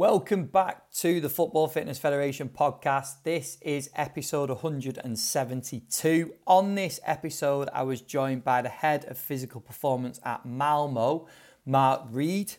Welcome 0.00 0.46
back 0.46 0.90
to 0.92 1.20
the 1.20 1.28
Football 1.28 1.68
Fitness 1.68 1.98
Federation 1.98 2.48
podcast. 2.48 3.22
This 3.22 3.58
is 3.60 3.90
episode 3.94 4.48
172. 4.48 6.32
On 6.46 6.74
this 6.74 7.00
episode, 7.04 7.68
I 7.74 7.82
was 7.82 8.00
joined 8.00 8.42
by 8.42 8.62
the 8.62 8.70
head 8.70 9.04
of 9.10 9.18
physical 9.18 9.60
performance 9.60 10.18
at 10.24 10.46
Malmo, 10.46 11.28
Mark 11.66 12.04
Reed. 12.08 12.54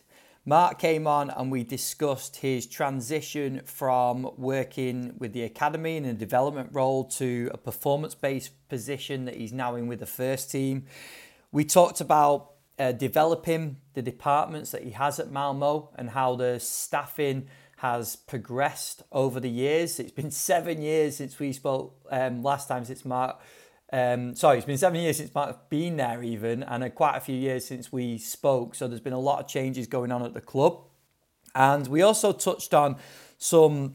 Mark 0.46 0.78
came 0.78 1.08
on 1.08 1.30
and 1.30 1.50
we 1.50 1.64
discussed 1.64 2.36
his 2.36 2.64
transition 2.64 3.62
from 3.64 4.30
working 4.36 5.14
with 5.18 5.32
the 5.32 5.42
academy 5.42 5.96
in 5.96 6.04
a 6.04 6.14
development 6.14 6.68
role 6.72 7.02
to 7.06 7.50
a 7.52 7.58
performance 7.58 8.14
based 8.14 8.52
position 8.68 9.24
that 9.24 9.34
he's 9.34 9.52
now 9.52 9.74
in 9.74 9.88
with 9.88 9.98
the 9.98 10.06
first 10.06 10.48
team. 10.48 10.86
We 11.50 11.64
talked 11.64 12.00
about 12.00 12.51
uh, 12.82 12.90
developing 12.90 13.76
the 13.94 14.02
departments 14.02 14.72
that 14.72 14.82
he 14.82 14.90
has 14.90 15.20
at 15.20 15.30
Malmo 15.30 15.90
and 15.94 16.10
how 16.10 16.34
the 16.34 16.58
staffing 16.58 17.46
has 17.76 18.16
progressed 18.16 19.04
over 19.12 19.38
the 19.38 19.48
years. 19.48 20.00
It's 20.00 20.10
been 20.10 20.30
seven 20.50 20.82
years 20.82 21.16
since 21.16 21.38
we 21.38 21.52
spoke 21.52 21.94
um, 22.10 22.42
last 22.42 22.66
time 22.66 22.84
since 22.84 23.04
Mark. 23.04 23.40
Um, 23.92 24.34
sorry, 24.34 24.56
it's 24.56 24.66
been 24.66 24.78
seven 24.78 25.00
years 25.00 25.18
since 25.18 25.32
Mark's 25.32 25.58
been 25.68 25.96
there, 25.96 26.24
even, 26.24 26.64
and 26.64 26.82
uh, 26.82 26.88
quite 26.88 27.16
a 27.16 27.20
few 27.20 27.36
years 27.36 27.64
since 27.64 27.92
we 27.92 28.18
spoke. 28.18 28.74
So 28.74 28.88
there's 28.88 29.00
been 29.00 29.12
a 29.12 29.20
lot 29.20 29.38
of 29.38 29.46
changes 29.46 29.86
going 29.86 30.10
on 30.10 30.24
at 30.24 30.34
the 30.34 30.40
club. 30.40 30.80
And 31.54 31.86
we 31.86 32.02
also 32.02 32.32
touched 32.32 32.74
on 32.74 32.96
some 33.38 33.94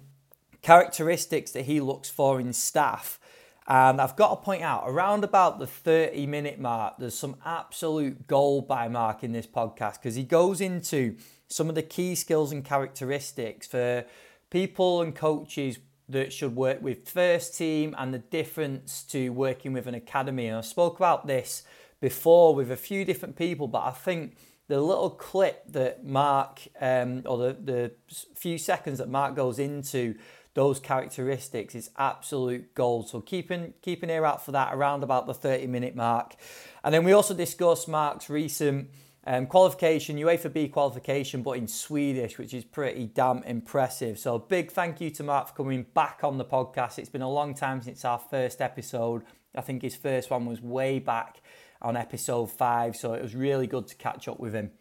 characteristics 0.61 1.51
that 1.51 1.65
he 1.65 1.81
looks 1.81 2.09
for 2.09 2.39
in 2.39 2.53
staff 2.53 3.19
and 3.67 3.99
I've 3.99 4.15
got 4.15 4.29
to 4.29 4.35
point 4.37 4.61
out, 4.61 4.83
around 4.85 5.25
about 5.25 5.59
the 5.59 5.67
30 5.67 6.25
minute 6.25 6.59
mark, 6.59 6.95
there's 6.99 7.17
some 7.17 7.35
absolute 7.45 8.25
gold 8.25 8.67
by 8.67 8.87
Mark 8.87 9.23
in 9.23 9.33
this 9.33 9.47
podcast 9.47 9.95
because 9.95 10.15
he 10.15 10.23
goes 10.23 10.61
into 10.61 11.17
some 11.47 11.67
of 11.67 11.75
the 11.75 11.83
key 11.83 12.15
skills 12.15 12.53
and 12.53 12.63
characteristics 12.63 13.67
for 13.67 14.05
people 14.49 15.01
and 15.01 15.13
coaches 15.13 15.79
that 16.07 16.31
should 16.31 16.55
work 16.55 16.81
with 16.81 17.09
first 17.09 17.57
team 17.57 17.93
and 17.97 18.13
the 18.13 18.19
difference 18.19 19.03
to 19.03 19.29
working 19.29 19.73
with 19.73 19.85
an 19.87 19.95
academy. 19.95 20.47
And 20.47 20.57
I 20.57 20.61
spoke 20.61 20.95
about 20.95 21.27
this 21.27 21.63
before 21.99 22.55
with 22.55 22.71
a 22.71 22.77
few 22.77 23.03
different 23.03 23.35
people, 23.35 23.67
but 23.67 23.83
I 23.83 23.91
think 23.91 24.37
the 24.69 24.79
little 24.79 25.09
clip 25.09 25.63
that 25.73 26.05
Mark, 26.05 26.61
um, 26.79 27.23
or 27.25 27.37
the, 27.37 27.57
the 27.61 27.91
few 28.35 28.57
seconds 28.57 28.99
that 28.99 29.09
Mark 29.09 29.35
goes 29.35 29.59
into 29.59 30.15
those 30.57 30.79
characteristics 30.79 31.75
is 31.75 31.91
absolute 31.99 32.73
gold. 32.73 33.07
So 33.07 33.21
keeping 33.21 33.75
keeping 33.83 34.09
ear 34.09 34.25
out 34.25 34.43
for 34.43 34.53
that 34.53 34.73
around 34.73 35.03
about 35.03 35.27
the 35.27 35.33
30 35.35 35.67
minute 35.67 35.95
mark. 35.95 36.35
And 36.83 36.91
then 36.91 37.03
we 37.03 37.11
also 37.11 37.35
discussed 37.35 37.87
Mark's 37.87 38.27
recent 38.27 38.89
um, 39.27 39.45
qualification, 39.45 40.17
UEFA 40.17 40.51
B 40.51 40.67
qualification, 40.67 41.43
but 41.43 41.51
in 41.51 41.67
Swedish, 41.67 42.39
which 42.39 42.55
is 42.55 42.63
pretty 42.63 43.05
damn 43.05 43.43
impressive. 43.43 44.17
So 44.17 44.39
big 44.39 44.71
thank 44.71 44.99
you 44.99 45.11
to 45.11 45.23
Mark 45.23 45.49
for 45.49 45.53
coming 45.53 45.85
back 45.93 46.21
on 46.23 46.39
the 46.39 46.45
podcast. 46.45 46.97
It's 46.97 47.09
been 47.09 47.21
a 47.21 47.29
long 47.29 47.53
time 47.53 47.83
since 47.83 48.03
our 48.03 48.17
first 48.17 48.59
episode. 48.59 49.21
I 49.55 49.61
think 49.61 49.83
his 49.83 49.95
first 49.95 50.31
one 50.31 50.47
was 50.47 50.59
way 50.59 50.97
back 50.97 51.39
on 51.83 51.95
episode 51.95 52.47
five, 52.47 52.95
so 52.95 53.13
it 53.13 53.21
was 53.21 53.35
really 53.35 53.67
good 53.67 53.85
to 53.89 53.95
catch 53.95 54.27
up 54.27 54.39
with 54.39 54.53
him. 54.55 54.71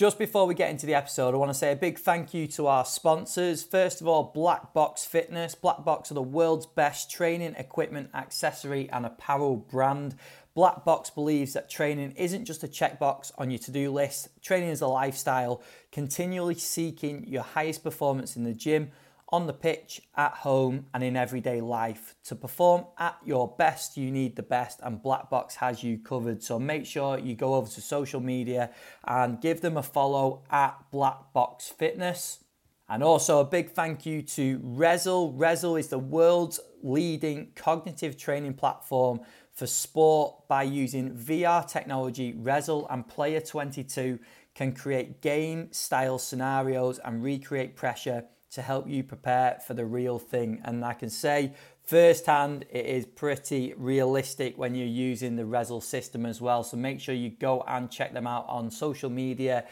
Just 0.00 0.18
before 0.18 0.46
we 0.46 0.54
get 0.54 0.70
into 0.70 0.86
the 0.86 0.94
episode, 0.94 1.34
I 1.34 1.36
want 1.36 1.50
to 1.50 1.58
say 1.58 1.72
a 1.72 1.76
big 1.76 1.98
thank 1.98 2.32
you 2.32 2.46
to 2.46 2.68
our 2.68 2.86
sponsors. 2.86 3.62
First 3.62 4.00
of 4.00 4.08
all, 4.08 4.32
Black 4.34 4.72
Box 4.72 5.04
Fitness. 5.04 5.54
Black 5.54 5.84
Box 5.84 6.10
are 6.10 6.14
the 6.14 6.22
world's 6.22 6.64
best 6.64 7.10
training 7.10 7.54
equipment, 7.58 8.08
accessory, 8.14 8.88
and 8.88 9.04
apparel 9.04 9.56
brand. 9.58 10.14
Black 10.54 10.86
Box 10.86 11.10
believes 11.10 11.52
that 11.52 11.68
training 11.68 12.12
isn't 12.12 12.46
just 12.46 12.64
a 12.64 12.66
checkbox 12.66 13.30
on 13.36 13.50
your 13.50 13.58
to 13.58 13.70
do 13.70 13.92
list, 13.92 14.28
training 14.40 14.70
is 14.70 14.80
a 14.80 14.86
lifestyle, 14.86 15.60
continually 15.92 16.54
seeking 16.54 17.26
your 17.28 17.42
highest 17.42 17.84
performance 17.84 18.36
in 18.36 18.44
the 18.44 18.54
gym 18.54 18.92
on 19.32 19.46
the 19.46 19.52
pitch, 19.52 20.02
at 20.16 20.32
home, 20.32 20.86
and 20.92 21.02
in 21.02 21.16
everyday 21.16 21.60
life. 21.60 22.16
To 22.24 22.34
perform 22.34 22.86
at 22.98 23.16
your 23.24 23.54
best, 23.56 23.96
you 23.96 24.10
need 24.10 24.36
the 24.36 24.42
best, 24.42 24.80
and 24.82 25.02
Black 25.02 25.30
Box 25.30 25.56
has 25.56 25.82
you 25.82 25.98
covered. 25.98 26.42
So 26.42 26.58
make 26.58 26.86
sure 26.86 27.18
you 27.18 27.34
go 27.34 27.54
over 27.54 27.68
to 27.70 27.80
social 27.80 28.20
media 28.20 28.70
and 29.04 29.40
give 29.40 29.60
them 29.60 29.76
a 29.76 29.82
follow 29.82 30.42
at 30.50 30.76
Black 30.90 31.32
Box 31.32 31.68
Fitness. 31.68 32.44
And 32.88 33.04
also 33.04 33.38
a 33.38 33.44
big 33.44 33.70
thank 33.70 34.04
you 34.04 34.20
to 34.22 34.58
Rezzil. 34.58 35.36
Rezzil 35.38 35.78
is 35.78 35.88
the 35.88 35.98
world's 35.98 36.58
leading 36.82 37.52
cognitive 37.54 38.16
training 38.16 38.54
platform 38.54 39.20
for 39.52 39.66
sport 39.66 40.48
by 40.48 40.64
using 40.64 41.14
VR 41.14 41.64
technology. 41.70 42.32
Rezzil 42.32 42.88
and 42.90 43.06
Player 43.06 43.40
22 43.40 44.18
can 44.54 44.74
create 44.74 45.20
game 45.20 45.72
style 45.72 46.18
scenarios 46.18 46.98
and 46.98 47.22
recreate 47.22 47.76
pressure 47.76 48.24
to 48.52 48.62
help 48.62 48.88
you 48.88 49.02
prepare 49.02 49.58
for 49.66 49.74
the 49.74 49.84
real 49.84 50.18
thing. 50.18 50.60
And 50.64 50.84
I 50.84 50.92
can 50.94 51.10
say 51.10 51.52
firsthand, 51.84 52.64
it 52.70 52.86
is 52.86 53.06
pretty 53.06 53.74
realistic 53.76 54.58
when 54.58 54.74
you're 54.74 54.86
using 54.86 55.36
the 55.36 55.44
Rezzil 55.44 55.82
system 55.82 56.26
as 56.26 56.40
well. 56.40 56.62
So 56.64 56.76
make 56.76 57.00
sure 57.00 57.14
you 57.14 57.30
go 57.30 57.62
and 57.66 57.90
check 57.90 58.12
them 58.12 58.26
out 58.26 58.46
on 58.48 58.70
social 58.70 59.10
media. 59.10 59.64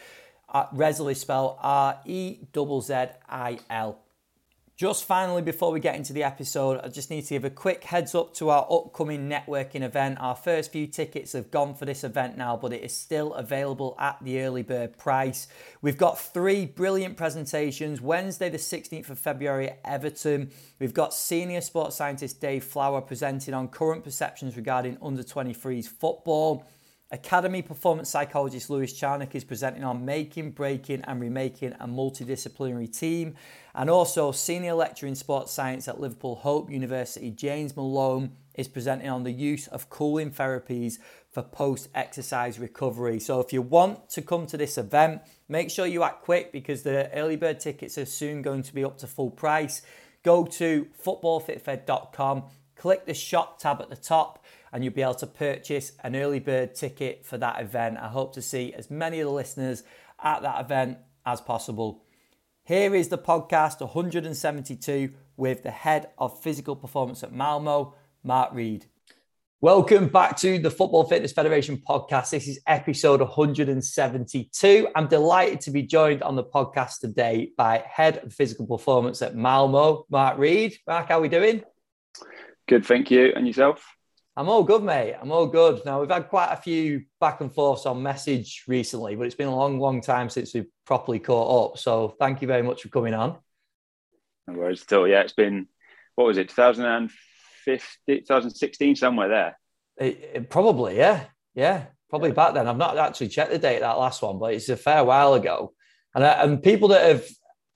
Uh, 0.47 0.67
Rezzil 0.67 1.11
is 1.11 1.19
spelled 1.19 1.57
R 1.61 1.99
E 2.05 2.39
Z 2.53 2.81
Z 2.81 2.93
I 3.29 3.59
L. 3.69 3.99
Just 4.79 5.03
finally, 5.03 5.41
before 5.41 5.73
we 5.73 5.81
get 5.81 5.97
into 5.97 6.13
the 6.13 6.23
episode, 6.23 6.79
I 6.81 6.87
just 6.87 7.09
need 7.09 7.23
to 7.23 7.33
give 7.33 7.43
a 7.43 7.49
quick 7.49 7.83
heads 7.83 8.15
up 8.15 8.33
to 8.35 8.49
our 8.49 8.65
upcoming 8.71 9.29
networking 9.29 9.81
event. 9.81 10.19
Our 10.21 10.37
first 10.37 10.71
few 10.71 10.87
tickets 10.87 11.33
have 11.33 11.51
gone 11.51 11.75
for 11.75 11.83
this 11.83 12.05
event 12.05 12.37
now, 12.37 12.55
but 12.55 12.71
it 12.71 12.81
is 12.81 12.95
still 12.95 13.33
available 13.33 13.97
at 13.99 14.15
the 14.21 14.41
early 14.41 14.63
bird 14.63 14.97
price. 14.97 15.49
We've 15.81 15.97
got 15.97 16.17
three 16.17 16.65
brilliant 16.65 17.17
presentations 17.17 17.99
Wednesday, 17.99 18.47
the 18.47 18.57
16th 18.57 19.09
of 19.09 19.19
February 19.19 19.67
at 19.67 19.81
Everton. 19.83 20.49
We've 20.79 20.93
got 20.93 21.13
senior 21.13 21.59
sports 21.59 21.97
scientist 21.97 22.39
Dave 22.39 22.63
Flower 22.63 23.01
presenting 23.01 23.53
on 23.53 23.67
current 23.67 24.05
perceptions 24.05 24.55
regarding 24.55 24.97
under 25.01 25.23
23s 25.23 25.89
football. 25.89 26.65
Academy 27.11 27.63
performance 27.63 28.07
psychologist 28.07 28.69
Lewis 28.69 28.93
Charnock 28.93 29.33
is 29.33 29.43
presenting 29.43 29.83
on 29.83 30.05
making, 30.05 30.51
breaking, 30.51 31.01
and 31.05 31.19
remaking 31.19 31.73
a 31.79 31.87
multidisciplinary 31.87 32.95
team. 32.95 33.33
And 33.73 33.89
also, 33.89 34.31
senior 34.31 34.73
lecturer 34.75 35.09
in 35.09 35.15
sports 35.15 35.51
science 35.51 35.87
at 35.87 35.99
Liverpool 35.99 36.35
Hope 36.35 36.69
University, 36.69 37.31
James 37.31 37.75
Malone, 37.75 38.33
is 38.53 38.67
presenting 38.67 39.09
on 39.09 39.23
the 39.23 39.31
use 39.31 39.65
of 39.67 39.89
cooling 39.89 40.29
therapies 40.29 40.99
for 41.31 41.41
post 41.41 41.89
exercise 41.95 42.59
recovery. 42.59 43.19
So, 43.19 43.39
if 43.39 43.51
you 43.53 43.63
want 43.63 44.09
to 44.11 44.21
come 44.21 44.45
to 44.45 44.57
this 44.57 44.77
event, 44.77 45.23
make 45.47 45.71
sure 45.71 45.87
you 45.87 46.03
act 46.03 46.21
quick 46.21 46.51
because 46.51 46.83
the 46.83 47.11
early 47.15 47.37
bird 47.37 47.59
tickets 47.59 47.97
are 47.97 48.05
soon 48.05 48.43
going 48.43 48.61
to 48.61 48.73
be 48.73 48.83
up 48.83 48.99
to 48.99 49.07
full 49.07 49.31
price. 49.31 49.81
Go 50.21 50.45
to 50.45 50.87
footballfitfed.com, 51.03 52.43
click 52.75 53.07
the 53.07 53.15
shop 53.15 53.57
tab 53.57 53.81
at 53.81 53.89
the 53.89 53.95
top 53.95 54.38
and 54.71 54.83
you'll 54.83 54.93
be 54.93 55.01
able 55.01 55.13
to 55.15 55.27
purchase 55.27 55.93
an 56.03 56.15
early 56.15 56.39
bird 56.39 56.75
ticket 56.75 57.25
for 57.25 57.37
that 57.37 57.61
event. 57.61 57.97
I 57.97 58.07
hope 58.07 58.33
to 58.35 58.41
see 58.41 58.73
as 58.73 58.89
many 58.89 59.19
of 59.19 59.27
the 59.27 59.33
listeners 59.33 59.83
at 60.21 60.41
that 60.43 60.61
event 60.61 60.97
as 61.25 61.41
possible. 61.41 62.03
Here 62.63 62.93
is 62.93 63.07
the 63.07 63.17
podcast 63.17 63.79
172 63.79 65.11
with 65.37 65.63
the 65.63 65.71
head 65.71 66.09
of 66.17 66.41
physical 66.41 66.75
performance 66.75 67.23
at 67.23 67.33
Malmo, 67.33 67.95
Mark 68.23 68.53
Reed. 68.53 68.85
Welcome 69.61 70.07
back 70.07 70.37
to 70.37 70.57
the 70.57 70.71
Football 70.71 71.03
Fitness 71.03 71.33
Federation 71.33 71.77
podcast. 71.77 72.29
This 72.29 72.47
is 72.47 72.61
episode 72.65 73.19
172. 73.19 74.87
I'm 74.95 75.07
delighted 75.07 75.59
to 75.61 75.71
be 75.71 75.83
joined 75.83 76.23
on 76.23 76.37
the 76.37 76.43
podcast 76.45 76.99
today 76.99 77.51
by 77.57 77.83
head 77.85 78.19
of 78.19 78.33
physical 78.33 78.65
performance 78.65 79.21
at 79.21 79.35
Malmo, 79.35 80.05
Mark 80.09 80.37
Reed. 80.37 80.77
Mark, 80.87 81.09
how 81.09 81.17
are 81.17 81.21
we 81.21 81.27
doing? 81.27 81.63
Good, 82.69 82.85
thank 82.85 83.11
you. 83.11 83.33
And 83.35 83.45
yourself? 83.45 83.83
I'm 84.39 84.47
all 84.47 84.63
good, 84.63 84.83
mate. 84.83 85.15
I'm 85.21 85.33
all 85.33 85.47
good. 85.47 85.81
Now 85.85 85.99
we've 85.99 86.09
had 86.09 86.29
quite 86.29 86.53
a 86.53 86.55
few 86.55 87.03
back 87.19 87.41
and 87.41 87.53
forths 87.53 87.85
on 87.85 88.01
message 88.01 88.63
recently, 88.69 89.17
but 89.17 89.25
it's 89.25 89.35
been 89.35 89.49
a 89.49 89.55
long, 89.55 89.81
long 89.81 89.99
time 89.99 90.29
since 90.29 90.53
we've 90.53 90.69
properly 90.85 91.19
caught 91.19 91.73
up. 91.73 91.77
So 91.77 92.15
thank 92.17 92.41
you 92.41 92.47
very 92.47 92.61
much 92.61 92.83
for 92.83 92.87
coming 92.87 93.13
on. 93.13 93.37
No 94.47 94.53
worries. 94.53 94.83
at 94.83 94.93
all. 94.93 95.09
yeah, 95.09 95.19
it's 95.19 95.33
been 95.33 95.67
what 96.15 96.25
was 96.25 96.37
it, 96.37 96.47
2015, 96.47 98.19
2016, 98.19 98.95
somewhere 98.95 99.27
there. 99.27 99.59
It, 99.97 100.31
it, 100.33 100.49
probably, 100.49 100.95
yeah, 100.95 101.25
yeah, 101.53 101.87
probably 102.09 102.29
yeah. 102.29 102.35
back 102.35 102.53
then. 102.53 102.69
I've 102.69 102.77
not 102.77 102.97
actually 102.97 103.27
checked 103.27 103.51
the 103.51 103.59
date 103.59 103.75
of 103.75 103.81
that 103.81 103.97
last 103.97 104.21
one, 104.21 104.39
but 104.39 104.53
it's 104.53 104.69
a 104.69 104.77
fair 104.77 105.03
while 105.03 105.33
ago. 105.33 105.73
And 106.15 106.23
uh, 106.23 106.37
and 106.39 106.63
people 106.63 106.87
that 106.89 107.05
have 107.05 107.25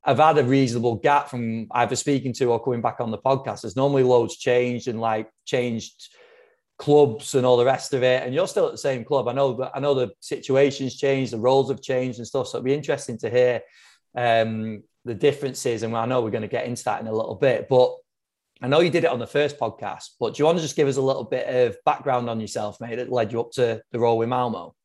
have 0.05 0.19
had 0.19 0.37
a 0.37 0.45
reasonable 0.45 0.95
gap 0.95 1.27
from 1.29 1.67
either 1.71 1.97
speaking 1.97 2.31
to 2.35 2.45
or 2.53 2.63
coming 2.63 2.81
back 2.81 3.01
on 3.01 3.11
the 3.11 3.17
podcast. 3.17 3.63
There's 3.63 3.75
normally 3.75 4.03
loads 4.03 4.37
changed 4.37 4.87
and 4.87 5.01
like 5.01 5.29
changed 5.43 6.09
clubs 6.77 7.35
and 7.35 7.45
all 7.45 7.57
the 7.57 7.65
rest 7.65 7.93
of 7.93 8.03
it, 8.03 8.23
and 8.23 8.33
you're 8.33 8.47
still 8.47 8.65
at 8.65 8.71
the 8.71 8.77
same 8.77 9.03
club. 9.03 9.27
I 9.27 9.33
know, 9.33 9.53
but 9.53 9.71
I 9.73 9.79
know 9.79 9.93
the 9.93 10.11
situations 10.19 10.97
changed, 10.97 11.33
the 11.33 11.39
roles 11.39 11.69
have 11.69 11.81
changed 11.81 12.19
and 12.19 12.27
stuff. 12.27 12.47
So 12.47 12.57
it'd 12.57 12.65
be 12.65 12.73
interesting 12.73 13.17
to 13.19 13.29
hear 13.29 13.61
um, 14.15 14.83
the 15.05 15.13
differences. 15.13 15.83
And 15.83 15.95
I 15.95 16.05
know 16.05 16.21
we're 16.21 16.31
going 16.31 16.41
to 16.41 16.47
get 16.47 16.65
into 16.65 16.83
that 16.85 17.01
in 17.01 17.07
a 17.07 17.13
little 17.13 17.35
bit, 17.35 17.67
but 17.69 17.95
I 18.61 18.67
know 18.67 18.79
you 18.79 18.89
did 18.89 19.03
it 19.03 19.09
on 19.09 19.19
the 19.19 19.27
first 19.27 19.59
podcast. 19.59 20.11
But 20.19 20.35
do 20.35 20.41
you 20.41 20.45
want 20.45 20.57
to 20.57 20.63
just 20.63 20.75
give 20.75 20.87
us 20.87 20.97
a 20.97 21.01
little 21.01 21.25
bit 21.25 21.47
of 21.47 21.77
background 21.85 22.29
on 22.29 22.39
yourself, 22.39 22.79
mate, 22.79 22.95
that 22.95 23.11
led 23.11 23.31
you 23.31 23.41
up 23.41 23.51
to 23.51 23.81
the 23.91 23.99
role 23.99 24.17
with 24.17 24.29
Malmo? 24.29 24.75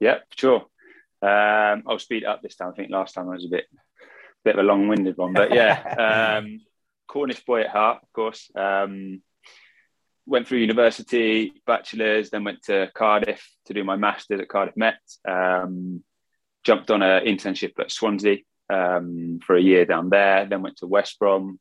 Yeah, 0.00 0.18
sure. 0.36 0.66
Um, 1.22 1.82
I'll 1.86 1.98
speed 1.98 2.24
up 2.24 2.42
this 2.42 2.56
time. 2.56 2.70
I 2.70 2.76
think 2.76 2.90
last 2.90 3.14
time 3.14 3.28
I 3.28 3.34
was 3.34 3.44
a 3.44 3.48
bit 3.48 3.66
bit 4.42 4.54
of 4.54 4.60
a 4.60 4.66
long-winded 4.66 5.18
one, 5.18 5.34
but 5.34 5.52
yeah, 5.52 6.38
um, 6.42 6.60
Cornish 7.06 7.44
boy 7.44 7.60
at 7.60 7.68
heart, 7.68 8.02
of 8.02 8.12
course. 8.14 8.50
Um, 8.54 9.20
went 10.30 10.46
through 10.46 10.58
university, 10.58 11.52
bachelor's, 11.66 12.30
then 12.30 12.44
went 12.44 12.62
to 12.62 12.88
Cardiff 12.94 13.44
to 13.66 13.74
do 13.74 13.82
my 13.82 13.96
master's 13.96 14.40
at 14.40 14.48
Cardiff 14.48 14.76
Met. 14.76 15.00
Um, 15.28 16.04
jumped 16.64 16.90
on 16.90 17.02
an 17.02 17.24
internship 17.24 17.72
at 17.80 17.90
Swansea 17.90 18.38
um, 18.72 19.40
for 19.44 19.56
a 19.56 19.60
year 19.60 19.84
down 19.84 20.08
there, 20.08 20.46
then 20.46 20.62
went 20.62 20.76
to 20.76 20.86
West 20.86 21.18
Brom. 21.18 21.58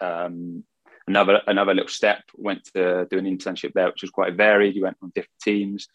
Um, 0.00 0.64
another 1.06 1.40
another 1.46 1.72
little 1.72 1.88
step, 1.88 2.22
went 2.34 2.64
to 2.74 3.06
do 3.10 3.18
an 3.18 3.26
internship 3.26 3.72
there, 3.74 3.86
which 3.86 4.02
was 4.02 4.10
quite 4.10 4.34
varied. 4.34 4.74
You 4.74 4.82
went 4.82 4.96
on 5.00 5.12
different 5.14 5.40
teams, 5.40 5.86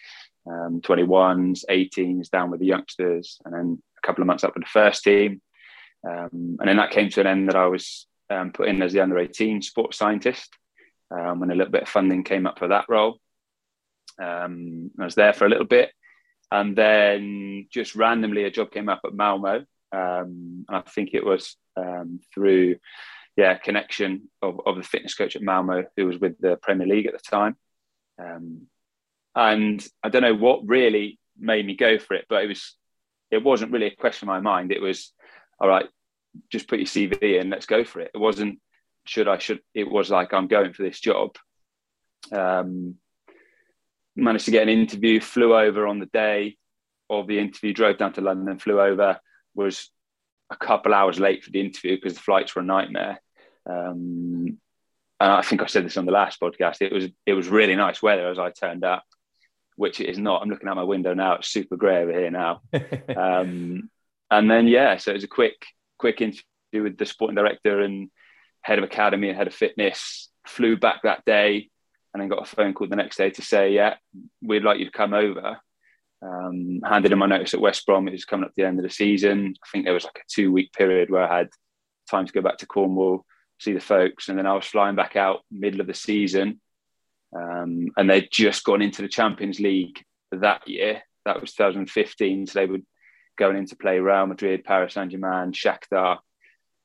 um, 0.48 0.80
21s, 0.82 1.66
18s, 1.70 2.30
down 2.30 2.50
with 2.50 2.62
the 2.62 2.66
youngsters, 2.68 3.42
and 3.44 3.54
then 3.54 3.84
a 4.02 4.08
couple 4.08 4.22
of 4.22 4.28
months 4.28 4.46
up 4.46 4.54
with 4.56 4.64
the 4.64 4.70
first 4.70 5.04
team. 5.04 5.42
Um, 6.08 6.58
and 6.60 6.68
then 6.68 6.78
that 6.78 6.92
came 6.92 7.10
to 7.10 7.22
an 7.22 7.28
end 7.28 7.50
that 7.50 7.58
I 7.58 7.66
was 7.66 8.08
um, 8.30 8.54
put 8.54 8.70
in 8.70 8.82
as 8.82 8.94
the 8.94 9.02
under 9.02 9.20
18 9.20 9.62
sports 9.62 9.98
scientist 9.98 10.50
um, 11.14 11.40
when 11.40 11.52
a 11.52 11.56
little 11.56 11.72
bit 11.72 11.84
of 11.84 11.90
funding 11.90 12.24
came 12.24 12.46
up 12.46 12.60
for 12.60 12.70
that 12.70 12.86
role. 12.90 13.20
Um, 14.22 14.92
I 15.00 15.06
was 15.06 15.16
there 15.16 15.34
for 15.34 15.46
a 15.46 15.50
little 15.50 15.66
bit. 15.66 15.92
And 16.52 16.76
then 16.76 17.68
just 17.72 17.96
randomly, 17.96 18.44
a 18.44 18.52
job 18.52 18.72
came 18.72 18.90
up 18.90 19.02
at 19.06 19.14
Malmo. 19.14 19.66
Um, 19.92 20.66
I 20.70 20.82
think 20.82 21.12
it 21.14 21.26
was 21.26 21.56
um, 21.76 22.20
through, 22.34 22.78
yeah, 23.36 23.56
connection 23.56 24.30
of, 24.42 24.60
of 24.66 24.76
the 24.76 24.84
fitness 24.84 25.16
coach 25.16 25.36
at 25.36 25.42
Malmo 25.42 25.86
who 25.98 26.06
was 26.06 26.20
with 26.20 26.38
the 26.40 26.58
Premier 26.62 26.88
League 26.88 27.08
at 27.08 27.14
the 27.14 27.20
time. 27.20 27.58
Um, 28.20 28.68
and 29.36 29.86
I 30.04 30.10
don't 30.10 30.22
know 30.22 30.36
what 30.36 30.68
really 30.68 31.20
made 31.40 31.66
me 31.66 31.76
go 31.76 31.98
for 31.98 32.14
it, 32.14 32.26
but 32.30 32.44
it 32.44 32.48
was, 32.48 32.76
it 33.32 33.44
wasn't 33.44 33.72
really 33.72 33.88
a 33.88 33.96
question 33.96 34.28
in 34.30 34.34
my 34.34 34.40
mind. 34.40 34.72
It 34.72 34.82
was, 34.82 35.12
all 35.60 35.68
right, 35.68 35.88
just 36.52 36.68
put 36.68 36.80
your 36.80 36.86
CV 36.86 37.42
in, 37.42 37.50
let's 37.50 37.66
go 37.66 37.84
for 37.84 38.00
it. 38.02 38.12
It 38.14 38.20
wasn't, 38.20 38.60
should 39.06 39.28
I, 39.28 39.38
should, 39.38 39.60
it 39.74 39.90
was 39.90 40.10
like, 40.10 40.34
I'm 40.34 40.48
going 40.48 40.74
for 40.74 40.84
this 40.84 41.00
job. 41.00 41.36
Um, 42.32 42.96
managed 44.16 44.46
to 44.46 44.52
get 44.52 44.64
an 44.64 44.70
interview, 44.70 45.20
flew 45.20 45.56
over 45.56 45.88
on 45.88 46.00
the 46.00 46.06
day 46.08 46.58
of 47.10 47.28
the 47.28 47.40
interview, 47.40 47.74
drove 47.74 47.98
down 47.98 48.14
to 48.14 48.22
London, 48.22 48.60
flew 48.60 48.80
over, 48.80 49.20
was 49.56 49.90
a 50.50 50.56
couple 50.56 50.94
hours 50.94 51.20
late 51.20 51.44
for 51.44 51.52
the 51.52 51.62
interview 51.62 51.96
because 51.96 52.14
the 52.14 52.22
flights 52.22 52.56
were 52.56 52.62
a 52.62 52.66
nightmare. 52.66 53.22
Um, 53.66 54.60
and 55.20 55.32
I 55.32 55.42
think 55.42 55.62
I 55.62 55.68
said 55.68 55.86
this 55.86 55.98
on 55.98 56.06
the 56.06 56.12
last 56.12 56.40
podcast. 56.40 56.82
It 56.82 56.92
was 56.92 57.06
it 57.26 57.34
was 57.34 57.48
really 57.48 57.76
nice 57.76 58.02
weather 58.02 58.28
as 58.28 58.40
I 58.40 58.50
turned 58.50 58.84
up, 58.84 59.04
which 59.76 60.02
it 60.02 60.10
is 60.10 60.18
not. 60.18 60.42
I'm 60.42 60.50
looking 60.50 60.68
out 60.68 60.76
my 60.76 60.84
window 60.84 61.14
now; 61.14 61.36
it's 61.36 61.48
super 61.48 61.78
grey 61.78 62.04
over 62.04 62.12
here 62.12 62.32
now. 62.32 62.62
um, 63.16 63.90
and 64.30 64.52
then 64.52 64.68
yeah, 64.68 64.98
so 64.98 65.12
it 65.12 65.16
was 65.16 65.24
a 65.24 65.30
quick 65.30 65.66
quick 65.98 66.20
interview 66.20 66.44
with 66.74 66.98
the 66.98 67.06
sporting 67.06 67.36
director 67.36 67.80
and 67.82 68.10
head 68.64 68.80
of 68.80 68.84
academy 68.84 69.30
and 69.30 69.38
head 69.38 69.48
of 69.48 69.54
fitness. 69.54 70.30
Flew 70.48 70.76
back 70.78 71.04
that 71.04 71.24
day, 71.26 71.70
and 72.14 72.22
then 72.22 72.30
got 72.30 72.42
a 72.42 72.56
phone 72.56 72.74
call 72.74 72.88
the 72.88 72.96
next 72.96 73.18
day 73.18 73.30
to 73.32 73.42
say, 73.42 73.72
yeah, 73.72 73.96
we'd 74.42 74.64
like 74.64 74.80
you 74.80 74.86
to 74.86 74.92
come 74.92 75.14
over. 75.14 75.60
Um, 76.22 76.80
handed 76.86 77.12
in 77.12 77.18
my 77.18 77.26
notice 77.26 77.54
at 77.54 77.60
West 77.60 77.86
Brom. 77.86 78.08
It 78.08 78.12
was 78.12 78.26
coming 78.26 78.46
up 78.46 78.54
the 78.56 78.66
end 78.66 78.80
of 78.80 78.84
the 78.84 78.90
season. 78.90 79.56
I 79.62 79.68
think 79.72 79.86
there 79.86 79.94
was 79.94 80.06
like 80.06 80.20
a 80.20 80.28
two 80.30 80.52
week 80.52 80.72
period 80.72 81.10
where 81.10 81.24
I 81.24 81.38
had 81.38 81.50
time 82.10 82.26
to 82.26 82.34
go 82.34 82.42
back 82.42 82.58
to 82.60 82.66
Cornwall, 82.66 83.26
see 83.60 83.74
the 83.74 83.80
folks, 83.80 84.30
and 84.30 84.38
then 84.38 84.46
I 84.46 84.54
was 84.54 84.66
flying 84.66 84.96
back 84.96 85.16
out 85.16 85.42
middle 85.52 85.82
of 85.82 85.88
the 85.88 85.94
season. 85.94 86.62
Um, 87.36 87.88
and 87.98 88.10
they'd 88.10 88.30
just 88.32 88.64
gone 88.64 88.82
into 88.82 89.02
the 89.02 89.08
Champions 89.08 89.60
League 89.60 90.04
that 90.32 90.68
year. 90.68 91.02
That 91.26 91.42
was 91.42 91.54
2015. 91.54 92.48
So 92.48 92.60
they 92.60 92.66
were 92.68 92.80
going 93.38 93.58
into 93.58 93.76
play 93.76 94.00
Real 94.00 94.28
Madrid, 94.28 94.64
Paris 94.64 94.94
Saint 94.94 95.12
Germain, 95.12 95.52
Shakhtar. 95.52 96.20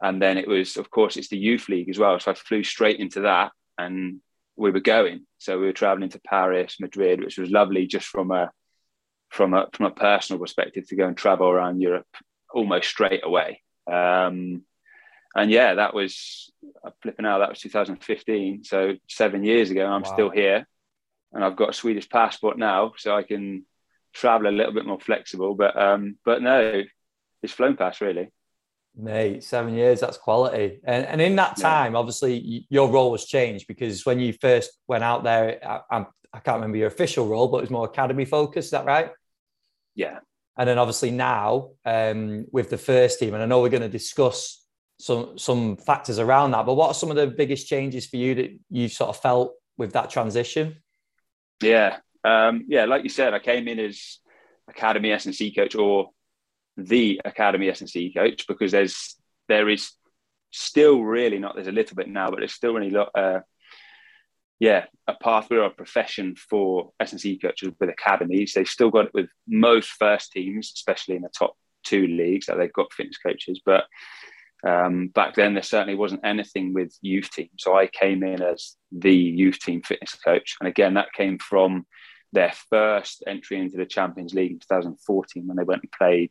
And 0.01 0.23
then 0.23 0.39
it 0.39 0.47
was, 0.47 0.77
of 0.77 0.91
course, 0.91 1.17
it's 1.17 1.29
the 1.29 1.39
youth 1.39 1.69
league 1.69 1.89
as 1.89 1.99
well. 1.99 2.19
So 2.21 2.31
I 2.31 2.35
flew 2.35 2.63
straight 2.63 3.01
into 3.01 3.23
that 3.23 3.53
and 3.77 4.21
we 4.57 4.71
were 4.71 4.81
going. 4.81 5.27
So 5.39 5.59
we 5.59 5.67
were 5.67 5.73
traveling 5.73 6.11
to 6.11 6.21
Paris, 6.21 6.77
Madrid, 6.81 7.21
which 7.21 7.39
was 7.39 7.51
lovely 7.51 7.87
just 7.87 8.07
from 8.07 8.31
a 8.31 8.51
from 9.31 9.55
a 9.55 9.67
from 9.73 9.87
a 9.87 9.91
personal 9.91 10.41
perspective 10.41 10.87
to 10.89 10.97
go 10.97 11.07
and 11.07 11.17
travel 11.17 11.49
around 11.49 11.81
Europe 11.81 12.07
almost 12.53 12.89
straight 12.89 13.25
away. 13.25 13.63
Um, 13.91 14.63
and 15.37 15.51
yeah, 15.51 15.75
that 15.75 15.95
was 15.95 16.53
flipping 17.03 17.27
out. 17.27 17.39
That 17.39 17.51
was 17.51 17.61
2015, 17.61 18.65
so 18.65 18.95
seven 19.09 19.45
years 19.45 19.71
ago. 19.71 19.87
I'm 19.87 20.03
wow. 20.03 20.13
still 20.13 20.31
here, 20.31 20.67
and 21.33 21.45
I've 21.45 21.57
got 21.57 21.71
a 21.71 21.75
Swedish 21.75 22.09
passport 22.09 22.59
now, 22.59 22.95
so 22.97 23.15
I 23.15 23.23
can 23.23 23.65
travel 24.13 24.49
a 24.49 24.57
little 24.57 24.73
bit 24.73 24.87
more 24.87 25.01
flexible. 25.01 25.55
But 25.55 25.81
um, 25.81 26.17
but 26.25 26.43
no, 26.43 26.83
it's 27.43 27.53
flown 27.53 27.77
past 27.77 28.01
really. 28.01 28.31
Mate, 29.01 29.45
seven 29.45 29.75
years, 29.75 30.01
that's 30.01 30.17
quality. 30.17 30.81
And, 30.83 31.07
and 31.07 31.21
in 31.21 31.37
that 31.37 31.57
time, 31.57 31.93
yeah. 31.93 31.99
obviously, 31.99 32.67
your 32.69 32.91
role 32.91 33.13
was 33.13 33.27
changed 33.27 33.69
because 33.69 34.05
when 34.05 34.19
you 34.19 34.33
first 34.33 34.73
went 34.89 35.05
out 35.05 35.23
there, 35.23 35.61
I, 35.65 35.99
I, 35.99 36.07
I 36.33 36.41
can't 36.41 36.57
remember 36.57 36.79
your 36.79 36.89
official 36.89 37.29
role, 37.29 37.47
but 37.47 37.59
it 37.59 37.63
was 37.63 37.71
more 37.71 37.85
academy 37.87 38.25
focused. 38.25 38.67
Is 38.67 38.71
that 38.73 38.87
right? 38.87 39.13
Yeah. 39.95 40.19
And 40.57 40.69
then 40.69 40.79
obviously 40.79 41.13
now 41.13 41.71
um, 41.85 42.47
with 42.51 42.71
the 42.71 42.79
first 42.79 43.21
team, 43.21 43.35
and 43.35 43.43
I 43.43 43.47
know 43.47 43.63
we're 43.63 43.69
going 43.69 43.83
to 43.83 43.89
discuss 43.89 44.65
some 44.99 45.39
some 45.39 45.77
factors 45.77 46.19
around 46.19 46.51
that, 46.51 46.67
but 46.67 46.75
what 46.75 46.89
are 46.89 46.95
some 46.95 47.11
of 47.11 47.17
the 47.17 47.29
biggest 47.29 47.69
changes 47.69 48.07
for 48.07 48.17
you 48.17 48.35
that 48.35 48.59
you've 48.69 48.91
sort 48.91 49.11
of 49.11 49.17
felt 49.19 49.55
with 49.77 49.93
that 49.93 50.11
transition? 50.11 50.83
Yeah, 51.63 51.99
um, 52.25 52.65
yeah, 52.67 52.87
like 52.87 53.05
you 53.05 53.09
said, 53.09 53.33
I 53.33 53.39
came 53.39 53.69
in 53.69 53.79
as 53.79 54.19
academy 54.69 55.13
S 55.13 55.27
and 55.27 55.35
C 55.35 55.55
coach 55.55 55.77
or 55.77 56.11
the 56.79 57.21
academy 57.25 57.69
S 57.69 57.81
and 57.81 57.91
C 57.91 58.13
coach 58.17 58.47
because 58.47 58.73
there's 58.73 59.17
there 59.49 59.69
is 59.69 59.93
still 60.51 61.03
really 61.03 61.39
not. 61.39 61.55
There's 61.55 61.67
a 61.67 61.73
little 61.73 61.97
bit 61.97 62.09
now, 62.09 62.31
but 62.31 62.39
there's 62.39 62.55
still 62.55 62.75
really 62.75 62.91
lot. 62.91 63.11
Uh, 63.15 63.41
yeah, 64.61 64.87
a 65.07 65.15
pathway 65.15 65.59
or 65.59 65.67
a 65.67 65.71
profession 65.71 66.35
for 66.35 66.91
S&C 66.99 67.39
coaches 67.39 67.73
with 67.79 67.91
academies. 67.91 68.53
They've 68.55 68.67
still 68.67 68.91
got 68.91 69.07
it 69.07 69.15
with 69.15 69.29
most 69.47 69.91
first 69.91 70.33
teams, 70.33 70.73
especially 70.75 71.15
in 71.15 71.23
the 71.23 71.29
top 71.29 71.57
two 71.85 72.09
leagues 72.09 72.47
that 72.47 72.57
they've 72.57 72.73
got 72.73 72.93
fitness 72.93 73.19
coaches. 73.19 73.61
But 73.65 73.85
um, 74.67 75.09
back 75.09 75.37
then, 75.37 75.55
there 75.55 75.63
certainly 75.63 75.95
wasn't 75.95 76.23
anything 76.25 76.75
with 76.75 76.93
youth 77.03 77.31
team. 77.31 77.51
So 77.57 77.77
I 77.77 77.87
came 77.87 78.25
in 78.25 78.43
as 78.43 78.75
the 78.91 79.15
youth 79.15 79.61
team 79.61 79.83
fitness 79.83 80.17
coach. 80.17 80.57
And 80.61 80.69
again, 80.69 80.95
that 80.95 81.13
came 81.13 81.39
from 81.39 81.87
their 82.33 82.53
first 82.69 83.23
entry 83.27 83.59
into 83.59 83.77
the 83.77 83.87
Champions 83.87 84.35
League 84.35 84.53
in 84.53 84.59
2014 84.59 85.47
when 85.47 85.57
they 85.57 85.63
went 85.63 85.83
and 85.83 85.93
played, 85.93 86.31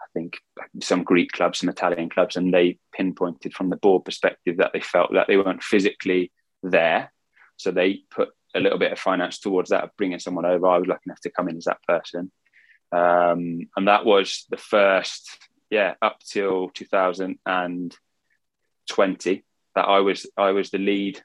I 0.00 0.06
think, 0.14 0.38
some 0.80 1.04
Greek 1.04 1.32
clubs, 1.32 1.60
some 1.60 1.68
Italian 1.68 2.08
clubs. 2.08 2.36
And 2.36 2.52
they 2.52 2.78
pinpointed 2.92 3.54
from 3.54 3.70
the 3.70 3.76
board 3.76 4.04
perspective 4.04 4.58
that 4.58 4.72
they 4.72 4.80
felt 4.80 5.12
that 5.12 5.28
they 5.28 5.36
weren't 5.36 5.62
physically 5.62 6.32
there 6.62 7.12
so 7.58 7.70
they 7.72 8.04
put 8.10 8.30
a 8.54 8.60
little 8.60 8.78
bit 8.78 8.92
of 8.92 8.98
finance 8.98 9.40
towards 9.40 9.68
that, 9.70 9.90
bringing 9.98 10.20
someone 10.20 10.46
over. 10.46 10.66
I 10.66 10.78
was 10.78 10.88
lucky 10.88 11.02
enough 11.06 11.20
to 11.20 11.30
come 11.30 11.48
in 11.48 11.58
as 11.58 11.64
that 11.64 11.82
person. 11.86 12.32
Um, 12.90 13.68
and 13.76 13.88
that 13.88 14.06
was 14.06 14.46
the 14.48 14.56
first, 14.56 15.28
yeah, 15.68 15.92
up 16.00 16.20
till 16.20 16.70
2020 16.70 19.44
that 19.74 19.84
I 19.84 20.00
was 20.00 20.26
I 20.36 20.52
was 20.52 20.70
the 20.70 20.78
lead 20.78 21.20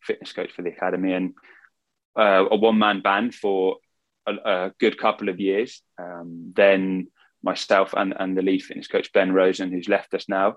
fitness 0.00 0.32
coach 0.32 0.50
for 0.52 0.62
the 0.62 0.70
academy 0.70 1.12
and 1.12 1.34
uh, 2.18 2.46
a 2.50 2.56
one 2.56 2.78
man 2.78 3.00
band 3.00 3.32
for 3.34 3.76
a, 4.26 4.32
a, 4.32 4.72
good 4.80 4.98
couple 4.98 5.28
of 5.28 5.38
years. 5.38 5.80
Um, 5.98 6.52
then 6.56 7.08
myself 7.44 7.94
and, 7.96 8.14
and 8.18 8.36
the 8.36 8.42
lead 8.42 8.62
fitness 8.62 8.88
coach 8.88 9.12
Ben 9.12 9.32
Rosen, 9.32 9.70
who's 9.70 9.88
left 9.88 10.14
us 10.14 10.28
now, 10.28 10.56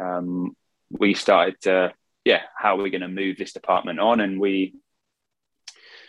um, 0.00 0.54
we 0.90 1.14
started 1.14 1.60
to 1.62 1.92
yeah, 2.26 2.42
how 2.56 2.76
are 2.76 2.82
we 2.82 2.90
going 2.90 3.02
to 3.02 3.08
move 3.08 3.36
this 3.38 3.52
department 3.52 4.00
on? 4.00 4.18
And 4.20 4.40
we 4.40 4.74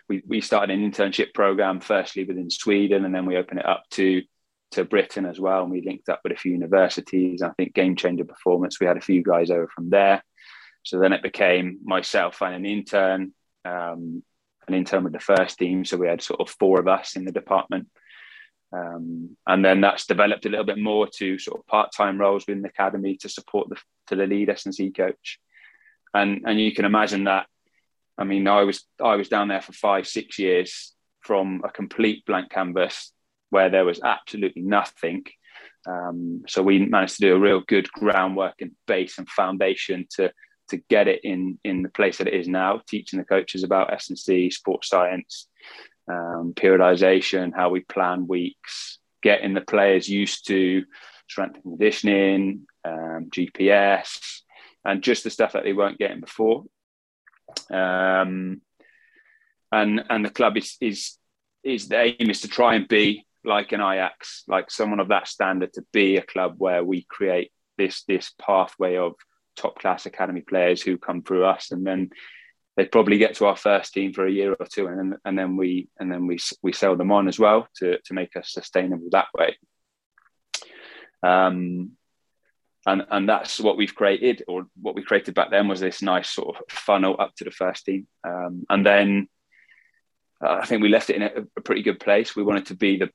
we 0.10 0.24
we 0.28 0.42
started 0.42 0.74
an 0.74 0.92
internship 0.92 1.32
program 1.34 1.80
firstly 1.80 2.24
within 2.24 2.50
Sweden, 2.50 3.06
and 3.06 3.14
then 3.14 3.28
we 3.28 3.38
opened 3.38 3.60
it 3.60 3.68
up 3.68 3.84
to 3.92 4.24
to 4.72 4.84
Britain 4.84 5.28
as 5.28 5.40
well. 5.40 5.62
And 5.62 5.72
we 5.72 5.82
linked 5.82 6.10
up 6.10 6.22
with 6.24 6.34
a 6.34 6.38
few 6.38 6.54
universities. 6.54 7.44
I 7.44 7.52
think 7.52 7.76
Game 7.76 7.96
Changer 7.96 8.26
Performance. 8.26 8.80
We 8.80 8.88
had 8.88 8.98
a 8.98 9.02
few 9.02 9.22
guys 9.22 9.52
over 9.52 9.68
from 9.68 9.92
there. 9.92 10.24
So 10.82 11.00
then 11.00 11.14
it 11.14 11.22
became 11.22 11.80
myself 11.84 12.42
and 12.42 12.56
an 12.56 12.66
intern, 12.66 13.34
um, 13.64 14.24
an 14.68 14.74
intern 14.74 15.04
with 15.04 15.14
the 15.14 15.20
first 15.20 15.60
team. 15.60 15.86
So 15.86 15.98
we 15.98 16.08
had 16.08 16.24
sort 16.24 16.40
of 16.40 16.50
four 16.50 16.80
of 16.80 16.88
us 16.88 17.16
in 17.16 17.26
the 17.26 17.32
department. 17.32 17.90
Um, 18.74 19.38
and 19.48 19.64
then 19.64 19.80
that's 19.82 20.06
developed 20.06 20.46
a 20.46 20.50
little 20.50 20.66
bit 20.66 20.78
more 20.78 21.08
to 21.16 21.40
sort 21.40 21.60
of 21.60 21.68
part-time 21.68 22.20
roles 22.20 22.46
within 22.46 22.62
the 22.62 22.70
academy 22.70 23.16
to 23.18 23.30
support 23.30 23.70
the 23.70 23.78
to 24.08 24.16
the 24.16 24.28
lead 24.28 24.50
S&C 24.50 24.92
coach 24.92 25.40
and 26.14 26.42
and 26.46 26.60
you 26.60 26.74
can 26.74 26.86
imagine 26.86 27.26
that. 27.26 27.48
I 28.18 28.24
mean, 28.24 28.48
I 28.48 28.64
was 28.64 28.84
I 29.02 29.16
was 29.16 29.30
down 29.30 29.48
there 29.48 29.62
for 29.62 29.74
five 29.74 30.08
six 30.08 30.40
years 30.40 30.94
from 31.22 31.62
a 31.64 31.70
complete 31.70 32.26
blank 32.26 32.50
canvas 32.50 33.12
where 33.50 33.70
there 33.70 33.86
was 33.86 34.02
absolutely 34.04 34.62
nothing. 34.62 35.24
Um, 35.88 36.44
so 36.48 36.62
we 36.62 36.86
managed 36.86 37.16
to 37.16 37.22
do 37.22 37.36
a 37.36 37.40
real 37.40 37.62
good 37.62 37.90
groundwork 37.92 38.56
and 38.62 38.72
base 38.88 39.18
and 39.18 39.30
foundation 39.30 40.08
to 40.16 40.32
to 40.70 40.78
get 40.90 41.08
it 41.08 41.22
in 41.24 41.60
in 41.64 41.84
the 41.84 41.90
place 41.90 42.18
that 42.18 42.28
it 42.28 42.34
is 42.34 42.48
now, 42.48 42.82
teaching 42.88 43.20
the 43.20 43.26
coaches 43.26 43.64
about 43.64 43.94
S 43.94 44.10
and 44.10 44.20
C, 44.20 44.50
sports 44.50 44.90
science, 44.90 45.48
um, 46.08 46.54
periodization, 46.56 47.54
how 47.56 47.70
we 47.70 47.82
plan 47.82 48.28
weeks, 48.28 49.00
getting 49.22 49.54
the 49.54 49.62
players 49.62 50.08
used 50.08 50.48
to 50.48 50.84
strength 51.30 51.56
and 51.56 51.64
conditioning, 51.64 52.68
um, 52.86 53.30
GPS, 53.30 54.42
and 54.86 55.04
just 55.04 55.24
the 55.24 55.30
stuff 55.30 55.54
that 55.54 55.64
they 55.64 55.74
weren't 55.74 56.00
getting 56.00 56.22
before. 56.22 56.64
Um, 57.70 58.62
and 59.72 60.04
and 60.10 60.26
the 60.26 60.30
club 60.30 60.58
is 60.58 60.78
is 60.80 61.18
is 61.64 61.88
the 61.90 62.00
aim 62.02 62.30
is 62.30 62.42
to 62.42 62.48
try 62.48 62.76
and 62.76 62.88
be 62.88 63.26
like 63.44 63.72
an 63.72 63.82
Ajax, 63.82 64.44
like 64.48 64.72
someone 64.72 65.00
of 65.00 65.10
that 65.10 65.28
standard, 65.28 65.74
to 65.74 65.86
be 65.94 66.18
a 66.18 66.22
club 66.22 66.56
where 66.58 66.84
we 66.84 67.04
create 67.04 67.52
this 67.78 68.04
this 68.04 68.32
pathway 68.40 68.98
of 68.98 69.14
top 69.56 69.80
class 69.80 70.06
academy 70.06 70.42
players 70.42 70.82
who 70.82 70.98
come 70.98 71.22
through 71.22 71.46
us, 71.46 71.72
and 71.72 71.86
then 71.86 72.10
they 72.78 72.86
probably 72.86 73.18
get 73.18 73.36
to 73.36 73.48
our 73.48 73.58
first 73.58 73.92
team 73.94 74.14
for 74.14 74.26
a 74.26 74.32
year 74.32 74.56
or 74.58 74.66
two, 74.68 74.88
and 74.88 75.00
then 75.00 75.18
and 75.26 75.38
then 75.38 75.58
we 75.58 75.90
and 76.00 76.12
then 76.12 76.28
we 76.28 76.38
we 76.62 76.72
sell 76.72 76.96
them 76.96 77.12
on 77.12 77.28
as 77.28 77.40
well 77.40 77.68
to 77.78 77.98
to 78.06 78.14
make 78.14 78.36
us 78.38 78.54
sustainable 78.54 79.08
that 79.12 79.28
way. 79.38 79.58
Um, 81.24 81.94
and 82.86 83.06
and 83.10 83.28
that's 83.28 83.60
what 83.60 83.78
we've 83.78 83.96
created, 83.96 84.44
or 84.48 84.68
what 84.80 84.94
we 84.94 85.04
created 85.04 85.34
back 85.34 85.50
then 85.50 85.68
was 85.68 85.80
this 85.80 86.04
nice 86.04 86.30
sort 86.30 86.56
of 86.56 86.64
funnel 86.70 87.16
up 87.20 87.36
to 87.38 87.44
the 87.44 87.52
first 87.52 87.84
team, 87.84 88.08
um, 88.24 88.64
and 88.70 88.86
then 88.86 89.28
uh, 90.40 90.60
I 90.62 90.66
think 90.66 90.84
we 90.84 90.90
left 90.90 91.10
it 91.10 91.16
in 91.16 91.24
a, 91.24 91.32
a, 91.58 91.62
pretty 91.62 91.82
good 91.82 92.00
place. 92.00 92.36
We 92.36 92.44
wanted 92.44 92.68
to 92.68 92.76
be 92.76 92.98
the 92.98 93.10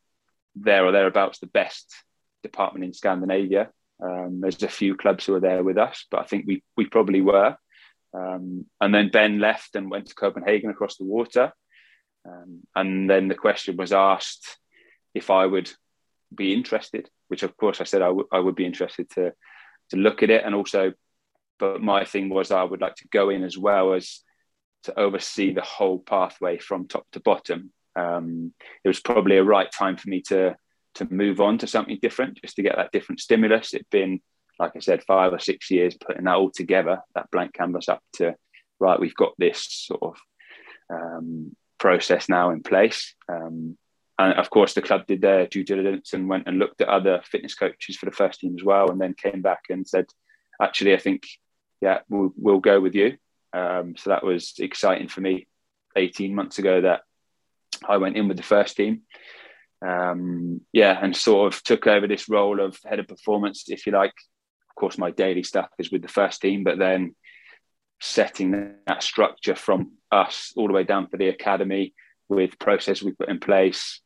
there 0.57 0.85
or 0.85 0.91
thereabouts 0.91 1.39
the 1.39 1.47
best 1.47 1.95
department 2.43 2.85
in 2.85 2.93
Scandinavia. 2.93 3.71
Um, 4.03 4.41
there's 4.41 4.63
a 4.65 4.69
few 4.69 4.97
clubs 4.97 5.25
who 5.25 5.37
are 5.37 5.41
there 5.41 5.63
with 5.63 5.79
us, 5.79 6.05
but 6.11 6.21
I 6.21 6.25
think 6.25 6.47
we 6.49 6.65
we 6.77 6.87
probably 6.87 7.21
were. 7.21 7.57
Um, 8.15 8.67
and 8.81 8.95
then 8.95 9.11
Ben 9.11 9.39
left 9.39 9.75
and 9.75 9.91
went 9.91 10.07
to 10.07 10.15
Copenhagen 10.15 10.71
across 10.71 10.97
the 10.97 11.05
water. 11.05 11.53
Um, 12.29 12.61
and 12.75 13.09
then 13.09 13.29
the 13.29 13.35
question 13.35 13.77
was 13.77 13.93
asked 13.93 14.59
if 15.15 15.31
I 15.31 15.47
would 15.47 15.71
be 16.35 16.53
interested, 16.53 17.09
which 17.29 17.43
of 17.43 17.57
course 17.57 17.81
I 17.81 17.85
said 17.85 18.03
I, 18.03 18.07
w- 18.07 18.29
I 18.33 18.39
would 18.39 18.55
be 18.55 18.67
interested 18.67 19.11
to 19.11 19.33
to 19.91 19.97
look 19.97 20.23
at 20.23 20.31
it, 20.31 20.43
and 20.45 20.55
also, 20.55 20.93
but 21.59 21.83
my 21.83 22.05
thing 22.05 22.29
was 22.29 22.51
I 22.51 22.63
would 22.63 22.81
like 22.81 22.95
to 22.97 23.09
go 23.09 23.29
in 23.29 23.43
as 23.43 23.59
well 23.59 23.93
as 23.93 24.21
to 24.85 24.99
oversee 24.99 25.53
the 25.53 25.63
whole 25.63 25.99
pathway 25.99 26.59
from 26.59 26.89
top 26.89 27.07
to 27.13 27.21
bottom. 27.21 27.73
Um, 27.95 28.55
it 28.85 28.89
was 28.89 29.01
probably 29.01 29.37
a 29.37 29.45
right 29.45 29.71
time 29.71 29.97
for 29.97 30.09
me 30.09 30.23
to 30.29 30.57
to 30.95 31.13
move 31.13 31.41
on 31.41 31.59
to 31.59 31.67
something 31.67 31.99
different, 32.01 32.41
just 32.43 32.57
to 32.57 32.63
get 32.63 32.77
that 32.77 32.93
different 32.93 33.21
stimulus. 33.21 33.75
It'd 33.75 33.89
been, 33.91 34.21
like 34.63 34.77
I 34.77 34.79
said, 34.79 35.03
five 35.03 35.33
or 35.33 35.41
six 35.41 35.73
years 35.73 35.97
putting 35.97 36.25
that 36.25 36.37
all 36.37 36.51
together, 36.51 37.01
that 37.17 37.31
blank 37.33 37.53
canvas 37.53 37.89
up 37.89 38.01
to 38.15 38.37
right. 38.79 39.01
We've 39.01 39.15
got 39.15 39.33
this 39.37 39.67
sort 39.69 40.03
of 40.03 40.17
um, 40.89 41.57
process 41.81 42.29
now 42.29 42.51
in 42.51 42.63
place. 42.63 43.15
Um, 43.29 43.77
and 44.21 44.35
of 44.39 44.51
course, 44.51 44.75
the 44.75 44.83
club 44.83 45.09
did 45.09 45.21
their 45.21 45.49
due 45.49 45.65
diligence 45.65 46.13
and 46.13 46.29
went 46.29 46.47
and 46.47 46.61
looked 46.61 46.81
at 46.81 46.89
other 46.89 47.23
fitness 47.25 47.57
coaches 47.57 47.97
for 47.97 48.07
the 48.07 48.13
first 48.13 48.39
team 48.39 48.55
as 48.57 48.65
well, 48.65 48.89
and 48.91 49.01
then 49.01 49.15
came 49.15 49.43
back 49.43 49.63
and 49.69 49.87
said, 49.87 50.07
"Actually, 50.61 50.95
I 50.95 50.99
think, 50.99 51.25
yeah, 51.81 52.01
we'll, 52.09 52.33
we'll 52.37 52.61
go 52.61 52.81
with 52.81 52.95
you." 52.95 53.17
Um, 53.53 53.97
so 53.97 54.11
that 54.11 54.25
was 54.25 54.55
exciting 54.61 55.09
for 55.09 55.23
me 55.23 55.49
18 55.97 56.37
months 56.37 56.61
ago 56.61 56.83
that 56.83 57.01
I 57.87 57.97
went 57.97 58.17
in 58.17 58.29
with 58.29 58.37
the 58.37 58.45
first 58.45 58.77
team. 58.77 59.03
Um, 59.85 60.61
yeah, 60.73 60.97
and 61.03 61.17
sort 61.17 61.53
of 61.53 61.63
took 61.65 61.89
over 61.89 62.07
this 62.07 62.29
role 62.29 62.61
of 62.61 62.79
head 62.85 63.01
of 63.01 63.09
performance, 63.09 63.65
if 63.67 63.87
you 63.87 63.93
like. 63.93 64.15
Of 64.73 64.81
course, 64.81 64.97
my 64.97 65.11
daily 65.11 65.43
stuff 65.43 65.69
is 65.79 65.93
with 65.93 66.01
the 66.01 66.09
first 66.09 66.41
team, 66.41 66.65
but 66.65 66.79
then 66.79 67.15
setting 68.01 68.75
that 68.87 69.03
structure 69.03 69.55
from 69.55 69.93
us 70.11 70.53
all 70.57 70.67
the 70.67 70.73
way 70.73 70.83
down 70.83 71.11
to 71.11 71.19
the 71.19 71.29
academy 71.29 71.93
with 72.31 72.59
process 72.59 73.03
we 73.03 73.13
put 73.13 73.29
in 73.29 73.39
place, 73.39 74.01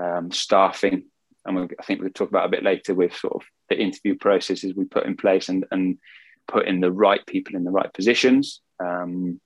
um, 0.00 0.30
staffing, 0.30 1.06
and 1.44 1.56
we, 1.56 1.62
I 1.78 1.82
think 1.82 2.00
we'll 2.00 2.10
talk 2.10 2.30
about 2.30 2.46
a 2.46 2.50
bit 2.50 2.62
later 2.62 2.94
with 2.94 3.16
sort 3.16 3.34
of 3.34 3.42
the 3.68 3.76
interview 3.76 4.16
processes 4.16 4.74
we 4.74 4.84
put 4.84 5.04
in 5.04 5.16
place 5.16 5.48
and, 5.48 5.64
and 5.72 5.98
putting 6.46 6.80
the 6.80 6.92
right 6.92 7.24
people 7.26 7.56
in 7.56 7.64
the 7.64 7.72
right 7.72 7.92
positions. 7.92 8.60
Um, 8.78 9.40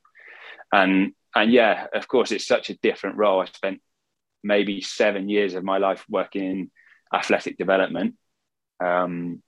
and 0.71 1.15
and 1.35 1.51
yeah, 1.51 1.87
of 1.95 2.07
course, 2.09 2.31
it's 2.31 2.47
such 2.47 2.69
a 2.69 2.79
different 2.79 3.17
role. 3.17 3.41
I 3.41 3.47
spent 3.47 3.81
maybe 4.45 4.83
seven 4.83 5.31
years 5.31 5.55
of 5.55 5.65
my 5.65 5.79
life 5.79 6.05
working 6.11 6.45
in 6.45 6.71
athletic 7.13 7.57
development. 7.57 8.17
Um, 8.85 9.43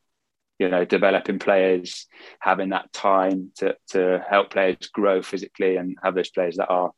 you 0.58 0.68
know, 0.68 0.84
developing 0.84 1.38
players, 1.38 2.06
having 2.38 2.70
that 2.70 2.92
time 2.92 3.50
to 3.56 3.76
to 3.88 4.24
help 4.28 4.50
players 4.50 4.88
grow 4.92 5.22
physically, 5.22 5.76
and 5.76 5.96
have 6.02 6.14
those 6.14 6.30
players 6.30 6.56
that 6.56 6.68
are 6.68 6.92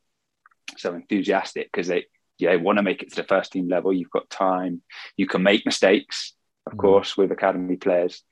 so 0.76 0.94
enthusiastic 0.94 1.70
because 1.72 1.88
they 1.88 2.06
yeah 2.38 2.54
want 2.56 2.78
to 2.78 2.82
make 2.82 3.02
it 3.02 3.10
to 3.10 3.16
the 3.16 3.28
first 3.28 3.52
team 3.52 3.68
level. 3.68 3.92
You've 3.92 4.10
got 4.10 4.28
time. 4.30 4.82
You 5.16 5.26
can 5.26 5.42
make 5.42 5.64
mistakes, 5.64 6.34
of 6.66 6.74
mm. 6.74 6.78
course, 6.78 7.16
with 7.16 7.32
academy 7.32 7.76
players, 7.76 8.22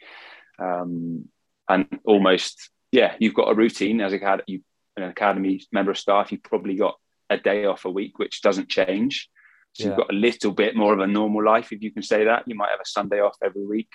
um, 0.59 1.29
and 1.69 1.87
almost 2.05 2.71
yeah, 2.93 3.15
you've 3.19 3.35
got 3.35 3.51
a 3.51 3.55
routine 3.55 4.01
as 4.01 4.13
a 4.13 4.39
you 4.47 4.61
an 4.97 5.05
academy 5.05 5.61
member 5.73 5.91
of 5.91 5.99
staff. 5.99 6.31
You've 6.31 6.43
probably 6.43 6.77
got 6.77 6.97
a 7.31 7.37
day 7.37 7.65
off 7.65 7.85
a 7.85 7.91
week, 7.91 8.19
which 8.19 8.43
doesn't 8.43 8.69
change. 8.69 9.29
So 9.73 9.85
yeah. 9.85 9.89
you've 9.89 9.99
got 9.99 10.13
a 10.13 10.17
little 10.17 10.53
bit 10.53 10.77
more 10.77 10.93
of 10.93 11.01
a 11.01 11.07
normal 11.07 11.45
life, 11.45 11.73
if 11.73 11.83
you 11.83 11.91
can 11.91 12.03
say 12.03 12.25
that. 12.25 12.45
You 12.47 12.55
might 12.55 12.71
have 12.71 12.81
a 12.81 12.87
Sunday 12.87 13.21
off 13.21 13.37
every 13.43 13.67
week. 13.67 13.91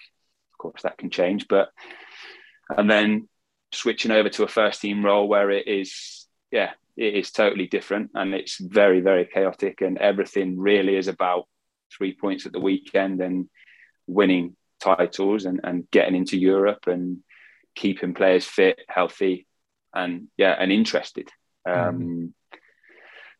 Of 0.60 0.64
course, 0.64 0.82
that 0.84 0.98
can 0.98 1.10
change, 1.10 1.48
but 1.48 1.70
and 2.78 2.90
then 2.90 3.30
switching 3.72 4.12
over 4.12 4.30
to 4.30 4.44
a 4.44 4.48
first 4.48 4.82
team 4.82 5.06
role 5.06 5.28
where 5.28 5.50
it 5.52 5.68
is, 5.68 6.28
yeah, 6.52 6.72
it 6.98 7.16
is 7.16 7.32
totally 7.32 7.68
different 7.68 8.12
and 8.14 8.34
it's 8.34 8.58
very, 8.58 9.00
very 9.00 9.26
chaotic, 9.26 9.82
and 9.82 9.98
everything 9.98 10.60
really 10.60 10.98
is 10.98 11.08
about 11.08 11.46
three 11.96 12.14
points 12.14 12.46
at 12.46 12.52
the 12.52 12.60
weekend 12.60 13.22
and 13.22 13.50
winning 14.06 14.56
titles 14.82 15.46
and, 15.46 15.62
and 15.64 15.90
getting 15.92 16.16
into 16.16 16.38
Europe 16.38 16.88
and 16.88 17.20
keeping 17.76 18.14
players 18.14 18.46
fit, 18.46 18.80
healthy, 18.90 19.48
and 19.94 20.28
yeah, 20.38 20.56
and 20.60 20.72
interested. 20.72 21.30
Um, 21.66 22.00
mm. 22.00 22.34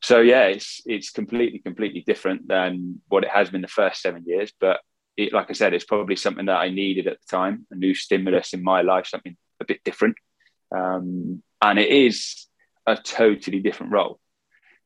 So 0.02 0.22
yeah, 0.22 0.46
it's 0.46 0.82
it's 0.86 1.10
completely 1.10 1.60
completely 1.60 2.02
different 2.02 2.48
than 2.48 3.02
what 3.10 3.24
it 3.26 3.30
has 3.30 3.50
been 3.50 3.62
the 3.62 3.68
first 3.68 4.02
seven 4.02 4.24
years. 4.26 4.54
But 4.58 4.80
it, 5.20 5.34
like 5.34 5.50
I 5.50 5.54
said, 5.54 5.74
it's 5.74 5.84
probably 5.84 6.16
something 6.16 6.46
that 6.46 6.58
I 6.58 6.70
needed 6.70 7.08
at 7.08 7.18
the 7.20 7.28
time, 7.38 7.68
a 7.72 7.76
new 7.76 7.94
stimulus 7.94 8.54
in 8.54 8.64
my 8.64 8.82
life, 8.82 9.08
something 9.08 9.36
a 9.60 9.66
bit 9.66 9.84
different. 9.84 10.16
Um, 10.74 11.44
and 11.62 11.78
it 11.78 11.90
is 11.90 12.48
a 12.88 12.96
totally 12.96 13.60
different 13.60 13.92
role. 13.92 14.20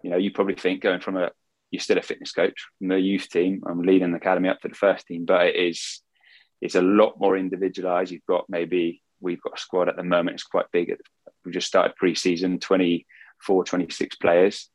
You 0.04 0.10
know, 0.10 0.18
you 0.18 0.32
probably 0.32 0.56
think 0.56 0.82
going 0.82 1.02
from 1.02 1.18
a 1.18 1.32
you're 1.70 1.80
still 1.80 1.98
a 1.98 2.04
fitness 2.04 2.32
coach 2.32 2.68
from 2.78 2.90
the 2.90 3.00
youth 3.00 3.30
team. 3.30 3.64
I'm 3.68 3.82
leading 3.82 4.12
the 4.12 4.18
academy 4.18 4.50
up 4.50 4.60
to 4.62 4.68
the 4.68 4.76
first 4.76 5.08
team, 5.08 5.26
but 5.26 5.48
it 5.48 5.56
is 5.56 6.02
it's 6.62 6.76
a 6.76 6.82
lot 6.82 7.20
more 7.20 7.38
individualized. 7.38 8.12
You've 8.12 8.26
got 8.28 8.46
maybe 8.50 9.02
we've 9.22 9.42
got 9.42 9.58
a 9.58 9.62
squad 9.62 9.90
at 9.90 9.96
the 9.96 10.04
moment. 10.04 10.36
It's 10.36 10.44
quite 10.44 10.66
big. 10.72 10.96
We've 11.46 11.54
just 11.54 11.68
started 11.68 11.96
pre-season, 11.96 12.60
24, 12.60 13.64
26 13.66 14.16
players. 14.16 14.70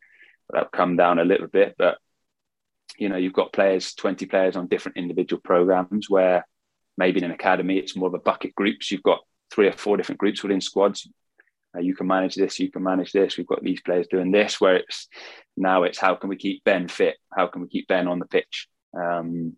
That'll 0.51 0.69
come 0.69 0.97
down 0.97 1.19
a 1.19 1.25
little 1.25 1.49
bit, 1.49 1.75
but 1.79 1.99
you 2.99 3.09
know, 3.09 3.17
you've 3.17 3.33
got 3.33 3.53
players, 3.53 3.95
20 3.95 4.27
players 4.27 4.57
on 4.57 4.67
different 4.67 4.99
individual 4.99 5.41
programs 5.43 6.11
where 6.11 6.47
maybe 6.97 7.19
in 7.19 7.25
an 7.25 7.31
academy 7.31 7.79
it's 7.79 7.97
more 7.97 8.09
of 8.09 8.15
a 8.15 8.19
bucket 8.19 8.55
groups. 8.55 8.91
You've 8.91 9.03
got 9.03 9.21
three 9.51 9.69
or 9.69 9.73
four 9.73 9.97
different 9.97 10.19
groups 10.19 10.43
within 10.43 10.61
squads. 10.61 11.09
Uh, 11.75 11.81
you 11.81 11.95
can 11.95 12.07
manage 12.07 12.35
this, 12.35 12.59
you 12.59 12.71
can 12.71 12.83
manage 12.83 13.13
this. 13.13 13.37
We've 13.39 13.47
got 13.47 13.63
these 13.63 13.81
players 13.81 14.09
doing 14.09 14.33
this. 14.33 14.61
Where 14.61 14.77
it's 14.77 15.07
now 15.57 15.85
it's 15.85 15.99
how 15.99 16.17
can 16.17 16.29
we 16.29 16.37
keep 16.37 16.65
Ben 16.65 16.89
fit? 16.89 17.17
How 17.35 17.47
can 17.47 17.63
we 17.63 17.69
keep 17.69 17.87
Ben 17.87 18.09
on 18.09 18.19
the 18.19 18.27
pitch? 18.27 18.69
Um, 18.99 19.57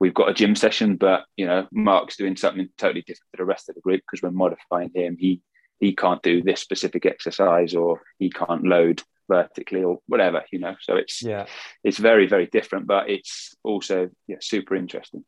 we've 0.00 0.14
got 0.14 0.30
a 0.30 0.34
gym 0.34 0.56
session, 0.56 0.96
but 0.96 1.24
you 1.36 1.46
know, 1.46 1.66
Mark's 1.70 2.16
doing 2.16 2.36
something 2.36 2.68
totally 2.78 3.02
different 3.02 3.30
to 3.32 3.38
the 3.38 3.44
rest 3.44 3.68
of 3.68 3.74
the 3.74 3.80
group 3.82 4.00
because 4.00 4.22
we're 4.22 4.30
modifying 4.30 4.90
him. 4.94 5.16
He 5.18 5.42
he 5.80 5.94
can't 5.94 6.22
do 6.22 6.42
this 6.42 6.60
specific 6.60 7.04
exercise 7.04 7.74
or 7.74 8.00
he 8.18 8.30
can't 8.30 8.64
load 8.64 9.02
vertically 9.28 9.82
or 9.82 9.98
whatever, 10.06 10.44
you 10.50 10.58
know. 10.58 10.76
So 10.80 10.96
it's 10.96 11.22
yeah, 11.22 11.46
it's 11.82 11.98
very, 11.98 12.26
very 12.26 12.46
different, 12.46 12.86
but 12.86 13.10
it's 13.10 13.54
also 13.62 14.10
yeah, 14.26 14.36
super 14.40 14.74
interesting. 14.74 15.24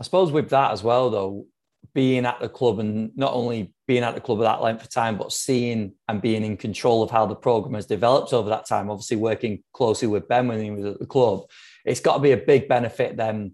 I 0.00 0.04
suppose 0.04 0.32
with 0.32 0.50
that 0.50 0.72
as 0.72 0.82
well 0.82 1.10
though, 1.10 1.46
being 1.94 2.24
at 2.24 2.40
the 2.40 2.48
club 2.48 2.78
and 2.78 3.10
not 3.16 3.32
only 3.32 3.72
being 3.86 4.02
at 4.02 4.14
the 4.14 4.20
club 4.20 4.38
at 4.40 4.44
that 4.44 4.62
length 4.62 4.82
of 4.82 4.90
time, 4.90 5.16
but 5.16 5.32
seeing 5.32 5.92
and 6.08 6.22
being 6.22 6.44
in 6.44 6.56
control 6.56 7.02
of 7.02 7.10
how 7.10 7.26
the 7.26 7.34
program 7.34 7.74
has 7.74 7.86
developed 7.86 8.32
over 8.32 8.48
that 8.48 8.66
time, 8.66 8.90
obviously 8.90 9.16
working 9.16 9.62
closely 9.72 10.08
with 10.08 10.28
Ben 10.28 10.46
when 10.46 10.62
he 10.62 10.70
was 10.70 10.84
at 10.84 11.00
the 11.00 11.06
club, 11.06 11.42
it's 11.84 12.00
got 12.00 12.14
to 12.14 12.22
be 12.22 12.32
a 12.32 12.36
big 12.36 12.68
benefit 12.68 13.16
then 13.16 13.52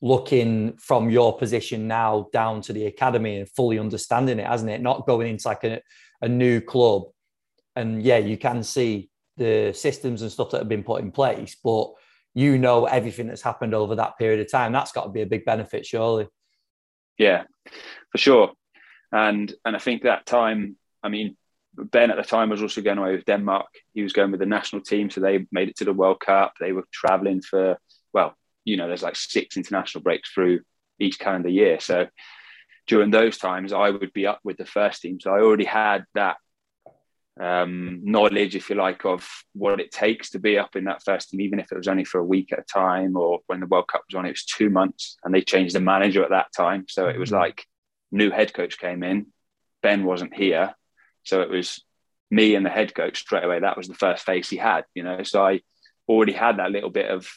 looking 0.00 0.76
from 0.76 1.08
your 1.08 1.36
position 1.36 1.88
now 1.88 2.28
down 2.32 2.60
to 2.60 2.72
the 2.72 2.86
academy 2.86 3.38
and 3.38 3.48
fully 3.48 3.78
understanding 3.78 4.38
it, 4.38 4.46
hasn't 4.46 4.70
it? 4.70 4.82
Not 4.82 5.06
going 5.06 5.28
into 5.28 5.48
like 5.48 5.64
a, 5.64 5.80
a 6.20 6.28
new 6.28 6.60
club. 6.60 7.04
And 7.76 8.02
yeah, 8.02 8.18
you 8.18 8.36
can 8.36 8.62
see 8.62 9.10
the 9.36 9.72
systems 9.74 10.22
and 10.22 10.30
stuff 10.30 10.50
that 10.50 10.58
have 10.58 10.68
been 10.68 10.84
put 10.84 11.02
in 11.02 11.10
place, 11.10 11.56
but 11.62 11.92
you 12.34 12.58
know 12.58 12.84
everything 12.86 13.26
that's 13.26 13.42
happened 13.42 13.74
over 13.74 13.94
that 13.96 14.18
period 14.18 14.40
of 14.40 14.50
time. 14.50 14.72
That's 14.72 14.92
got 14.92 15.04
to 15.04 15.10
be 15.10 15.22
a 15.22 15.26
big 15.26 15.44
benefit, 15.44 15.86
surely. 15.86 16.28
Yeah, 17.18 17.44
for 18.10 18.18
sure. 18.18 18.52
And 19.12 19.52
and 19.64 19.76
I 19.76 19.78
think 19.78 20.02
that 20.02 20.26
time, 20.26 20.76
I 21.02 21.08
mean, 21.08 21.36
Ben 21.76 22.10
at 22.10 22.16
the 22.16 22.22
time 22.22 22.50
was 22.50 22.62
also 22.62 22.80
going 22.80 22.98
away 22.98 23.14
with 23.14 23.24
Denmark. 23.24 23.66
He 23.92 24.02
was 24.02 24.12
going 24.12 24.30
with 24.30 24.40
the 24.40 24.46
national 24.46 24.82
team, 24.82 25.10
so 25.10 25.20
they 25.20 25.46
made 25.52 25.68
it 25.68 25.76
to 25.76 25.84
the 25.84 25.92
World 25.92 26.20
Cup. 26.20 26.54
They 26.58 26.72
were 26.72 26.84
traveling 26.92 27.40
for 27.40 27.78
well, 28.12 28.34
you 28.64 28.76
know, 28.76 28.88
there's 28.88 29.02
like 29.02 29.16
six 29.16 29.56
international 29.56 30.02
breaks 30.02 30.30
through 30.30 30.60
each 30.98 31.18
calendar 31.18 31.48
year. 31.48 31.80
So 31.80 32.06
during 32.86 33.10
those 33.10 33.38
times, 33.38 33.72
I 33.72 33.90
would 33.90 34.12
be 34.12 34.26
up 34.26 34.40
with 34.44 34.56
the 34.56 34.66
first 34.66 35.02
team. 35.02 35.20
So 35.20 35.30
I 35.30 35.40
already 35.40 35.64
had 35.64 36.04
that 36.14 36.36
um, 37.40 38.00
knowledge, 38.04 38.54
if 38.54 38.70
you 38.70 38.76
like, 38.76 39.04
of 39.04 39.28
what 39.54 39.80
it 39.80 39.90
takes 39.90 40.30
to 40.30 40.38
be 40.38 40.58
up 40.58 40.76
in 40.76 40.84
that 40.84 41.02
first 41.02 41.30
team, 41.30 41.40
even 41.40 41.58
if 41.58 41.72
it 41.72 41.76
was 41.76 41.88
only 41.88 42.04
for 42.04 42.18
a 42.18 42.24
week 42.24 42.52
at 42.52 42.60
a 42.60 42.62
time 42.62 43.16
or 43.16 43.40
when 43.46 43.60
the 43.60 43.66
World 43.66 43.88
Cup 43.88 44.02
was 44.08 44.16
on, 44.16 44.26
it 44.26 44.30
was 44.30 44.44
two 44.44 44.70
months 44.70 45.16
and 45.24 45.34
they 45.34 45.40
changed 45.42 45.74
the 45.74 45.80
manager 45.80 46.22
at 46.22 46.30
that 46.30 46.52
time. 46.56 46.84
So 46.88 47.08
it 47.08 47.18
was 47.18 47.30
mm-hmm. 47.30 47.40
like 47.40 47.66
new 48.12 48.30
head 48.30 48.54
coach 48.54 48.78
came 48.78 49.02
in, 49.02 49.26
Ben 49.82 50.04
wasn't 50.04 50.34
here. 50.34 50.74
So 51.24 51.40
it 51.40 51.50
was 51.50 51.82
me 52.30 52.54
and 52.54 52.64
the 52.64 52.70
head 52.70 52.94
coach 52.94 53.20
straight 53.20 53.44
away. 53.44 53.60
That 53.60 53.76
was 53.76 53.88
the 53.88 53.94
first 53.94 54.24
face 54.24 54.48
he 54.48 54.56
had, 54.56 54.84
you 54.94 55.02
know. 55.02 55.22
So 55.22 55.44
I 55.44 55.60
already 56.08 56.32
had 56.32 56.58
that 56.58 56.70
little 56.70 56.90
bit 56.90 57.10
of 57.10 57.28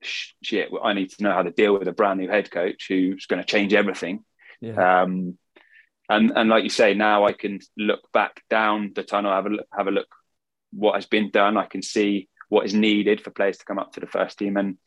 shit. 0.00 0.70
I 0.82 0.94
need 0.94 1.10
to 1.10 1.22
know 1.22 1.32
how 1.32 1.42
to 1.42 1.50
deal 1.50 1.78
with 1.78 1.88
a 1.88 1.92
brand 1.92 2.20
new 2.20 2.28
head 2.28 2.50
coach 2.50 2.86
who's 2.88 3.26
going 3.26 3.42
to 3.42 3.46
change 3.46 3.74
everything. 3.74 4.24
Yeah. 4.60 5.02
Um, 5.02 5.38
and 6.12 6.32
and 6.36 6.48
like 6.48 6.64
you 6.64 6.70
say, 6.70 6.94
now 6.94 7.24
I 7.24 7.32
can 7.32 7.60
look 7.76 8.00
back 8.12 8.42
down 8.50 8.92
the 8.94 9.02
tunnel, 9.02 9.32
have 9.32 9.46
a 9.46 9.50
look, 9.50 9.66
have 9.72 9.86
a 9.86 9.90
look 9.90 10.08
what 10.72 10.94
has 10.94 11.06
been 11.06 11.30
done. 11.30 11.56
I 11.56 11.66
can 11.66 11.82
see 11.82 12.28
what 12.48 12.66
is 12.66 12.74
needed 12.74 13.20
for 13.20 13.30
players 13.30 13.58
to 13.58 13.64
come 13.64 13.78
up 13.78 13.92
to 13.92 14.00
the 14.00 14.06
first 14.06 14.38
team, 14.38 14.56
and 14.56 14.78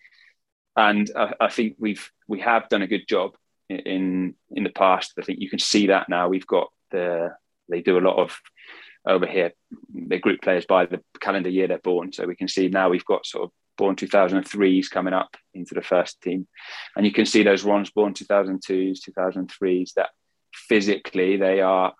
and 0.75 1.09
I, 1.15 1.33
I 1.41 1.49
think 1.49 1.75
we've 1.79 2.09
we 2.27 2.41
have 2.41 2.69
done 2.69 2.81
a 2.81 2.87
good 2.87 3.07
job 3.07 3.35
in 3.69 4.35
in 4.51 4.63
the 4.63 4.69
past. 4.69 5.13
I 5.17 5.23
think 5.23 5.39
you 5.39 5.49
can 5.49 5.59
see 5.59 5.87
that 5.87 6.09
now. 6.09 6.27
We've 6.27 6.47
got 6.47 6.67
the 6.91 7.35
they 7.69 7.81
do 7.81 7.97
a 7.97 8.07
lot 8.07 8.17
of 8.17 8.37
over 9.07 9.25
here. 9.25 9.53
They 9.93 10.19
group 10.19 10.41
players 10.41 10.65
by 10.65 10.85
the 10.85 11.01
calendar 11.19 11.49
year 11.49 11.67
they're 11.67 11.79
born, 11.79 12.11
so 12.11 12.25
we 12.25 12.35
can 12.35 12.47
see 12.47 12.67
now 12.67 12.89
we've 12.89 13.05
got 13.05 13.25
sort 13.25 13.45
of 13.45 13.51
born 13.77 13.95
2003s 13.95 14.89
coming 14.89 15.13
up 15.13 15.35
into 15.53 15.73
the 15.73 15.81
first 15.81 16.21
team, 16.21 16.47
and 16.95 17.05
you 17.05 17.11
can 17.11 17.25
see 17.25 17.43
those 17.43 17.63
ones 17.63 17.89
born 17.89 18.13
2002s, 18.13 18.99
2003s 19.09 19.93
that 19.95 20.09
physically 20.55 21.37
they 21.37 21.61
are 21.61 21.93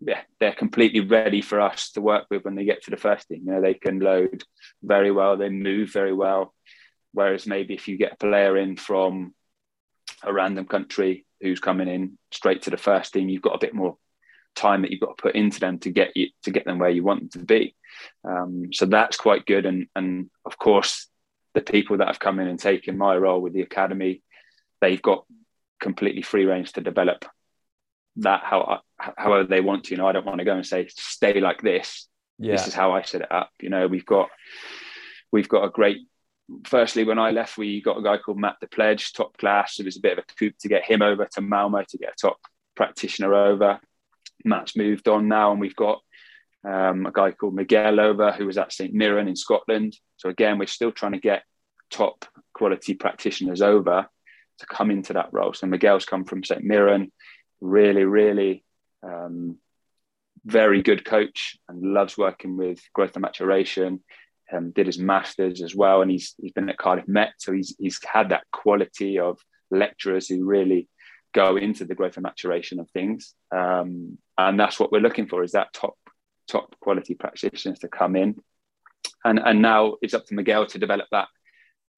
yeah, 0.00 0.22
they're 0.38 0.52
completely 0.52 1.00
ready 1.00 1.42
for 1.42 1.60
us 1.60 1.90
to 1.92 2.00
work 2.00 2.26
with 2.30 2.44
when 2.44 2.54
they 2.54 2.64
get 2.64 2.82
to 2.84 2.90
the 2.90 2.96
first 2.96 3.28
team. 3.28 3.42
You 3.44 3.52
know, 3.52 3.60
they 3.60 3.74
can 3.74 4.00
load 4.00 4.42
very 4.82 5.10
well, 5.10 5.36
they 5.36 5.50
move 5.50 5.92
very 5.92 6.14
well. 6.14 6.54
Whereas 7.12 7.46
maybe 7.46 7.74
if 7.74 7.86
you 7.86 7.98
get 7.98 8.12
a 8.14 8.16
player 8.16 8.56
in 8.56 8.76
from 8.76 9.34
a 10.22 10.32
random 10.32 10.66
country 10.66 11.26
who's 11.40 11.60
coming 11.60 11.88
in 11.88 12.18
straight 12.32 12.62
to 12.62 12.70
the 12.70 12.76
first 12.76 13.12
team, 13.12 13.28
you've 13.28 13.42
got 13.42 13.56
a 13.56 13.66
bit 13.66 13.74
more 13.74 13.96
time 14.54 14.82
that 14.82 14.90
you've 14.90 15.00
got 15.00 15.16
to 15.16 15.22
put 15.22 15.34
into 15.34 15.60
them 15.60 15.78
to 15.80 15.90
get 15.90 16.16
you 16.16 16.28
to 16.44 16.50
get 16.50 16.64
them 16.64 16.78
where 16.78 16.90
you 16.90 17.04
want 17.04 17.20
them 17.20 17.40
to 17.40 17.46
be. 17.46 17.74
Um, 18.24 18.72
so 18.72 18.86
that's 18.86 19.16
quite 19.16 19.44
good. 19.44 19.66
And 19.66 19.86
and 19.94 20.30
of 20.46 20.56
course, 20.56 21.08
the 21.54 21.60
people 21.60 21.98
that 21.98 22.08
have 22.08 22.20
come 22.20 22.40
in 22.40 22.48
and 22.48 22.58
taken 22.58 22.96
my 22.96 23.16
role 23.16 23.42
with 23.42 23.52
the 23.52 23.62
academy, 23.62 24.22
they've 24.80 25.02
got 25.02 25.26
completely 25.78 26.22
free 26.22 26.46
range 26.46 26.72
to 26.72 26.80
develop 26.80 27.26
that 28.20 28.42
how 28.44 28.80
however 28.98 29.44
they 29.44 29.60
want 29.60 29.84
to. 29.84 29.90
You 29.92 29.98
know, 29.98 30.06
I 30.06 30.12
don't 30.12 30.26
want 30.26 30.38
to 30.38 30.44
go 30.44 30.54
and 30.54 30.66
say 30.66 30.88
stay 30.88 31.40
like 31.40 31.62
this. 31.62 32.08
Yeah. 32.38 32.52
This 32.52 32.68
is 32.68 32.74
how 32.74 32.92
I 32.92 33.02
set 33.02 33.22
it 33.22 33.32
up. 33.32 33.50
You 33.60 33.68
know, 33.70 33.86
we've 33.86 34.06
got 34.06 34.30
we've 35.32 35.48
got 35.48 35.64
a 35.64 35.70
great. 35.70 35.98
Firstly, 36.66 37.04
when 37.04 37.18
I 37.18 37.30
left, 37.30 37.58
we 37.58 37.80
got 37.80 37.98
a 37.98 38.02
guy 38.02 38.18
called 38.18 38.40
Matt 38.40 38.56
Depledge, 38.62 39.12
top 39.12 39.36
class. 39.36 39.78
It 39.78 39.84
was 39.84 39.96
a 39.96 40.00
bit 40.00 40.18
of 40.18 40.24
a 40.24 40.34
coup 40.34 40.50
to 40.60 40.68
get 40.68 40.84
him 40.84 41.00
over 41.00 41.28
to 41.34 41.40
Malmo 41.40 41.84
to 41.88 41.98
get 41.98 42.10
a 42.10 42.20
top 42.20 42.38
practitioner 42.74 43.34
over. 43.34 43.78
Matt's 44.44 44.76
moved 44.76 45.06
on 45.06 45.28
now, 45.28 45.52
and 45.52 45.60
we've 45.60 45.76
got 45.76 46.00
um, 46.64 47.06
a 47.06 47.12
guy 47.12 47.30
called 47.32 47.54
Miguel 47.54 48.00
over 48.00 48.32
who 48.32 48.46
was 48.46 48.58
at 48.58 48.72
St 48.72 48.92
Mirren 48.92 49.28
in 49.28 49.36
Scotland. 49.36 49.96
So 50.16 50.28
again, 50.28 50.58
we're 50.58 50.66
still 50.66 50.92
trying 50.92 51.12
to 51.12 51.20
get 51.20 51.44
top 51.90 52.24
quality 52.52 52.94
practitioners 52.94 53.62
over 53.62 54.08
to 54.58 54.66
come 54.66 54.90
into 54.90 55.12
that 55.14 55.32
role. 55.32 55.52
So 55.52 55.66
Miguel's 55.66 56.04
come 56.04 56.24
from 56.24 56.44
St 56.44 56.64
Mirren 56.64 57.12
really, 57.60 58.04
really 58.04 58.64
um, 59.02 59.58
very 60.44 60.82
good 60.82 61.04
coach 61.04 61.56
and 61.68 61.82
loves 61.82 62.16
working 62.16 62.56
with 62.56 62.80
growth 62.92 63.14
and 63.14 63.22
maturation. 63.22 64.02
Um, 64.52 64.72
did 64.72 64.86
his 64.86 64.98
masters 64.98 65.62
as 65.62 65.76
well, 65.76 66.02
and 66.02 66.10
he's 66.10 66.34
he's 66.40 66.52
been 66.52 66.68
at 66.68 66.78
Cardiff 66.78 67.06
Met, 67.06 67.34
so 67.38 67.52
he's 67.52 67.76
he's 67.78 68.00
had 68.04 68.30
that 68.30 68.42
quality 68.52 69.18
of 69.18 69.38
lecturers 69.70 70.26
who 70.26 70.44
really 70.44 70.88
go 71.32 71.56
into 71.56 71.84
the 71.84 71.94
growth 71.94 72.16
and 72.16 72.24
maturation 72.24 72.80
of 72.80 72.90
things, 72.90 73.34
um, 73.54 74.18
and 74.36 74.58
that's 74.58 74.80
what 74.80 74.90
we're 74.90 75.00
looking 75.00 75.28
for 75.28 75.44
is 75.44 75.52
that 75.52 75.72
top 75.72 75.96
top 76.48 76.74
quality 76.80 77.14
practitioners 77.14 77.78
to 77.78 77.86
come 77.86 78.16
in, 78.16 78.34
and 79.24 79.38
and 79.38 79.62
now 79.62 79.94
it's 80.02 80.14
up 80.14 80.26
to 80.26 80.34
Miguel 80.34 80.66
to 80.66 80.80
develop 80.80 81.06
that 81.12 81.28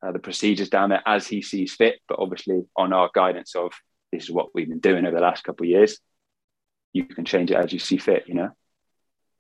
uh, 0.03 0.13
the 0.13 0.19
procedures 0.19 0.69
down 0.69 0.91
there 0.91 1.03
as 1.07 1.27
he 1.27 1.41
sees 1.41 1.75
fit, 1.75 2.01
but 2.07 2.19
obviously 2.19 2.65
on 2.77 2.93
our 2.93 3.11
guidance 3.15 3.55
of 3.55 3.73
this 4.13 4.25
is 4.25 4.31
what 4.31 4.55
we've 4.55 4.69
been 4.69 4.79
doing 4.79 5.07
over 5.07 5.17
the 5.17 5.23
last 5.23 5.43
couple 5.43 5.65
of 5.65 5.71
years. 5.71 5.99
You 6.93 7.05
can 7.05 7.25
change 7.25 7.51
it 7.51 7.57
as 7.57 7.73
you 7.73 7.79
see 7.79 7.97
fit, 7.97 8.25
you 8.29 8.35
know. 8.35 8.51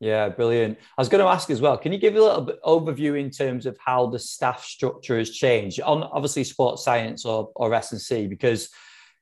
Yeah, 0.01 0.31
brilliant. 0.31 0.79
I 0.99 1.01
was 1.01 1.09
going 1.09 1.23
to 1.23 1.31
ask 1.31 1.49
as 1.51 1.61
well. 1.61 1.79
Can 1.79 1.93
you 1.93 1.99
give 1.99 2.17
a 2.17 2.21
little 2.21 2.41
bit 2.41 2.61
overview 2.65 3.21
in 3.21 3.31
terms 3.31 3.67
of 3.67 3.77
how 3.79 4.07
the 4.07 4.19
staff 4.19 4.65
structure 4.65 5.17
has 5.17 5.31
changed 5.31 5.81
on 5.81 6.03
obviously 6.03 6.43
sports 6.43 6.85
science 6.85 7.25
or 7.25 7.53
or 7.55 7.73
S 7.73 7.93
and 7.93 8.01
C? 8.01 8.27
Because 8.27 8.71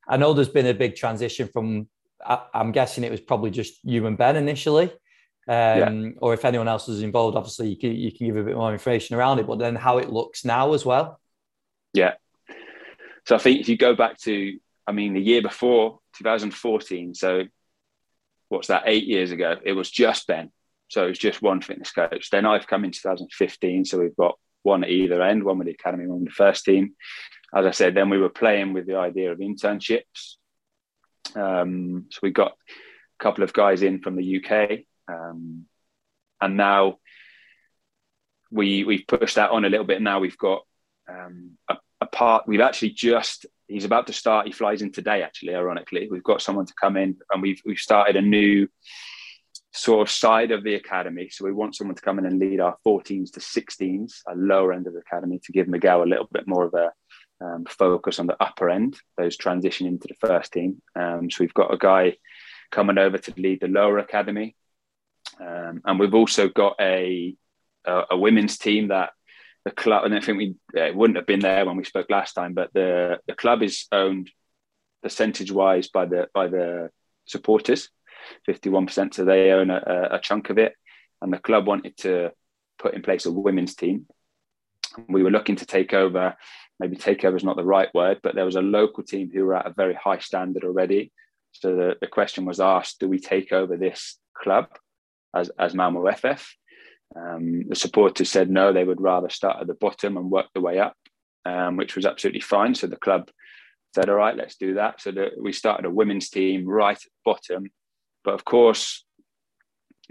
I 0.09 0.17
know 0.17 0.33
there's 0.33 0.49
been 0.49 0.67
a 0.67 0.73
big 0.73 0.97
transition 0.97 1.49
from. 1.53 1.89
I, 2.25 2.41
am 2.55 2.73
guessing 2.73 3.05
it 3.05 3.11
was 3.11 3.21
probably 3.21 3.51
just 3.51 3.79
you 3.85 4.07
and 4.07 4.17
Ben 4.17 4.37
initially, 4.37 4.91
um, 5.49 5.49
yeah. 5.49 6.11
or 6.19 6.33
if 6.33 6.47
anyone 6.47 6.69
else 6.69 6.87
was 6.87 7.03
involved, 7.03 7.37
obviously 7.37 7.69
you 7.69 7.77
can 7.77 7.93
you 7.95 8.11
can 8.11 8.29
give 8.29 8.37
a 8.39 8.43
bit 8.43 8.57
more 8.57 8.73
information 8.73 9.17
around 9.17 9.39
it. 9.39 9.47
But 9.47 9.59
then 9.59 9.77
how 9.77 9.99
it 9.99 10.11
looks 10.11 10.47
now 10.47 10.73
as 10.73 10.87
well. 10.87 11.21
Yeah. 11.93 12.15
So 13.27 13.37
I 13.37 13.39
think 13.39 13.61
if 13.61 13.69
you 13.69 13.77
go 13.77 13.95
back 13.95 14.17
to 14.21 14.59
I 14.91 14.93
mean, 14.93 15.15
the 15.15 15.21
year 15.21 15.41
before, 15.41 16.01
2014, 16.19 17.15
so 17.15 17.45
what's 18.49 18.67
that, 18.67 18.83
eight 18.87 19.07
years 19.07 19.31
ago, 19.31 19.55
it 19.65 19.75
was 19.75 19.89
just 19.89 20.27
Ben. 20.27 20.51
So 20.89 21.05
it 21.05 21.11
was 21.11 21.19
just 21.19 21.41
one 21.41 21.61
fitness 21.61 21.93
coach. 21.93 22.29
Then 22.31 22.45
I've 22.45 22.67
come 22.67 22.85
in 22.85 22.91
2015, 22.91 23.85
so 23.85 24.01
we've 24.01 24.17
got 24.17 24.37
one 24.65 24.83
at 24.83 24.91
either 24.91 25.23
end, 25.23 25.45
one 25.45 25.59
with 25.59 25.69
the 25.69 25.75
academy, 25.75 26.09
one 26.09 26.19
with 26.19 26.31
the 26.31 26.35
first 26.35 26.65
team. 26.65 26.97
As 27.55 27.67
I 27.67 27.71
said, 27.71 27.95
then 27.95 28.11
we 28.11 28.19
were 28.19 28.31
playing 28.31 28.73
with 28.73 28.89
the 28.89 28.97
idea 28.97 29.31
of 29.31 29.39
internships. 29.39 30.35
Um, 31.37 32.07
so 32.11 32.19
we 32.25 32.33
got 32.33 32.51
a 32.51 33.23
couple 33.23 33.45
of 33.45 33.53
guys 33.53 33.83
in 33.83 34.01
from 34.01 34.17
the 34.17 34.45
UK, 34.45 34.81
um, 35.07 35.67
and 36.41 36.57
now 36.57 36.99
we 38.51 38.83
we've 38.83 39.07
pushed 39.07 39.37
that 39.37 39.53
on 39.53 39.65
a 39.65 39.69
little 39.69 39.87
bit. 39.87 40.03
Now 40.03 40.19
we've 40.19 40.37
got 40.37 40.63
um, 41.09 41.53
a, 41.69 41.77
a 42.01 42.07
part. 42.07 42.49
We've 42.49 42.61
actually 42.61 42.91
just 42.91 43.47
he's 43.71 43.85
about 43.85 44.07
to 44.09 44.13
start. 44.13 44.47
He 44.47 44.53
flies 44.53 44.83
in 44.83 44.93
today, 44.93 45.23
actually. 45.23 45.55
Ironically, 45.55 46.09
we've 46.11 46.23
got 46.23 46.43
someone 46.43 46.67
to 46.67 46.75
come 46.81 46.97
in, 46.97 47.17
and 47.33 47.41
we've 47.41 47.61
we've 47.65 47.79
started 47.79 48.17
a 48.17 48.23
new 48.23 48.69
sort 49.73 50.07
of 50.07 50.13
side 50.13 50.51
of 50.51 50.65
the 50.65 50.75
academy. 50.75 51.29
So 51.31 51.45
we 51.45 51.53
want 51.53 51.77
someone 51.77 51.95
to 51.95 52.03
come 52.03 52.19
in 52.19 52.27
and 52.27 52.41
lead 52.41 52.61
our 52.61 52.77
14s 52.85 53.31
to 53.33 53.41
16s, 53.41 54.21
a 54.29 54.35
lower 54.35 54.73
end 54.73 54.89
of 54.89 54.95
the 54.95 55.01
academy, 55.01 55.41
to 55.45 55.53
give 55.53 55.69
Miguel 55.69 56.03
a 56.03 56.05
little 56.05 56.29
bit 56.33 56.49
more 56.49 56.65
of 56.65 56.75
a 56.75 56.91
um, 57.45 57.65
focus 57.69 58.19
on 58.19 58.27
the 58.27 58.37
upper 58.43 58.69
end, 58.69 58.99
those 59.17 59.37
transition 59.37 59.87
into 59.87 60.09
the 60.09 60.27
first 60.27 60.53
team. 60.53 60.83
Um, 60.97 61.31
so 61.31 61.39
we've 61.41 61.55
got 61.55 61.73
a 61.73 61.79
guy 61.79 62.17
coming 62.73 62.99
over 62.99 63.17
to 63.17 63.35
lead 63.37 63.61
the 63.61 63.69
lower 63.69 63.99
academy, 63.99 64.57
um, 65.41 65.81
and 65.85 65.99
we've 65.99 66.15
also 66.15 66.49
got 66.49 66.75
a, 66.81 67.35
a, 67.87 68.03
a 68.11 68.19
women's 68.19 68.59
team 68.59 68.89
that 68.89 69.11
the 69.65 69.71
club, 69.71 70.05
and 70.05 70.15
I 70.15 70.21
think 70.21 70.39
we 70.39 70.55
it 70.75 70.95
wouldn't 70.95 71.17
have 71.17 71.27
been 71.27 71.41
there 71.41 71.67
when 71.67 71.77
we 71.77 71.85
spoke 71.85 72.11
last 72.11 72.33
time, 72.33 72.55
but 72.55 72.73
the 72.73 73.19
the 73.27 73.35
club 73.35 73.63
is 73.63 73.87
owned 73.93 74.31
percentage 75.03 75.53
wise 75.53 75.89
by 75.89 76.07
the 76.07 76.29
by 76.33 76.49
the 76.49 76.91
supporters, 77.27 77.91
fifty 78.47 78.71
one 78.71 78.87
percent. 78.87 79.15
So 79.15 79.25
they 79.25 79.51
own 79.51 79.71
a, 79.71 80.09
a, 80.13 80.21
chunk 80.21 80.51
of 80.51 80.59
it, 80.59 80.75
and 81.21 81.33
the 81.33 81.39
club 81.39 81.67
wanted 81.67 81.97
to 81.99 82.33
put 82.79 82.95
in 82.95 83.03
place 83.03 83.27
a 83.27 83.33
women's 83.33 83.75
team. 83.75 84.07
We 85.09 85.23
were 85.23 85.31
looking 85.31 85.57
to 85.57 85.67
take 85.67 85.93
over. 85.93 86.37
Maybe 86.79 86.97
takeover 86.97 87.37
is 87.37 87.45
not 87.45 87.57
the 87.57 87.65
right 87.65 87.93
word, 87.95 88.21
but 88.23 88.35
there 88.35 88.47
was 88.47 88.57
a 88.57 88.63
local 88.63 89.05
team 89.05 89.31
who 89.33 89.45
were 89.45 89.57
at 89.57 89.67
a 89.67 89.75
very 89.75 89.95
high 89.95 90.19
standard 90.19 90.65
already. 90.65 91.13
So 91.53 91.77
the, 91.77 91.97
the 92.01 92.07
question 92.07 92.47
was 92.47 92.61
asked: 92.61 93.01
Do 93.01 93.09
we 93.09 93.19
take 93.19 93.53
over 93.53 93.77
this 93.77 94.19
club 94.35 94.69
as 95.35 95.51
as 95.59 95.75
Malmo 95.75 96.11
FF? 96.11 96.57
Um, 97.17 97.69
the 97.69 97.77
supporters 97.77 98.31
said 98.31 98.51
no, 98.51 98.73
they 98.73 98.85
would 98.85 99.01
rather 99.01 99.29
start 99.29 99.59
at 99.61 99.67
the 99.67 99.75
bottom 99.75 100.17
and 100.17 100.31
work 100.31 100.47
the 100.55 100.61
way 100.61 100.79
up, 100.79 100.97
um, 101.45 101.77
which 101.77 101.97
was 101.97 102.07
absolutely 102.07 102.41
fine. 102.41 102.75
So 102.75 102.87
the 102.87 102.97
club 102.97 103.31
said, 103.95 104.09
all 104.09 104.17
right, 104.17 104.37
let's 104.37 104.57
do 104.57 104.75
that. 104.75 105.01
So 105.01 105.11
the, 105.11 105.31
we 105.41 105.53
started 105.53 105.87
a 105.87 105.91
women's 105.91 106.31
team 106.31 106.67
right 106.67 106.97
at 106.97 107.03
the 107.03 107.11
bottom. 107.25 107.71
But 108.23 108.35
of 108.35 108.45
course, 108.45 109.05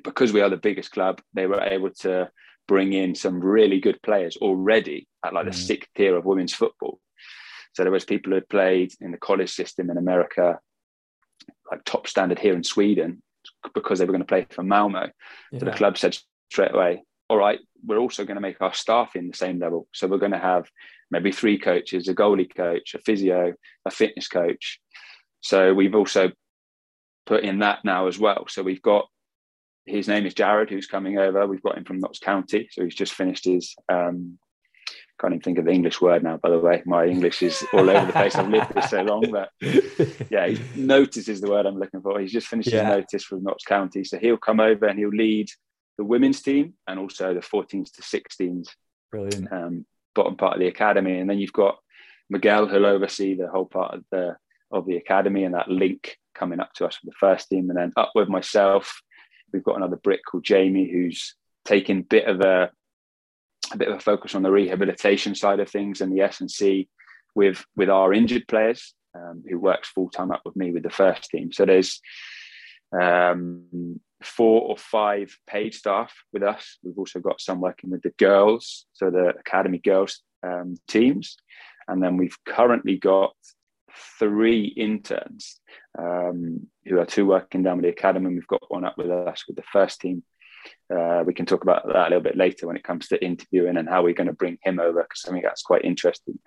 because 0.03 0.33
we 0.33 0.41
are 0.41 0.49
the 0.49 0.57
biggest 0.57 0.91
club, 0.91 1.21
they 1.33 1.47
were 1.47 1.61
able 1.61 1.91
to 2.01 2.29
bring 2.67 2.93
in 2.93 3.15
some 3.15 3.39
really 3.39 3.79
good 3.79 4.01
players 4.01 4.37
already 4.37 5.07
at 5.25 5.33
like 5.33 5.45
mm. 5.45 5.51
the 5.51 5.57
sixth 5.57 5.89
tier 5.95 6.15
of 6.15 6.25
women's 6.25 6.53
football. 6.53 6.99
So 7.73 7.83
there 7.83 7.91
was 7.91 8.05
people 8.05 8.31
who 8.31 8.35
had 8.35 8.49
played 8.49 8.93
in 8.99 9.11
the 9.11 9.17
college 9.17 9.51
system 9.51 9.89
in 9.89 9.97
America, 9.97 10.59
like 11.71 11.83
top 11.85 12.07
standard 12.07 12.39
here 12.39 12.53
in 12.53 12.63
Sweden, 12.63 13.21
because 13.73 13.99
they 13.99 14.05
were 14.05 14.11
going 14.11 14.21
to 14.21 14.27
play 14.27 14.45
for 14.49 14.63
Malmo. 14.63 15.09
Yeah. 15.51 15.59
So 15.59 15.65
the 15.65 15.71
club 15.71 15.97
said 15.97 16.17
straight 16.51 16.73
away, 16.73 17.03
all 17.29 17.37
right, 17.37 17.59
we're 17.85 17.99
also 17.99 18.25
going 18.25 18.35
to 18.35 18.41
make 18.41 18.61
our 18.61 18.73
staff 18.73 19.15
in 19.15 19.27
the 19.27 19.37
same 19.37 19.59
level. 19.59 19.87
So 19.93 20.07
we're 20.07 20.17
going 20.17 20.31
to 20.31 20.39
have 20.39 20.69
maybe 21.11 21.31
three 21.31 21.59
coaches, 21.59 22.07
a 22.07 22.15
goalie 22.15 22.53
coach, 22.53 22.95
a 22.95 22.99
physio, 22.99 23.53
a 23.85 23.91
fitness 23.91 24.27
coach. 24.27 24.79
So 25.41 25.73
we've 25.73 25.95
also 25.95 26.31
put 27.25 27.43
in 27.43 27.59
that 27.59 27.79
now 27.85 28.07
as 28.07 28.17
well. 28.19 28.45
So 28.47 28.63
we've 28.63 28.81
got 28.81 29.05
his 29.85 30.07
name 30.07 30.25
is 30.25 30.33
Jared, 30.33 30.69
who's 30.69 30.87
coming 30.87 31.17
over. 31.17 31.47
We've 31.47 31.63
got 31.63 31.77
him 31.77 31.85
from 31.85 31.99
Notts 31.99 32.19
County, 32.19 32.67
so 32.71 32.83
he's 32.83 32.95
just 32.95 33.13
finished 33.13 33.45
his. 33.45 33.75
Um, 33.91 34.37
can't 35.19 35.33
even 35.33 35.41
think 35.41 35.57
of 35.57 35.65
the 35.65 35.71
English 35.71 35.99
word 35.99 36.23
now. 36.23 36.37
By 36.37 36.49
the 36.49 36.59
way, 36.59 36.81
my 36.85 37.05
English 37.05 37.41
is 37.41 37.65
all 37.73 37.89
over 37.89 38.05
the 38.05 38.13
place. 38.13 38.35
I've 38.35 38.47
lived 38.47 38.73
this 38.73 38.89
so 38.89 39.01
long, 39.01 39.29
but 39.29 39.49
yeah, 40.29 40.55
notice 40.75 41.27
is 41.27 41.41
the 41.41 41.49
word 41.49 41.65
I'm 41.65 41.77
looking 41.77 42.01
for. 42.01 42.19
He's 42.19 42.31
just 42.31 42.47
finished 42.47 42.71
yeah. 42.71 42.85
his 42.85 42.97
notice 42.97 43.23
from 43.25 43.43
Notts 43.43 43.65
County, 43.65 44.03
so 44.05 44.17
he'll 44.17 44.37
come 44.37 44.61
over 44.61 44.85
and 44.85 44.97
he'll 44.97 45.09
lead 45.09 45.49
the 45.99 46.05
women's 46.05 46.41
team 46.41 46.73
and 46.87 46.97
also 46.97 47.33
the 47.33 47.41
14s 47.41 47.91
to 47.91 48.01
16s. 48.01 48.69
Brilliant. 49.11 49.51
Um, 49.51 49.85
bottom 50.15 50.35
part 50.35 50.53
of 50.53 50.59
the 50.59 50.67
academy, 50.67 51.19
and 51.19 51.29
then 51.29 51.37
you've 51.37 51.53
got 51.53 51.77
Miguel 52.31 52.67
who'll 52.67 52.85
oversee 52.87 53.35
the 53.35 53.47
whole 53.47 53.65
part 53.65 53.93
of 53.93 54.03
the 54.11 54.35
of 54.71 54.85
the 54.85 54.97
academy 54.97 55.43
and 55.43 55.55
that 55.55 55.67
link 55.67 56.17
coming 56.35 56.59
up 56.59 56.71
to 56.73 56.85
us 56.85 56.95
for 56.95 57.05
the 57.05 57.11
first 57.19 57.49
team, 57.49 57.69
and 57.69 57.77
then 57.77 57.91
up 57.97 58.11
with 58.15 58.29
myself 58.29 59.01
We've 59.51 59.63
got 59.63 59.77
another 59.77 59.97
Brit 59.97 60.21
called 60.25 60.43
Jamie 60.43 60.89
who's 60.91 61.35
taking 61.65 62.03
bit 62.03 62.25
of 62.25 62.41
a 62.41 62.71
a 63.71 63.77
bit 63.77 63.89
of 63.89 63.97
a 63.97 63.99
focus 63.99 64.33
on 64.33 64.41
the 64.41 64.51
rehabilitation 64.51 65.35
side 65.35 65.59
of 65.59 65.69
things 65.69 66.01
and 66.01 66.11
the 66.11 66.21
S 66.21 66.39
and 66.39 66.49
C 66.49 66.87
with 67.35 67.63
with 67.75 67.89
our 67.89 68.13
injured 68.13 68.47
players 68.47 68.93
um, 69.15 69.43
who 69.47 69.59
works 69.59 69.89
full 69.89 70.09
time 70.09 70.31
up 70.31 70.41
with 70.45 70.55
me 70.55 70.71
with 70.71 70.83
the 70.83 70.89
first 70.89 71.29
team. 71.29 71.51
So 71.51 71.65
there's 71.65 72.01
um, 72.91 73.99
four 74.23 74.61
or 74.61 74.77
five 74.77 75.35
paid 75.47 75.73
staff 75.73 76.13
with 76.33 76.43
us. 76.43 76.77
We've 76.83 76.97
also 76.97 77.19
got 77.19 77.41
some 77.41 77.61
working 77.61 77.89
with 77.89 78.01
the 78.01 78.13
girls, 78.17 78.85
so 78.93 79.09
the 79.09 79.33
academy 79.39 79.79
girls 79.79 80.21
um, 80.43 80.75
teams, 80.87 81.37
and 81.87 82.01
then 82.01 82.17
we've 82.17 82.37
currently 82.45 82.97
got 82.97 83.33
three 84.19 84.65
interns 84.65 85.59
um, 85.97 86.67
who 86.85 86.99
are 86.99 87.05
two 87.05 87.25
working 87.25 87.63
down 87.63 87.77
with 87.77 87.83
the 87.83 87.89
academy. 87.89 88.27
And 88.27 88.35
we've 88.35 88.47
got 88.47 88.69
one 88.69 88.85
up 88.85 88.97
with 88.97 89.09
us 89.09 89.45
with 89.47 89.55
the 89.55 89.63
first 89.71 89.99
team. 90.01 90.23
Uh, 90.93 91.23
we 91.25 91.33
can 91.33 91.45
talk 91.45 91.63
about 91.63 91.87
that 91.87 92.07
a 92.07 92.09
little 92.09 92.21
bit 92.21 92.37
later 92.37 92.67
when 92.67 92.75
it 92.75 92.83
comes 92.83 93.07
to 93.07 93.23
interviewing 93.23 93.77
and 93.77 93.87
how 93.87 94.03
we're 94.03 94.13
going 94.13 94.27
to 94.27 94.33
bring 94.33 94.57
him 94.63 94.79
over 94.79 95.01
because 95.03 95.25
I 95.27 95.31
think 95.31 95.43
that's 95.43 95.61
quite 95.61 95.85
interesting 95.85 96.37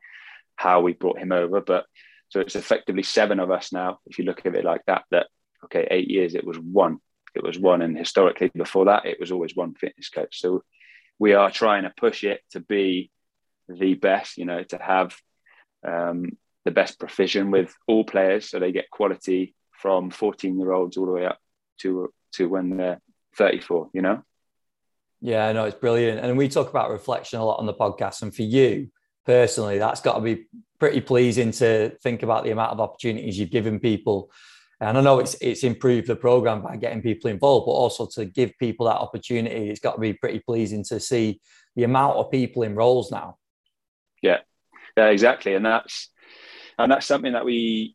how 0.57 0.81
we 0.81 0.93
brought 0.93 1.19
him 1.19 1.33
over. 1.33 1.61
But 1.61 1.87
so 2.29 2.41
it's 2.41 2.57
effectively 2.57 3.03
seven 3.03 3.41
of 3.41 3.51
us 3.51 3.73
now. 3.73 3.99
If 4.07 4.19
you 4.19 4.25
look 4.25 4.45
at 4.45 4.55
it 4.55 4.65
like 4.65 4.83
that, 4.87 5.05
that 5.11 5.27
okay, 5.65 5.87
eight 5.91 6.11
years 6.11 6.35
it 6.35 6.47
was 6.47 6.59
one. 6.59 6.99
It 7.35 7.43
was 7.43 7.59
one, 7.59 7.83
and 7.83 7.97
historically 7.97 8.51
before 8.55 8.87
that 8.87 9.07
it 9.07 9.19
was 9.19 9.33
always 9.33 9.57
one 9.57 9.75
fitness 9.75 10.09
coach. 10.09 10.41
So 10.41 10.65
we 11.19 11.35
are 11.35 11.51
trying 11.51 11.85
to 11.85 11.93
push 11.97 12.25
it 12.25 12.41
to 12.51 12.61
be 12.61 13.11
the 13.69 13.95
best. 13.95 14.39
You 14.39 14.45
know, 14.45 14.63
to 14.65 14.79
have 14.79 15.17
um, 15.87 16.37
the 16.65 16.71
best 16.71 16.99
provision 16.99 17.51
with 17.51 17.75
all 17.87 18.05
players, 18.05 18.51
so 18.51 18.59
they 18.59 18.73
get 18.73 18.91
quality 18.91 19.55
from 19.71 20.11
14 20.11 20.59
year 20.59 20.73
olds 20.73 20.97
all 20.97 21.07
the 21.07 21.13
way 21.13 21.27
up 21.27 21.39
to 21.81 22.13
to 22.35 22.49
when 22.49 22.77
they're 22.77 23.01
34. 23.37 23.91
You 23.95 24.03
know. 24.03 24.23
Yeah, 25.21 25.53
no, 25.53 25.67
it's 25.67 25.79
brilliant, 25.79 26.21
and 26.21 26.37
we 26.37 26.49
talk 26.49 26.69
about 26.69 26.91
reflection 26.91 27.39
a 27.39 27.45
lot 27.45 27.61
on 27.61 27.67
the 27.67 27.75
podcast. 27.75 28.23
And 28.23 28.35
for 28.35 28.43
you 28.43 28.91
personally, 29.25 29.79
that's 29.79 30.01
got 30.01 30.15
to 30.15 30.21
be 30.21 30.47
pretty 30.79 31.01
pleasing 31.01 31.53
to 31.53 31.91
think 32.03 32.25
about 32.25 32.43
the 32.43 32.51
amount 32.51 32.73
of 32.73 32.81
opportunities 32.81 33.39
you've 33.39 33.51
given 33.51 33.79
people. 33.79 34.33
And 34.83 34.99
I 34.99 35.01
know 35.01 35.21
it's 35.21 35.37
it's 35.41 35.63
improved 35.63 36.09
the 36.09 36.17
program 36.17 36.61
by 36.61 36.77
getting 36.77 37.03
people 37.03 37.31
involved, 37.31 37.67
but 37.67 37.73
also 37.73 38.07
to 38.15 38.25
give 38.25 38.59
people 38.59 38.87
that 38.87 38.97
opportunity. 38.97 39.71
It's 39.71 39.79
got 39.79 39.93
to 39.93 40.01
be 40.01 40.13
pretty 40.13 40.41
pleasing 40.41 40.83
to 40.85 40.99
see 40.99 41.41
the 41.77 41.85
amount 41.85 42.17
of 42.17 42.33
people 42.33 42.65
in 42.65 42.75
roles 42.75 43.13
now. 43.13 43.37
Yeah, 44.23 44.39
yeah, 44.97 45.07
exactly, 45.07 45.55
and 45.55 45.65
that's 45.65 46.11
and 46.81 46.91
that's 46.91 47.07
something 47.07 47.33
that 47.33 47.45
we 47.45 47.95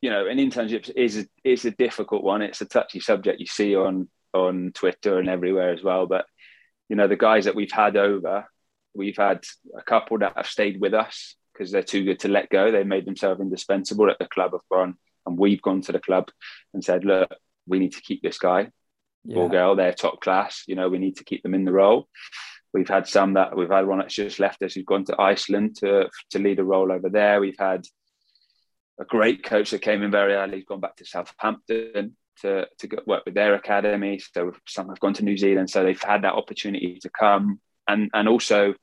you 0.00 0.08
know 0.08 0.26
an 0.26 0.38
internship 0.38 0.88
is 0.96 1.28
is 1.44 1.66
a 1.66 1.70
difficult 1.72 2.24
one. 2.24 2.40
It's 2.40 2.62
a 2.62 2.66
touchy 2.66 3.00
subject 3.00 3.38
you 3.38 3.46
see 3.46 3.76
on 3.76 4.08
on 4.32 4.72
twitter 4.74 5.18
and 5.18 5.28
everywhere 5.28 5.74
as 5.74 5.82
well. 5.82 6.06
But 6.06 6.24
you 6.88 6.96
know 6.96 7.06
the 7.06 7.16
guys 7.16 7.44
that 7.44 7.54
we've 7.54 7.70
had 7.70 7.98
over 7.98 8.46
we've 8.94 9.16
had 9.16 9.44
a 9.76 9.82
couple 9.82 10.18
that 10.20 10.36
have 10.36 10.46
stayed 10.46 10.80
with 10.80 10.94
us 10.94 11.36
because 11.52 11.70
they're 11.70 11.82
too 11.82 12.04
good 12.04 12.20
to 12.20 12.28
let 12.28 12.48
go. 12.48 12.70
They 12.70 12.84
made 12.84 13.04
themselves 13.04 13.42
indispensable 13.42 14.08
at 14.10 14.18
the 14.18 14.26
club 14.26 14.54
of 14.54 14.62
gone 14.72 14.96
and 15.26 15.38
we've 15.38 15.62
gone 15.62 15.80
to 15.80 15.92
the 15.92 16.00
club 16.00 16.30
and 16.72 16.84
said 16.84 17.04
look 17.04 17.30
we 17.66 17.78
need 17.78 17.92
to 17.92 18.02
keep 18.02 18.22
this 18.22 18.38
guy 18.38 18.70
yeah. 19.24 19.36
or 19.36 19.48
girl 19.48 19.76
they're 19.76 19.92
top 19.92 20.20
class 20.20 20.64
you 20.66 20.74
know 20.74 20.88
we 20.88 20.98
need 20.98 21.16
to 21.16 21.24
keep 21.24 21.42
them 21.42 21.54
in 21.54 21.64
the 21.64 21.72
role 21.72 22.08
we've 22.72 22.88
had 22.88 23.06
some 23.06 23.34
that 23.34 23.56
we've 23.56 23.70
had 23.70 23.86
one 23.86 23.98
that's 23.98 24.14
just 24.14 24.40
left 24.40 24.62
us 24.62 24.74
who's 24.74 24.84
gone 24.84 25.04
to 25.04 25.20
iceland 25.20 25.76
to 25.76 26.08
to 26.30 26.38
lead 26.38 26.58
a 26.58 26.64
role 26.64 26.92
over 26.92 27.08
there 27.08 27.40
we've 27.40 27.58
had 27.58 27.84
a 28.98 29.04
great 29.04 29.42
coach 29.42 29.70
that 29.70 29.82
came 29.82 30.02
in 30.02 30.10
very 30.10 30.34
early. 30.34 30.56
He's 30.56 30.64
gone 30.64 30.80
back 30.80 30.96
to 30.96 31.04
Southampton 31.04 32.16
to 32.42 32.66
to 32.78 32.86
go 32.86 32.98
work 33.06 33.24
with 33.24 33.34
their 33.34 33.54
academy. 33.54 34.18
So 34.18 34.52
some 34.66 34.88
have 34.88 35.00
gone 35.00 35.14
to 35.14 35.24
New 35.24 35.36
Zealand, 35.36 35.70
so 35.70 35.82
they've 35.82 36.00
had 36.00 36.22
that 36.22 36.34
opportunity 36.34 36.98
to 37.00 37.10
come. 37.10 37.60
And 37.88 38.10
and 38.14 38.28
also, 38.28 38.74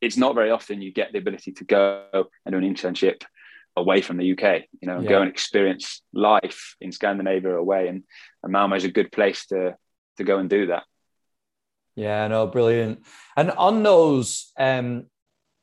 it's 0.00 0.16
not 0.16 0.34
very 0.34 0.50
often 0.50 0.82
you 0.82 0.92
get 0.92 1.12
the 1.12 1.18
ability 1.18 1.52
to 1.52 1.64
go 1.64 2.06
and 2.12 2.52
do 2.52 2.58
an 2.58 2.74
internship 2.74 3.22
away 3.78 4.00
from 4.00 4.16
the 4.16 4.32
UK. 4.32 4.62
You 4.80 4.88
know, 4.88 5.00
yeah. 5.00 5.08
go 5.08 5.20
and 5.20 5.30
experience 5.30 6.02
life 6.12 6.76
in 6.80 6.92
Scandinavia 6.92 7.56
away. 7.56 7.88
And, 7.88 8.04
and 8.42 8.52
Malmo 8.52 8.76
is 8.76 8.84
a 8.84 8.90
good 8.90 9.12
place 9.12 9.46
to 9.46 9.76
to 10.18 10.24
go 10.24 10.38
and 10.38 10.50
do 10.50 10.66
that. 10.66 10.84
Yeah, 11.96 12.28
no, 12.28 12.46
brilliant. 12.46 13.04
And 13.36 13.50
on 13.52 13.82
those 13.82 14.52
um, 14.58 15.06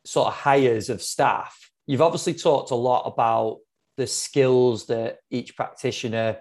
sort 0.06 0.28
of 0.28 0.34
hires 0.34 0.89
of 0.89 1.01
staff, 1.01 1.71
you've 1.88 2.01
obviously 2.01 2.34
talked 2.34 2.71
a 2.71 2.75
lot 2.75 3.04
about 3.04 3.60
the 3.97 4.08
skills 4.08 4.88
that 4.88 5.19
each 5.30 5.56
practitioner 5.56 6.38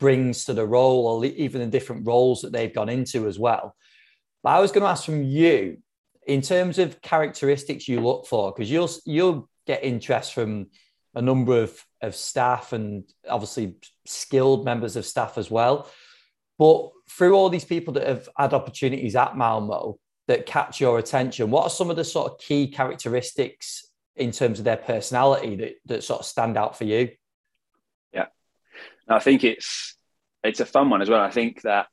brings 0.00 0.46
to 0.46 0.54
the 0.54 0.66
role 0.66 1.06
or 1.06 1.24
even 1.24 1.60
the 1.60 1.66
different 1.66 2.06
roles 2.06 2.42
that 2.42 2.52
they've 2.52 2.74
gone 2.74 2.88
into 2.88 3.26
as 3.26 3.38
well. 3.38 3.74
But 4.42 4.50
I 4.50 4.60
was 4.60 4.72
going 4.72 4.82
to 4.82 4.90
ask 4.90 5.04
from 5.04 5.22
you 5.22 5.78
in 6.26 6.40
terms 6.40 6.78
of 6.78 7.00
characteristics 7.02 7.88
you 7.88 8.00
look 8.00 8.26
for, 8.26 8.52
because 8.52 8.70
you'll 8.70 8.90
you'll 9.04 9.48
get 9.66 9.84
interest 9.84 10.32
from 10.34 10.66
a 11.14 11.22
number 11.22 11.62
of, 11.62 11.84
of 12.02 12.14
staff 12.14 12.72
and 12.72 13.04
obviously 13.28 13.76
skilled 14.06 14.64
members 14.64 14.96
of 14.96 15.06
staff 15.06 15.38
as 15.38 15.50
well. 15.50 15.88
But 16.58 16.90
through 17.08 17.34
all 17.34 17.48
these 17.48 17.64
people 17.64 17.94
that 17.94 18.06
have 18.06 18.28
had 18.36 18.54
opportunities 18.54 19.16
at 19.16 19.36
Malmo 19.36 19.98
that 20.28 20.46
catch 20.46 20.80
your 20.80 20.98
attention, 20.98 21.50
what 21.50 21.64
are 21.64 21.70
some 21.70 21.90
of 21.90 21.96
the 21.96 22.04
sort 22.04 22.32
of 22.32 22.38
key 22.38 22.68
characteristics 22.68 23.86
in 24.16 24.30
terms 24.30 24.58
of 24.58 24.64
their 24.64 24.76
personality 24.76 25.56
that, 25.56 25.74
that 25.86 26.04
sort 26.04 26.20
of 26.20 26.26
stand 26.26 26.56
out 26.56 26.78
for 26.78 26.84
you? 26.84 27.10
Yeah, 28.12 28.26
I 29.08 29.18
think 29.18 29.44
it's 29.44 29.96
it's 30.42 30.60
a 30.60 30.66
fun 30.66 30.90
one 30.90 31.02
as 31.02 31.08
well. 31.08 31.20
I 31.20 31.30
think 31.30 31.62
that 31.62 31.88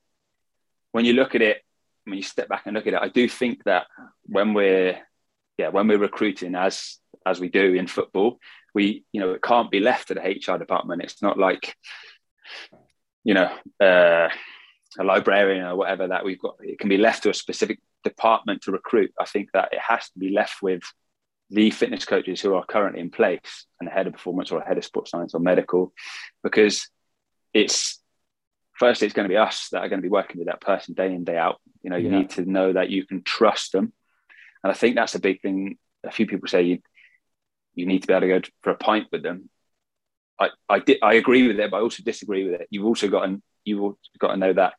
when 0.92 1.06
you 1.06 1.14
look 1.14 1.36
at 1.36 1.42
it, 1.42 1.62
when 2.06 2.18
you 2.18 2.24
step 2.24 2.50
back 2.50 2.64
and 2.66 2.76
look 2.76 2.88
at 2.88 2.94
it, 2.94 3.02
I 3.02 3.08
do 3.08 3.28
think 3.28 3.64
that 3.64 3.88
when 4.24 4.54
we're 4.54 5.00
yeah 5.58 5.70
when 5.70 5.88
we're 5.88 5.98
recruiting 5.98 6.56
as 6.56 6.98
as 7.26 7.40
we 7.40 7.50
do 7.50 7.74
in 7.74 7.88
football, 7.88 8.40
we 8.74 9.04
you 9.12 9.20
know 9.20 9.32
it 9.32 9.42
can't 9.42 9.72
be 9.72 9.80
left 9.80 10.08
to 10.08 10.14
the 10.16 10.22
HR 10.22 10.58
department. 10.58 11.04
It's 11.04 11.22
not 11.22 11.38
like 11.38 11.76
you 13.24 13.34
know 13.34 13.54
uh, 13.80 14.30
a 15.00 15.04
librarian 15.04 15.66
or 15.66 15.76
whatever 15.76 16.08
that 16.08 16.26
we've 16.26 16.40
got. 16.40 16.56
It 16.62 16.80
can 16.80 16.90
be 16.90 16.98
left 16.98 17.24
to 17.24 17.30
a 17.30 17.34
specific 17.34 17.80
department 18.04 18.64
to 18.64 18.72
recruit. 18.72 19.14
I 19.20 19.26
think 19.26 19.50
that 19.54 19.70
it 19.74 19.80
has 19.80 20.10
to 20.10 20.20
be 20.20 20.30
left 20.30 20.62
with 20.62 20.82
the 21.50 21.70
fitness 21.70 22.06
coaches 22.06 22.40
who 22.40 22.56
are 22.56 22.66
currently 22.66 23.02
in 23.02 23.12
place 23.12 23.66
and 23.80 23.88
the 23.88 23.92
head 23.92 24.08
of 24.08 24.14
performance 24.14 24.52
or 24.52 24.62
head 24.62 24.78
of 24.78 24.86
sports 24.86 25.12
science 25.12 25.34
or 25.34 25.42
medical, 25.42 25.94
because 26.44 26.88
it's 27.54 28.02
firstly 28.74 29.06
it's 29.06 29.14
going 29.14 29.28
to 29.28 29.34
be 29.34 29.38
us 29.38 29.68
that 29.72 29.84
are 29.84 29.90
going 29.90 30.00
to 30.00 30.08
be 30.08 30.10
working 30.10 30.40
with 30.40 30.48
that 30.48 30.62
person 30.62 30.94
day 30.94 31.14
in 31.14 31.24
day 31.24 31.38
out. 31.38 31.60
You 31.84 31.90
know, 31.90 31.98
you 31.98 32.10
yeah. 32.10 32.20
need 32.20 32.30
to 32.32 32.50
know 32.50 32.74
that 32.74 32.90
you 32.90 33.06
can 33.06 33.22
trust 33.24 33.74
them, 33.74 33.92
and 34.64 34.72
I 34.72 34.74
think 34.74 34.96
that's 34.96 35.16
a 35.16 35.20
big 35.20 35.42
thing. 35.42 35.78
A 36.04 36.12
few 36.12 36.26
people 36.26 36.48
say 36.48 36.64
you 36.64 36.80
you 37.76 37.86
need 37.86 38.02
to 38.02 38.08
be 38.08 38.14
able 38.14 38.22
to 38.22 38.40
go 38.40 38.42
for 38.62 38.72
a 38.72 38.78
pint 38.78 39.08
with 39.12 39.24
them. 39.24 39.50
I 40.40 40.50
I, 40.68 40.80
di- 40.80 41.02
I 41.02 41.14
agree 41.14 41.48
with 41.48 41.60
it, 41.60 41.72
but 41.72 41.78
I 41.78 41.82
also 41.82 42.04
disagree 42.04 42.50
with 42.50 42.62
it. 42.62 42.68
You've 42.70 42.86
also 42.86 43.08
got 43.08 43.26
to 43.26 43.42
you've 43.64 43.96
got 44.20 44.32
to 44.32 44.38
know 44.38 44.54
that. 44.54 44.74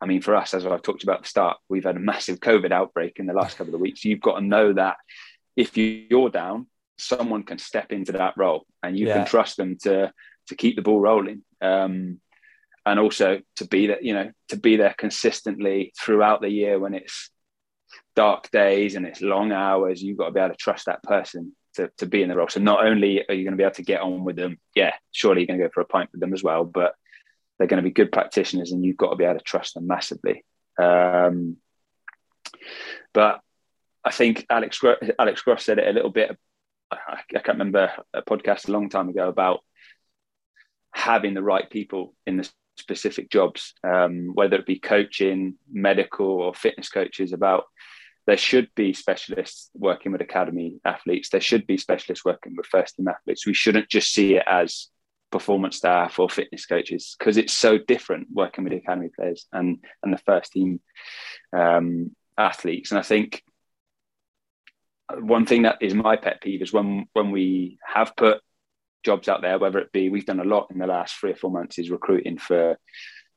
I 0.00 0.06
mean, 0.06 0.20
for 0.20 0.36
us, 0.36 0.52
as 0.52 0.66
I've 0.66 0.82
talked 0.82 1.04
about 1.04 1.18
at 1.18 1.22
the 1.22 1.28
start, 1.28 1.56
we've 1.70 1.84
had 1.84 1.96
a 1.96 2.00
massive 2.00 2.38
COVID 2.40 2.70
outbreak 2.70 3.18
in 3.18 3.26
the 3.26 3.32
last 3.32 3.56
couple 3.56 3.74
of 3.74 3.80
weeks. 3.80 4.04
You've 4.04 4.20
got 4.20 4.38
to 4.38 4.44
know 4.44 4.74
that 4.74 4.96
if 5.56 5.76
you're 5.76 6.28
down, 6.28 6.66
someone 6.98 7.44
can 7.44 7.58
step 7.58 7.92
into 7.92 8.12
that 8.12 8.34
role 8.36 8.66
and 8.82 8.98
you 8.98 9.06
yeah. 9.06 9.18
can 9.18 9.26
trust 9.26 9.56
them 9.56 9.78
to 9.82 10.12
to 10.48 10.54
keep 10.54 10.76
the 10.76 10.82
ball 10.82 11.00
rolling. 11.00 11.42
Um, 11.60 12.20
and 12.84 13.00
also 13.00 13.40
to 13.56 13.66
be 13.66 13.88
there, 13.88 14.00
you 14.00 14.14
know, 14.14 14.30
to 14.48 14.56
be 14.56 14.76
there 14.76 14.94
consistently 14.96 15.92
throughout 15.98 16.40
the 16.40 16.48
year 16.48 16.78
when 16.78 16.94
it's 16.94 17.30
dark 18.14 18.50
days 18.50 18.94
and 18.94 19.04
it's 19.04 19.20
long 19.20 19.50
hours, 19.50 20.02
you've 20.02 20.18
got 20.18 20.26
to 20.26 20.32
be 20.32 20.40
able 20.40 20.50
to 20.50 20.56
trust 20.56 20.86
that 20.86 21.02
person 21.02 21.54
to, 21.76 21.90
to 21.98 22.06
be 22.06 22.22
in 22.22 22.28
the 22.28 22.36
role. 22.36 22.48
So 22.48 22.60
not 22.60 22.84
only 22.84 23.26
are 23.28 23.34
you 23.34 23.44
going 23.44 23.52
to 23.52 23.56
be 23.56 23.62
able 23.62 23.74
to 23.74 23.82
get 23.82 24.00
on 24.00 24.24
with 24.24 24.36
them, 24.36 24.58
yeah, 24.74 24.92
surely 25.12 25.40
you're 25.40 25.46
going 25.46 25.58
to 25.58 25.66
go 25.66 25.70
for 25.72 25.80
a 25.80 25.86
pint 25.86 26.10
with 26.12 26.20
them 26.20 26.34
as 26.34 26.42
well, 26.42 26.64
but 26.64 26.94
they're 27.58 27.68
going 27.68 27.82
to 27.82 27.88
be 27.88 27.92
good 27.92 28.12
practitioners 28.12 28.72
and 28.72 28.84
you've 28.84 28.96
got 28.96 29.10
to 29.10 29.16
be 29.16 29.24
able 29.24 29.38
to 29.38 29.44
trust 29.44 29.74
them 29.74 29.86
massively. 29.86 30.44
Um, 30.78 31.56
but 33.12 33.40
I 34.04 34.10
think 34.12 34.46
Alex 34.50 34.80
Alex 35.18 35.42
Gross 35.42 35.64
said 35.64 35.78
it 35.78 35.88
a 35.88 35.92
little 35.92 36.10
bit. 36.10 36.36
I, 36.90 37.20
can't 37.32 37.58
remember 37.58 37.90
a 38.14 38.22
podcast 38.22 38.68
a 38.68 38.72
long 38.72 38.88
time 38.88 39.08
ago 39.08 39.28
about 39.28 39.60
having 40.92 41.34
the 41.34 41.42
right 41.42 41.68
people 41.68 42.14
in 42.26 42.36
the 42.36 42.48
specific 42.78 43.30
jobs, 43.30 43.74
um, 43.82 44.30
whether 44.34 44.56
it 44.56 44.66
be 44.66 44.78
coaching, 44.78 45.56
medical, 45.70 46.26
or 46.26 46.54
fitness 46.54 46.88
coaches. 46.88 47.32
About 47.32 47.64
there 48.26 48.36
should 48.36 48.68
be 48.74 48.92
specialists 48.92 49.70
working 49.74 50.12
with 50.12 50.20
academy 50.20 50.80
athletes. 50.84 51.28
There 51.28 51.40
should 51.40 51.66
be 51.66 51.78
specialists 51.78 52.24
working 52.24 52.54
with 52.56 52.66
first 52.66 52.96
team 52.96 53.08
athletes. 53.08 53.46
We 53.46 53.54
shouldn't 53.54 53.88
just 53.88 54.12
see 54.12 54.34
it 54.34 54.44
as 54.46 54.88
performance 55.30 55.76
staff 55.76 56.18
or 56.18 56.28
fitness 56.28 56.66
coaches 56.66 57.14
because 57.18 57.36
it's 57.36 57.52
so 57.52 57.78
different 57.78 58.28
working 58.32 58.64
with 58.64 58.72
academy 58.72 59.10
players 59.14 59.46
and 59.52 59.78
and 60.02 60.12
the 60.12 60.18
first 60.18 60.52
team 60.52 60.80
um, 61.52 62.14
athletes. 62.36 62.90
And 62.90 62.98
I 62.98 63.02
think 63.02 63.42
one 65.14 65.46
thing 65.46 65.62
that 65.62 65.78
is 65.80 65.94
my 65.94 66.16
pet 66.16 66.40
peeve 66.40 66.62
is 66.62 66.72
when 66.72 67.06
when 67.12 67.30
we 67.30 67.78
have 67.86 68.16
put 68.16 68.40
jobs 69.04 69.28
out 69.28 69.40
there, 69.40 69.58
whether 69.58 69.78
it 69.78 69.92
be 69.92 70.08
we've 70.08 70.26
done 70.26 70.40
a 70.40 70.44
lot 70.44 70.68
in 70.70 70.78
the 70.78 70.86
last 70.86 71.16
three 71.16 71.30
or 71.30 71.36
four 71.36 71.50
months 71.50 71.78
is 71.78 71.90
recruiting 71.90 72.38
for, 72.38 72.76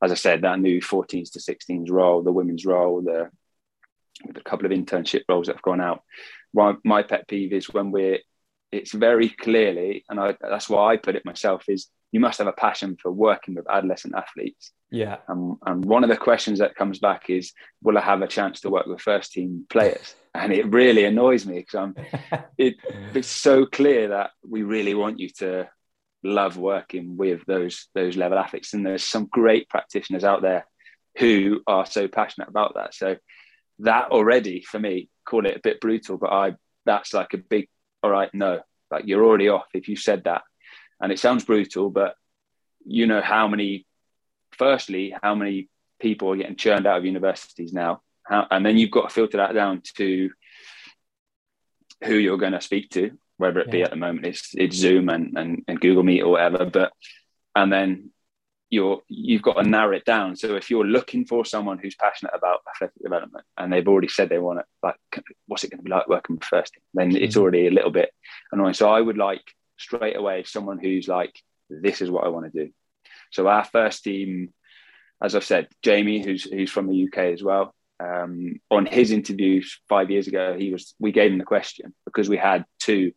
as 0.02 0.10
I 0.10 0.16
said, 0.16 0.42
that 0.42 0.58
new 0.58 0.80
14s 0.80 1.30
to 1.32 1.38
16s 1.38 1.90
role, 1.90 2.22
the 2.22 2.32
women's 2.32 2.66
role, 2.66 3.00
the 3.02 3.30
with 4.26 4.36
a 4.36 4.42
couple 4.42 4.66
of 4.66 4.72
internship 4.72 5.22
roles 5.28 5.46
that 5.46 5.56
have 5.56 5.62
gone 5.62 5.80
out. 5.80 6.02
My, 6.52 6.74
my 6.84 7.02
pet 7.02 7.28
peeve 7.28 7.52
is 7.52 7.68
when 7.70 7.90
we're 7.90 8.18
it's 8.72 8.92
very 8.92 9.28
clearly, 9.28 10.04
and 10.08 10.20
I, 10.20 10.36
that's 10.40 10.68
why 10.68 10.92
I 10.92 10.96
put 10.96 11.16
it 11.16 11.24
myself, 11.24 11.64
is 11.68 11.88
you 12.12 12.20
must 12.20 12.38
have 12.38 12.46
a 12.46 12.52
passion 12.52 12.96
for 13.00 13.10
working 13.10 13.54
with 13.54 13.68
adolescent 13.68 14.14
athletes. 14.14 14.72
Yeah. 14.90 15.18
Um, 15.28 15.58
and 15.64 15.84
one 15.84 16.02
of 16.02 16.10
the 16.10 16.16
questions 16.16 16.58
that 16.58 16.74
comes 16.74 16.98
back 16.98 17.30
is, 17.30 17.52
will 17.82 17.98
I 17.98 18.00
have 18.00 18.22
a 18.22 18.28
chance 18.28 18.60
to 18.60 18.70
work 18.70 18.86
with 18.86 19.00
first 19.00 19.32
team 19.32 19.66
players? 19.68 20.14
And 20.32 20.52
it 20.52 20.72
really 20.72 21.06
annoys 21.06 21.44
me 21.44 21.56
because 21.56 21.74
I'm, 21.74 21.94
it, 22.56 22.76
it's 23.12 23.26
so 23.26 23.66
clear 23.66 24.10
that 24.10 24.30
we 24.48 24.62
really 24.62 24.94
want 24.94 25.18
you 25.18 25.28
to 25.38 25.68
love 26.22 26.56
working 26.56 27.16
with 27.16 27.44
those 27.46 27.88
those 27.96 28.16
level 28.16 28.38
athletes. 28.38 28.72
And 28.72 28.86
there's 28.86 29.02
some 29.02 29.26
great 29.26 29.68
practitioners 29.68 30.22
out 30.22 30.40
there 30.40 30.68
who 31.18 31.62
are 31.66 31.84
so 31.84 32.06
passionate 32.06 32.48
about 32.48 32.74
that. 32.76 32.94
So 32.94 33.16
that 33.80 34.10
already 34.10 34.62
for 34.62 34.78
me, 34.78 35.08
call 35.24 35.46
it 35.46 35.56
a 35.56 35.60
bit 35.62 35.80
brutal, 35.80 36.18
but 36.18 36.32
I 36.32 36.54
that's 36.86 37.12
like 37.12 37.34
a 37.34 37.38
big 37.38 37.68
all 38.02 38.10
right, 38.10 38.32
no, 38.34 38.60
like 38.90 39.06
you're 39.06 39.24
already 39.24 39.48
off 39.48 39.66
if 39.74 39.88
you 39.88 39.96
said 39.96 40.24
that. 40.24 40.42
And 41.00 41.12
it 41.12 41.18
sounds 41.18 41.44
brutal, 41.44 41.90
but 41.90 42.14
you 42.84 43.06
know 43.06 43.20
how 43.20 43.48
many, 43.48 43.86
firstly, 44.52 45.14
how 45.22 45.34
many 45.34 45.68
people 45.98 46.32
are 46.32 46.36
getting 46.36 46.56
churned 46.56 46.86
out 46.86 46.98
of 46.98 47.04
universities 47.04 47.72
now. 47.72 48.02
How, 48.22 48.46
and 48.50 48.64
then 48.64 48.76
you've 48.76 48.90
got 48.90 49.08
to 49.08 49.14
filter 49.14 49.38
that 49.38 49.54
down 49.54 49.82
to 49.96 50.30
who 52.04 52.14
you're 52.14 52.38
going 52.38 52.52
to 52.52 52.60
speak 52.60 52.90
to, 52.90 53.12
whether 53.36 53.60
it 53.60 53.68
yeah. 53.68 53.72
be 53.72 53.82
at 53.82 53.90
the 53.90 53.96
moment 53.96 54.26
it's, 54.26 54.50
it's 54.54 54.76
Zoom 54.76 55.08
and, 55.08 55.36
and, 55.36 55.64
and 55.68 55.80
Google 55.80 56.02
Meet 56.02 56.22
or 56.22 56.32
whatever. 56.32 56.66
But, 56.66 56.92
and 57.54 57.72
then 57.72 58.10
you're 58.70 59.00
you've 59.08 59.42
got 59.42 59.54
to 59.54 59.68
narrow 59.68 59.96
it 59.96 60.04
down. 60.04 60.36
So 60.36 60.54
if 60.54 60.70
you're 60.70 60.84
looking 60.86 61.26
for 61.26 61.44
someone 61.44 61.78
who's 61.78 61.96
passionate 61.96 62.32
about 62.34 62.60
athletic 62.72 63.02
development 63.02 63.44
and 63.58 63.72
they've 63.72 63.86
already 63.86 64.08
said 64.08 64.28
they 64.28 64.38
want 64.38 64.60
it, 64.60 64.66
like 64.82 64.96
what's 65.46 65.64
it 65.64 65.70
going 65.70 65.78
to 65.78 65.84
be 65.84 65.90
like 65.90 66.08
working 66.08 66.36
with 66.36 66.44
first 66.44 66.74
team, 66.74 66.82
then 66.94 67.16
it's 67.16 67.34
mm-hmm. 67.34 67.42
already 67.42 67.66
a 67.66 67.72
little 67.72 67.90
bit 67.90 68.12
annoying. 68.52 68.74
So 68.74 68.88
I 68.88 69.00
would 69.00 69.18
like 69.18 69.42
straight 69.76 70.16
away 70.16 70.44
someone 70.44 70.78
who's 70.78 71.08
like, 71.08 71.34
this 71.68 72.00
is 72.00 72.10
what 72.10 72.24
I 72.24 72.28
want 72.28 72.52
to 72.52 72.66
do. 72.66 72.72
So 73.32 73.48
our 73.48 73.64
first 73.64 74.04
team, 74.04 74.54
as 75.20 75.34
I've 75.34 75.44
said, 75.44 75.68
Jamie, 75.82 76.22
who's 76.24 76.44
who's 76.44 76.70
from 76.70 76.86
the 76.86 77.04
UK 77.06 77.18
as 77.32 77.42
well. 77.42 77.74
Um, 77.98 78.60
on 78.70 78.86
his 78.86 79.10
interviews 79.10 79.80
five 79.88 80.10
years 80.10 80.26
ago, 80.28 80.56
he 80.56 80.72
was 80.72 80.94
we 81.00 81.12
gave 81.12 81.32
him 81.32 81.38
the 81.38 81.44
question 81.44 81.92
because 82.04 82.28
we 82.28 82.36
had 82.36 82.64
two 82.78 83.12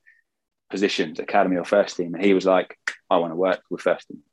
positions, 0.71 1.19
academy 1.19 1.57
or 1.57 1.63
first 1.63 1.95
team, 1.95 2.15
and 2.15 2.23
he 2.23 2.33
was 2.33 2.45
like, 2.45 2.75
I 3.09 3.17
want 3.17 3.31
to 3.31 3.37
work 3.37 3.61
with 3.69 3.81
first 3.81 4.07
team. 4.07 4.23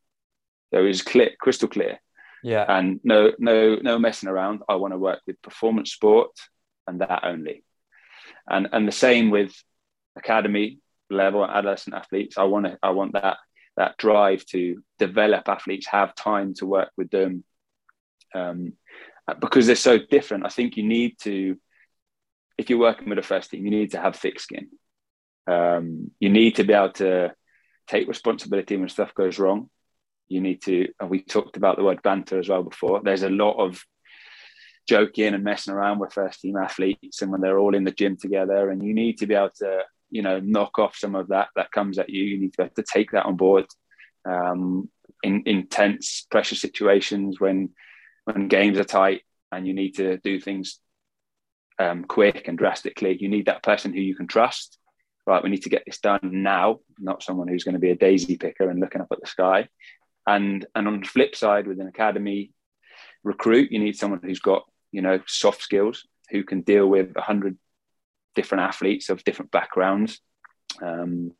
So 0.72 0.80
it 0.80 0.86
was 0.86 1.02
clear, 1.02 1.30
crystal 1.38 1.68
clear. 1.68 2.00
Yeah. 2.42 2.64
And 2.68 3.00
no, 3.04 3.32
no, 3.38 3.76
no 3.76 3.98
messing 3.98 4.28
around. 4.28 4.62
I 4.68 4.76
want 4.76 4.94
to 4.94 4.98
work 4.98 5.20
with 5.26 5.42
performance 5.42 5.92
sport 5.92 6.30
and 6.86 7.00
that 7.00 7.24
only. 7.24 7.64
And 8.48 8.68
and 8.72 8.86
the 8.86 8.92
same 8.92 9.30
with 9.30 9.52
academy 10.16 10.78
level 11.10 11.44
adolescent 11.44 11.96
athletes. 11.96 12.38
I 12.38 12.44
want 12.44 12.66
to 12.66 12.78
I 12.82 12.90
want 12.90 13.12
that 13.12 13.38
that 13.76 13.96
drive 13.96 14.44
to 14.46 14.82
develop 14.98 15.48
athletes, 15.48 15.86
have 15.86 16.14
time 16.14 16.54
to 16.54 16.66
work 16.66 16.90
with 16.96 17.10
them. 17.10 17.44
Um, 18.34 18.74
because 19.40 19.66
they're 19.66 19.76
so 19.76 19.98
different. 19.98 20.44
I 20.44 20.48
think 20.48 20.76
you 20.76 20.82
need 20.82 21.18
to, 21.20 21.56
if 22.58 22.68
you're 22.68 22.78
working 22.78 23.08
with 23.08 23.18
a 23.18 23.22
first 23.22 23.50
team, 23.50 23.64
you 23.64 23.70
need 23.70 23.92
to 23.92 24.00
have 24.00 24.16
thick 24.16 24.40
skin. 24.40 24.68
Um, 25.46 26.10
you 26.18 26.28
need 26.28 26.56
to 26.56 26.64
be 26.64 26.72
able 26.72 26.92
to 26.94 27.32
take 27.86 28.08
responsibility 28.08 28.76
when 28.76 28.88
stuff 28.88 29.14
goes 29.14 29.38
wrong 29.38 29.70
you 30.30 30.40
need 30.40 30.62
to 30.62 30.88
and 31.00 31.10
we 31.10 31.20
talked 31.20 31.56
about 31.56 31.76
the 31.76 31.84
word 31.84 32.02
banter 32.02 32.38
as 32.38 32.48
well 32.48 32.62
before. 32.62 33.02
There's 33.02 33.24
a 33.24 33.28
lot 33.28 33.58
of 33.58 33.84
joking 34.88 35.34
and 35.34 35.44
messing 35.44 35.74
around 35.74 35.98
with 35.98 36.12
first 36.12 36.40
team 36.40 36.56
athletes 36.56 37.20
and 37.20 37.30
when 37.30 37.40
they're 37.40 37.58
all 37.58 37.74
in 37.74 37.84
the 37.84 37.90
gym 37.90 38.16
together 38.16 38.70
and 38.70 38.82
you 38.82 38.94
need 38.94 39.18
to 39.18 39.26
be 39.26 39.34
able 39.34 39.50
to 39.58 39.82
you 40.10 40.22
know 40.22 40.40
knock 40.40 40.78
off 40.78 40.96
some 40.96 41.14
of 41.14 41.28
that 41.28 41.48
that 41.56 41.72
comes 41.72 41.98
at 41.98 42.08
you. 42.08 42.22
You 42.22 42.38
need 42.38 42.52
to 42.52 42.58
be 42.58 42.64
able 42.64 42.74
to 42.76 42.84
take 42.90 43.10
that 43.10 43.26
on 43.26 43.36
board 43.36 43.66
um, 44.24 44.88
in 45.22 45.42
intense 45.46 46.26
pressure 46.30 46.56
situations 46.56 47.40
when 47.40 47.70
when 48.24 48.48
games 48.48 48.78
are 48.78 48.84
tight 48.84 49.22
and 49.50 49.66
you 49.66 49.74
need 49.74 49.96
to 49.96 50.18
do 50.18 50.40
things 50.40 50.78
um, 51.80 52.04
quick 52.04 52.46
and 52.46 52.56
drastically. 52.56 53.16
You 53.20 53.28
need 53.28 53.46
that 53.46 53.64
person 53.64 53.92
who 53.92 54.00
you 54.00 54.14
can 54.14 54.28
trust. 54.28 54.78
Right 55.26 55.42
we 55.42 55.50
need 55.50 55.62
to 55.62 55.68
get 55.68 55.82
this 55.86 55.98
done 55.98 56.20
now 56.22 56.80
not 56.98 57.22
someone 57.22 57.48
who's 57.48 57.64
going 57.64 57.74
to 57.74 57.80
be 57.80 57.90
a 57.90 57.96
daisy 57.96 58.36
picker 58.36 58.70
and 58.70 58.80
looking 58.80 59.00
up 59.00 59.08
at 59.12 59.20
the 59.20 59.26
sky 59.26 59.68
and 60.26 60.66
and 60.74 60.86
on 60.86 61.00
the 61.00 61.06
flip 61.06 61.34
side, 61.34 61.66
with 61.66 61.80
an 61.80 61.88
academy 61.88 62.52
recruit, 63.22 63.72
you 63.72 63.78
need 63.78 63.96
someone 63.96 64.20
who's 64.22 64.40
got 64.40 64.64
you 64.92 65.02
know 65.02 65.20
soft 65.26 65.62
skills, 65.62 66.06
who 66.30 66.44
can 66.44 66.62
deal 66.62 66.86
with 66.86 67.12
a 67.16 67.22
hundred 67.22 67.58
different 68.34 68.62
athletes 68.62 69.10
of 69.10 69.24
different 69.24 69.50
backgrounds. 69.50 70.20
Um, 70.82 71.32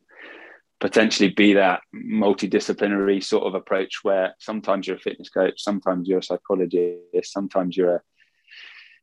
potentially 0.81 1.29
be 1.29 1.55
that 1.55 1.83
multidisciplinary 1.95 3.23
sort 3.23 3.45
of 3.45 3.55
approach 3.55 3.99
where 4.03 4.35
sometimes 4.39 4.87
you're 4.87 4.97
a 4.97 5.01
fitness 5.01 5.29
coach, 5.29 5.63
sometimes 5.63 6.09
you're 6.09 6.21
a 6.21 6.23
psychologist, 6.23 7.33
sometimes 7.33 7.77
you're 7.77 7.97
a 7.97 8.01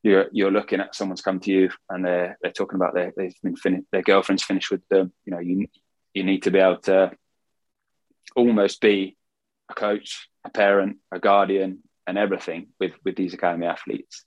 you're 0.04 0.28
you're 0.32 0.52
looking 0.52 0.80
at 0.80 0.96
someone's 0.96 1.22
come 1.22 1.40
to 1.40 1.52
you 1.52 1.70
and 1.90 2.06
they're 2.06 2.38
they're 2.42 2.52
talking 2.52 2.76
about 2.76 2.94
their 2.94 3.14
they've 3.16 3.36
been 3.44 3.56
fin- 3.56 3.86
their 3.92 4.02
girlfriend's 4.02 4.44
finished 4.44 4.72
with 4.72 4.88
them. 4.90 5.12
You 5.26 5.34
know, 5.34 5.40
you 5.40 5.68
you 6.14 6.24
need 6.24 6.44
to 6.44 6.52
be 6.52 6.60
able 6.60 6.82
to 6.82 7.12
almost 8.36 8.82
be 8.82 9.17
coach, 9.78 10.28
a 10.44 10.50
parent, 10.50 10.98
a 11.12 11.20
guardian, 11.20 11.80
and 12.06 12.18
everything 12.18 12.68
with 12.80 12.94
with 13.06 13.16
these 13.16 13.34
academy 13.34 13.68
athletes. 13.68 14.26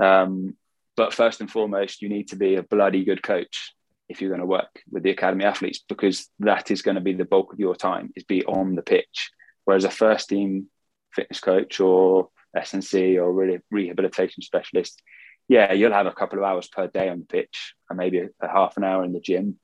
Um, 0.00 0.56
but 0.96 1.14
first 1.14 1.40
and 1.40 1.50
foremost, 1.50 2.02
you 2.02 2.08
need 2.08 2.28
to 2.28 2.36
be 2.36 2.56
a 2.56 2.62
bloody 2.62 3.04
good 3.04 3.22
coach 3.22 3.72
if 4.08 4.20
you're 4.20 4.30
going 4.30 4.40
to 4.40 4.46
work 4.46 4.82
with 4.90 5.02
the 5.02 5.10
academy 5.10 5.44
athletes 5.44 5.80
because 5.88 6.28
that 6.38 6.70
is 6.70 6.82
going 6.82 6.94
to 6.94 7.00
be 7.00 7.12
the 7.12 7.24
bulk 7.24 7.52
of 7.52 7.60
your 7.60 7.74
time 7.74 8.12
is 8.16 8.24
be 8.24 8.44
on 8.44 8.74
the 8.74 8.82
pitch. 8.82 9.30
Whereas 9.64 9.84
a 9.84 9.90
first 9.90 10.28
team 10.28 10.66
fitness 11.12 11.40
coach 11.40 11.80
or 11.80 12.30
SNC 12.56 13.16
or 13.16 13.32
really 13.32 13.58
rehabilitation 13.70 14.42
specialist, 14.42 15.02
yeah, 15.48 15.72
you'll 15.72 15.92
have 15.92 16.06
a 16.06 16.12
couple 16.12 16.38
of 16.38 16.44
hours 16.44 16.68
per 16.68 16.86
day 16.86 17.08
on 17.08 17.20
the 17.20 17.26
pitch 17.26 17.74
and 17.90 17.98
maybe 17.98 18.18
a, 18.20 18.28
a 18.40 18.48
half 18.48 18.76
an 18.76 18.84
hour 18.84 19.04
in 19.04 19.12
the 19.12 19.20
gym 19.20 19.58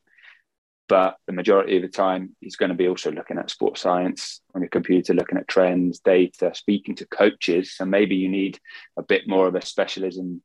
but 0.88 1.16
the 1.26 1.32
majority 1.32 1.76
of 1.76 1.82
the 1.82 1.88
time 1.88 2.36
he's 2.40 2.56
going 2.56 2.70
to 2.70 2.76
be 2.76 2.88
also 2.88 3.10
looking 3.10 3.38
at 3.38 3.50
sports 3.50 3.80
science 3.80 4.40
on 4.54 4.60
your 4.62 4.68
computer 4.68 5.14
looking 5.14 5.38
at 5.38 5.48
trends 5.48 6.00
data 6.00 6.52
speaking 6.54 6.94
to 6.96 7.06
coaches. 7.06 7.76
And 7.80 7.90
maybe 7.90 8.16
you 8.16 8.28
need 8.28 8.58
a 8.96 9.02
bit 9.02 9.28
more 9.28 9.46
of 9.46 9.54
a 9.54 9.64
specialism 9.64 10.42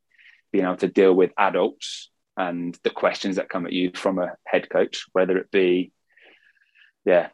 being 0.51 0.65
able 0.65 0.77
to 0.77 0.87
deal 0.87 1.13
with 1.13 1.31
adults 1.37 2.09
and 2.37 2.77
the 2.83 2.89
questions 2.89 3.35
that 3.35 3.49
come 3.49 3.65
at 3.65 3.73
you 3.73 3.91
from 3.93 4.19
a 4.19 4.33
head 4.45 4.69
coach 4.69 5.05
whether 5.11 5.37
it 5.37 5.49
be 5.51 5.91
yeah 7.03 7.29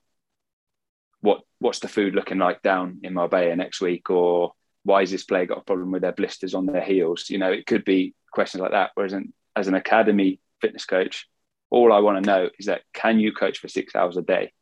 what 1.24 1.42
what's 1.60 1.80
the 1.80 1.88
food 1.88 2.14
looking 2.14 2.38
like 2.38 2.62
down 2.62 3.00
in 3.02 3.14
marbella 3.14 3.56
next 3.56 3.82
week? 3.82 4.10
Or 4.10 4.52
why 4.84 5.00
has 5.00 5.12
this 5.12 5.24
player 5.24 5.46
got 5.46 5.60
a 5.60 5.64
problem 5.64 5.92
with 5.92 6.02
their 6.02 6.12
blisters 6.12 6.54
on 6.54 6.66
their 6.66 6.82
heels? 6.82 7.30
You 7.30 7.38
know 7.38 7.52
it 7.52 7.66
could 7.66 7.86
be 7.86 8.14
questions 8.32 8.62
like 8.62 8.72
that. 8.72 8.92
Whereas 8.94 9.16
as 9.56 9.68
an 9.68 9.74
academy 9.74 10.40
fitness 10.62 10.86
coach 10.86 11.28
all 11.74 11.92
I 11.92 12.00
want 12.00 12.24
to 12.24 12.30
know 12.30 12.50
is 12.60 12.68
that 12.68 12.84
can 12.94 13.20
you 13.20 13.34
coach 13.34 13.58
for 13.58 13.68
six 13.68 13.96
hours 13.96 14.16
a 14.16 14.22
day? 14.22 14.54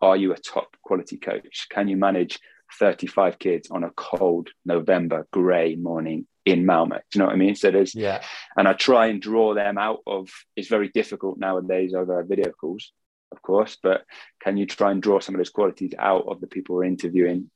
Are 0.00 0.16
you 0.16 0.32
a 0.32 0.38
top 0.38 0.76
quality 0.80 1.16
coach? 1.16 1.66
Can 1.68 1.88
you 1.88 1.96
manage 1.96 2.38
35 2.78 3.40
kids 3.40 3.68
on 3.68 3.82
a 3.82 3.90
cold 3.90 4.48
November 4.64 5.26
grey 5.32 5.74
morning 5.74 6.24
in 6.46 6.64
Malmo? 6.64 6.96
Do 6.96 7.02
you 7.14 7.18
know 7.18 7.26
what 7.26 7.34
I 7.34 7.36
mean? 7.36 7.56
So 7.56 7.72
there's, 7.72 7.96
yeah. 7.96 8.22
And 8.56 8.68
I 8.68 8.74
try 8.74 9.06
and 9.06 9.20
draw 9.20 9.54
them 9.54 9.76
out 9.76 10.02
of, 10.06 10.30
it's 10.54 10.68
very 10.68 10.88
difficult 10.88 11.36
nowadays 11.36 11.94
over 11.94 12.22
video 12.22 12.52
calls, 12.52 12.92
of 13.32 13.42
course, 13.42 13.76
but 13.82 14.04
can 14.40 14.56
you 14.56 14.64
try 14.64 14.92
and 14.92 15.02
draw 15.02 15.18
some 15.18 15.34
of 15.34 15.40
those 15.40 15.50
qualities 15.50 15.94
out 15.98 16.26
of 16.28 16.40
the 16.40 16.46
people 16.46 16.76
we're 16.76 16.84
interviewing 16.84 17.50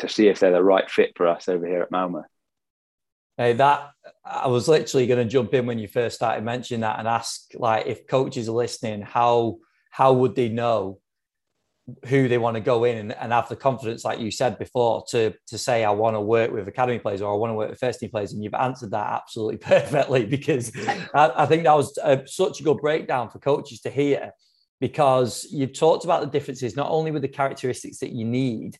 to 0.00 0.08
see 0.08 0.28
if 0.28 0.38
they're 0.38 0.52
the 0.52 0.62
right 0.62 0.90
fit 0.90 1.12
for 1.16 1.28
us 1.28 1.48
over 1.48 1.66
here 1.66 1.80
at 1.80 1.90
Malmo? 1.90 2.24
Hey, 3.36 3.54
that 3.54 3.90
I 4.24 4.46
was 4.46 4.68
literally 4.68 5.06
going 5.08 5.24
to 5.24 5.30
jump 5.30 5.54
in 5.54 5.66
when 5.66 5.78
you 5.78 5.88
first 5.88 6.14
started 6.14 6.44
mentioning 6.44 6.82
that 6.82 7.00
and 7.00 7.08
ask, 7.08 7.50
like, 7.54 7.86
if 7.86 8.06
coaches 8.06 8.48
are 8.48 8.52
listening, 8.52 9.02
how 9.02 9.58
how 9.90 10.12
would 10.12 10.34
they 10.34 10.48
know 10.48 11.00
who 12.06 12.28
they 12.28 12.38
want 12.38 12.54
to 12.54 12.60
go 12.60 12.84
in 12.84 12.96
and, 12.96 13.12
and, 13.12 13.32
have 13.32 13.48
the 13.48 13.56
confidence, 13.56 14.04
like 14.04 14.18
you 14.18 14.30
said 14.30 14.58
before, 14.58 15.04
to 15.10 15.34
to 15.48 15.58
say 15.58 15.84
I 15.84 15.90
want 15.90 16.14
to 16.14 16.20
work 16.20 16.52
with 16.52 16.68
academy 16.68 16.98
players 16.98 17.20
or 17.20 17.32
I 17.32 17.36
want 17.36 17.50
to 17.50 17.54
work 17.54 17.70
with 17.70 17.80
first 17.80 18.00
team 18.00 18.10
players, 18.10 18.32
and 18.32 18.42
you've 18.42 18.54
answered 18.54 18.92
that 18.92 19.12
absolutely 19.12 19.56
perfectly 19.58 20.26
because 20.26 20.72
I, 21.14 21.32
I 21.34 21.46
think 21.46 21.64
that 21.64 21.76
was 21.76 21.96
a, 22.02 22.22
such 22.26 22.60
a 22.60 22.64
good 22.64 22.78
breakdown 22.78 23.30
for 23.30 23.40
coaches 23.40 23.80
to 23.80 23.90
hear 23.90 24.30
because 24.80 25.46
you've 25.50 25.72
talked 25.72 26.04
about 26.04 26.20
the 26.20 26.26
differences 26.26 26.76
not 26.76 26.90
only 26.90 27.10
with 27.10 27.22
the 27.22 27.28
characteristics 27.28 27.98
that 27.98 28.12
you 28.12 28.24
need, 28.24 28.78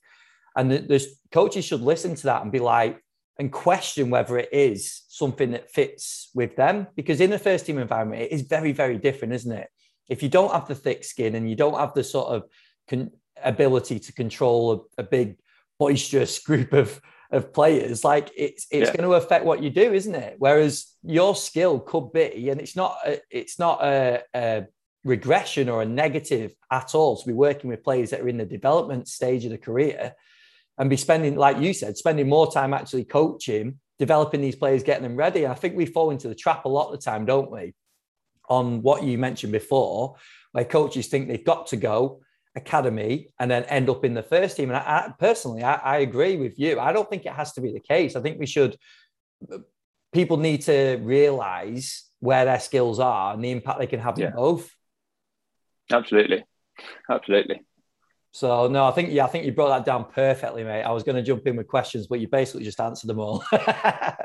and 0.57 0.71
the, 0.71 0.79
the 0.79 1.07
coaches 1.33 1.65
should 1.65 1.81
listen 1.81 2.15
to 2.15 2.23
that 2.25 2.43
and 2.43 2.53
be 2.53 2.61
like 2.61 3.01
and 3.39 3.53
question 3.53 4.11
whether 4.11 4.39
it 4.39 4.49
is 4.53 5.03
something 5.09 5.51
that 5.53 5.71
fits 5.71 6.31
with 6.35 6.57
them 6.57 6.87
because 6.95 7.21
in 7.21 7.33
a 7.33 7.39
first 7.39 7.67
team 7.67 7.79
environment 7.79 8.23
it 8.23 8.33
is 8.33 8.43
very 8.43 8.73
very 8.73 8.99
different, 8.99 9.35
isn't 9.35 9.53
it? 9.53 9.69
If 10.09 10.23
you 10.23 10.29
don't 10.29 10.53
have 10.53 10.69
the 10.69 10.75
thick 10.75 11.05
skin 11.05 11.35
and 11.35 11.49
you 11.49 11.57
don't 11.57 11.79
have 11.79 11.95
the 11.95 12.05
sort 12.05 12.29
of 12.29 12.45
con- 12.89 13.11
ability 13.43 13.99
to 13.99 14.13
control 14.13 14.89
a, 14.99 15.03
a, 15.03 15.05
big 15.05 15.37
boisterous 15.79 16.39
group 16.49 16.73
of 16.73 17.01
of 17.31 17.53
players 17.53 18.05
like 18.05 18.31
it's 18.37 18.67
it's 18.71 18.91
yeah. 18.91 18.97
going 18.97 19.09
to 19.09 19.17
affect 19.17 19.45
what 19.45 19.63
you 19.63 19.71
do 19.71 19.93
isn't 19.93 20.15
it 20.15 20.37
whereas 20.39 20.95
your 21.03 21.35
skill 21.35 21.81
could 21.81 22.13
be 22.13 22.49
and 22.49 22.61
it's 22.61 22.77
not 22.77 22.97
a, 23.05 23.21
it's 23.31 23.59
not 23.59 23.83
a, 23.83 24.23
a 24.35 24.67
regression 25.05 25.69
or 25.69 25.83
a 25.83 25.87
negative 25.87 26.55
at 26.71 26.95
all 26.95 27.17
to 27.17 27.27
be 27.27 27.33
working 27.33 27.69
with 27.69 27.83
players 27.83 28.11
that 28.11 28.21
are 28.21 28.29
in 28.29 28.39
the 28.39 28.45
development 28.45 29.09
stage 29.09 29.45
of 29.45 29.51
the 29.51 29.59
career 29.59 30.15
and 30.79 30.91
be 30.91 30.97
spending 30.97 31.37
like 31.37 31.59
you 31.59 31.73
said 31.73 31.97
spending 31.97 32.29
more 32.29 32.51
time 32.51 32.75
actually 32.75 33.05
coaching 33.05 33.79
developing 33.99 34.41
these 34.41 34.57
players 34.57 34.83
getting 34.83 35.03
them 35.03 35.17
ready 35.17 35.45
and 35.45 35.53
i 35.53 35.57
think 35.57 35.77
we 35.77 35.87
fall 35.87 36.11
into 36.11 36.29
the 36.29 36.35
trap 36.35 36.65
a 36.65 36.69
lot 36.69 36.87
of 36.87 36.93
the 36.93 37.05
time 37.05 37.25
don't 37.25 37.51
we 37.51 37.75
on 38.49 38.83
what 38.83 39.03
you 39.03 39.17
mentioned 39.17 39.53
before 39.53 40.17
where 40.53 40.65
coaches 40.65 41.07
think 41.07 41.29
they've 41.29 41.45
got 41.45 41.67
to 41.67 41.77
go 41.77 42.21
academy 42.57 43.29
and 43.39 43.51
then 43.51 43.65
end 43.65 43.91
up 43.91 44.05
in 44.05 44.15
the 44.15 44.23
first 44.23 44.57
team. 44.57 44.71
And 44.71 44.77
I, 44.77 44.81
I 44.81 45.13
personally, 45.19 45.63
I, 45.63 45.75
I, 45.75 45.99
agree 45.99 46.37
with 46.37 46.59
you. 46.59 46.79
I 46.79 46.93
don't 46.93 47.09
think 47.09 47.27
it 47.27 47.33
has 47.33 47.53
to 47.55 47.61
be 47.61 47.73
the 47.73 47.81
case. 47.81 48.17
I 48.17 48.21
think 48.21 48.39
we 48.39 48.47
should, 48.47 48.77
people 50.13 50.37
need 50.37 50.63
to 50.63 50.99
realize 51.03 52.05
where 52.21 52.45
their 52.45 52.61
skills 52.61 53.01
are 53.01 53.35
and 53.35 53.45
the 53.45 53.51
impact 53.51 53.79
they 53.79 53.87
can 53.87 54.01
have 54.01 54.19
yeah. 54.19 54.29
in 54.29 54.35
both. 54.35 54.71
Absolutely. 55.93 56.45
Absolutely. 57.11 57.63
So 58.35 58.67
no, 58.67 58.85
I 58.85 58.91
think 58.91 59.13
yeah, 59.13 59.25
I 59.25 59.29
think 59.29 59.45
you 59.45 59.53
brought 59.53 59.69
that 59.69 59.85
down 59.85 60.07
perfectly, 60.07 60.65
mate. 60.65 60.83
I 60.83 60.91
was 60.91 61.05
going 61.05 61.15
to 61.15 61.23
jump 61.23 61.47
in 61.47 61.55
with 61.55 61.69
questions, 61.69 62.09
but 62.09 62.19
you 62.19 62.27
basically 62.27 62.65
just 62.65 62.81
answered 62.81 63.07
them 63.07 63.21
all. 63.21 63.45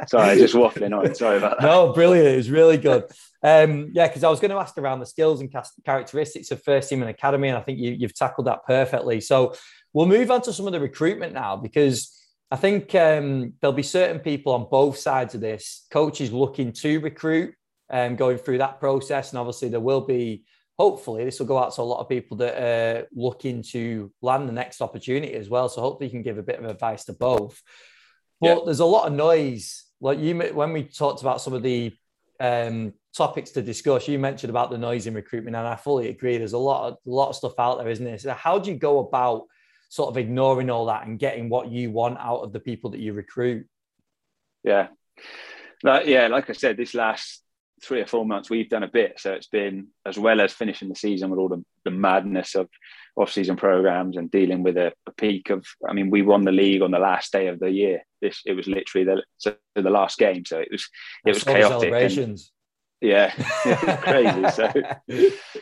Sorry, 0.08 0.36
just 0.36 0.56
waffling 0.56 0.98
on. 0.98 1.14
Sorry 1.14 1.38
about 1.38 1.60
that. 1.60 1.64
No, 1.64 1.94
brilliant. 1.94 2.28
It 2.28 2.38
was 2.38 2.50
really 2.50 2.78
good. 2.78 3.04
Um, 3.44 3.92
yeah, 3.94 4.08
because 4.08 4.24
I 4.24 4.30
was 4.32 4.40
going 4.40 4.50
to 4.50 4.58
ask 4.58 4.76
around 4.80 5.00
the 5.00 5.06
skills 5.06 5.42
and 5.42 5.56
characteristics 5.86 6.50
of 6.50 6.64
first 6.64 6.90
team 6.90 7.04
and 7.04 7.10
academy, 7.12 7.50
and 7.50 7.58
I 7.60 7.62
think 7.62 7.78
you, 7.78 7.92
you've 7.92 8.16
tackled 8.16 8.48
that 8.48 8.66
perfectly. 8.66 9.22
So 9.22 9.54
we'll 9.94 10.08
move 10.08 10.32
on 10.32 10.42
to 10.42 10.54
some 10.54 10.66
of 10.66 10.74
the 10.74 10.80
recruitment 10.80 11.34
now, 11.34 11.56
because 11.56 12.12
I 12.50 12.56
think 12.56 12.96
um, 12.96 13.54
there'll 13.62 13.76
be 13.76 13.84
certain 13.84 14.22
people 14.22 14.54
on 14.54 14.70
both 14.72 14.98
sides 14.98 15.36
of 15.36 15.42
this, 15.42 15.86
coaches 15.92 16.32
looking 16.32 16.74
to 16.74 17.00
recruit, 17.00 17.54
and 17.92 18.14
um, 18.14 18.18
going 18.18 18.40
through 18.40 18.58
that 18.58 18.80
process, 18.80 19.30
and 19.30 19.38
obviously 19.38 19.70
there 19.70 19.80
will 19.80 20.02
be 20.02 20.46
hopefully 20.80 21.26
this 21.26 21.40
will 21.40 21.46
go 21.46 21.58
out 21.58 21.76
to 21.76 21.82
a 21.82 21.84
lot 21.84 22.00
of 22.00 22.08
people 22.08 22.38
that 22.38 22.58
are 22.58 23.06
looking 23.14 23.62
to 23.62 24.10
land 24.22 24.48
the 24.48 24.54
next 24.54 24.82
opportunity 24.82 25.34
as 25.34 25.50
well. 25.50 25.68
So 25.68 25.82
hopefully 25.82 26.08
you 26.08 26.12
can 26.12 26.22
give 26.22 26.38
a 26.38 26.44
bit 26.44 26.58
of 26.58 26.64
advice 26.66 27.04
to 27.06 27.14
both. 27.14 27.62
But 28.40 28.48
yeah. 28.48 28.60
there's 28.64 28.80
a 28.80 28.86
lot 28.86 29.08
of 29.08 29.14
noise. 29.14 29.84
Like 30.00 30.20
you, 30.20 30.38
when 30.38 30.72
we 30.72 30.84
talked 30.84 31.20
about 31.20 31.42
some 31.42 31.52
of 31.52 31.64
the 31.64 31.92
um, 32.40 32.94
topics 33.14 33.52
to 33.52 33.62
discuss, 33.62 34.08
you 34.08 34.18
mentioned 34.18 34.50
about 34.50 34.72
the 34.72 34.78
noise 34.78 35.06
in 35.06 35.14
recruitment, 35.14 35.58
and 35.58 35.68
I 35.68 35.76
fully 35.76 36.08
agree. 36.08 36.38
There's 36.38 36.54
a 36.54 36.58
lot 36.58 36.88
of 36.88 36.94
a 36.94 37.10
lot 37.10 37.28
of 37.28 37.36
stuff 37.36 37.60
out 37.60 37.80
there, 37.80 37.90
isn't 37.90 38.06
there? 38.06 38.18
So 38.18 38.32
how 38.32 38.58
do 38.58 38.72
you 38.72 38.78
go 38.78 39.00
about 39.00 39.48
sort 39.90 40.10
of 40.10 40.16
ignoring 40.16 40.70
all 40.70 40.86
that 40.86 41.06
and 41.06 41.20
getting 41.20 41.50
what 41.50 41.70
you 41.70 41.92
want 41.92 42.18
out 42.20 42.40
of 42.40 42.54
the 42.54 42.62
people 42.62 42.92
that 42.92 43.02
you 43.02 43.12
recruit? 43.12 43.68
Yeah, 44.64 44.88
like, 45.84 46.06
yeah. 46.06 46.28
Like 46.28 46.50
I 46.50 46.54
said, 46.54 46.78
this 46.78 46.94
last 46.94 47.44
three 47.82 48.02
or 48.02 48.08
four 48.08 48.26
months 48.26 48.50
we've 48.50 48.70
done 48.70 48.84
a 48.84 48.88
bit. 48.88 49.20
So 49.20 49.34
it's 49.34 49.48
been 49.48 49.88
as 50.06 50.18
well 50.18 50.42
as 50.42 50.54
finishing 50.54 50.90
the 50.90 50.96
season 50.96 51.30
with 51.30 51.40
all 51.40 51.50
the, 51.50 51.64
the 51.84 51.92
madness 51.92 52.56
of 52.56 52.70
off-season 53.16 53.56
programs 53.56 54.18
and 54.18 54.32
dealing 54.32 54.64
with 54.64 54.78
a, 54.78 54.94
a, 55.06 55.12
peak 55.12 55.50
of 55.50 55.66
i 55.90 55.92
mean 55.92 56.10
we 56.10 56.22
won 56.22 56.46
the 56.46 56.54
league 56.54 56.82
on 56.82 56.92
the 56.92 57.00
last 57.00 57.32
day 57.32 57.48
of 57.48 57.60
the 57.60 57.70
year. 57.70 58.02
This 58.22 58.42
it 58.46 58.54
was 58.54 58.68
literally 58.68 59.06
the 59.06 59.24
so 59.38 59.56
the 59.76 59.90
last 59.90 60.18
game. 60.18 60.46
So 60.46 60.60
it 60.60 60.70
was 60.72 60.88
it 61.26 61.34
was 61.34 61.44
chaotic 61.44 61.80
celebrations. 61.80 62.52
And, 63.02 63.10
yeah 63.12 63.32
crazy. 64.02 64.50
So 64.52 64.72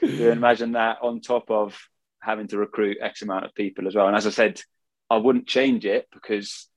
you 0.01 0.32
imagine 0.32 0.73
that 0.73 0.97
on 1.01 1.21
top 1.21 1.49
of 1.49 1.77
having 2.21 2.47
to 2.47 2.58
recruit 2.58 2.97
x 3.01 3.21
amount 3.21 3.45
of 3.45 3.56
people 3.56 3.88
as 3.88 3.95
well. 3.95 4.08
And 4.08 4.15
as 4.15 4.27
i 4.27 4.32
said 4.32 4.62
i 5.10 5.17
wouldn't 5.17 5.47
change 5.47 5.86
it 5.86 6.08
because 6.12 6.67